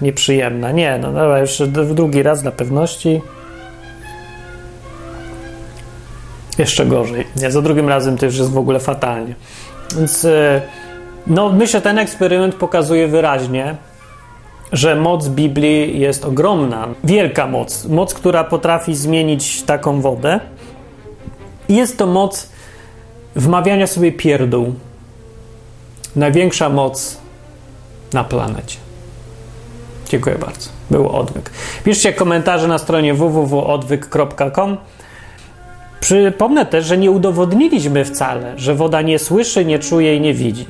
nieprzyjemna. 0.00 0.72
Nie, 0.72 0.98
no 0.98 1.12
dobra, 1.12 1.38
jeszcze 1.38 1.66
drugi 1.66 2.22
raz 2.22 2.42
dla 2.42 2.52
pewności. 2.52 3.20
Jeszcze 6.58 6.86
gorzej. 6.86 7.26
Nie, 7.36 7.50
za 7.50 7.62
drugim 7.62 7.88
razem 7.88 8.18
to 8.18 8.26
już 8.26 8.38
jest 8.38 8.50
w 8.50 8.58
ogóle 8.58 8.80
fatalnie. 8.80 9.34
Więc 9.96 10.24
y, 10.24 10.60
no, 11.26 11.52
myślę, 11.52 11.80
ten 11.80 11.98
eksperyment 11.98 12.54
pokazuje 12.54 13.08
wyraźnie, 13.08 13.76
że 14.72 14.96
moc 14.96 15.28
Biblii 15.28 16.00
jest 16.00 16.24
ogromna. 16.24 16.88
Wielka 17.04 17.46
moc. 17.46 17.84
Moc, 17.84 18.14
która 18.14 18.44
potrafi 18.44 18.94
zmienić 18.94 19.62
taką 19.62 20.00
wodę. 20.00 20.40
Jest 21.68 21.98
to 21.98 22.06
moc 22.06 22.48
wmawiania 23.36 23.86
sobie 23.86 24.12
pierdół 24.12 24.74
największa 26.16 26.68
moc 26.68 27.16
na 28.12 28.24
planecie. 28.24 28.76
Dziękuję 30.08 30.36
bardzo. 30.36 30.70
Był 30.90 31.08
odwyk. 31.08 31.50
Piszcie 31.84 32.12
komentarze 32.12 32.68
na 32.68 32.78
stronie 32.78 33.14
www.odwyk.com. 33.14 34.76
Przypomnę 36.00 36.66
też, 36.66 36.86
że 36.86 36.98
nie 36.98 37.10
udowodniliśmy 37.10 38.04
wcale, 38.04 38.52
że 38.56 38.74
woda 38.74 39.02
nie 39.02 39.18
słyszy, 39.18 39.64
nie 39.64 39.78
czuje 39.78 40.16
i 40.16 40.20
nie 40.20 40.34
widzi. 40.34 40.66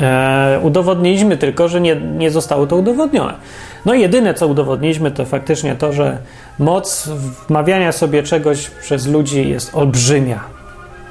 Eee, 0.00 0.58
udowodniliśmy 0.62 1.36
tylko, 1.36 1.68
że 1.68 1.80
nie, 1.80 1.96
nie 1.96 2.30
zostało 2.30 2.66
to 2.66 2.76
udowodnione. 2.76 3.34
No 3.84 3.94
i 3.94 4.00
jedyne, 4.00 4.34
co 4.34 4.46
udowodniliśmy, 4.46 5.10
to 5.10 5.24
faktycznie 5.24 5.74
to, 5.74 5.92
że 5.92 6.18
moc 6.58 7.08
wmawiania 7.48 7.92
sobie 7.92 8.22
czegoś 8.22 8.70
przez 8.70 9.06
ludzi 9.06 9.48
jest 9.48 9.74
olbrzymia. 9.74 10.40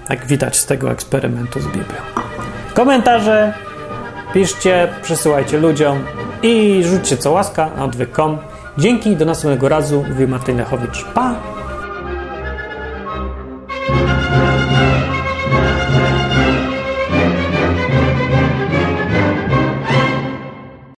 Jak 0.09 0.25
widać 0.25 0.57
z 0.57 0.65
tego 0.65 0.91
eksperymentu 0.91 1.59
z 1.59 1.65
Biblią. 1.65 2.25
Komentarze 2.75 3.53
piszcie, 4.33 4.87
przesyłajcie 5.01 5.57
ludziom 5.59 6.03
i 6.43 6.83
rzućcie 6.83 7.17
co 7.17 7.31
łaska 7.31 7.69
na 7.77 7.83
odwyk.com. 7.83 8.37
Dzięki, 8.77 9.15
do 9.15 9.25
następnego 9.25 9.69
razu. 9.69 10.05
Mówił 10.09 10.27
Martin 10.27 10.57
Lechowicz. 10.57 11.05
Pa! 11.13 11.54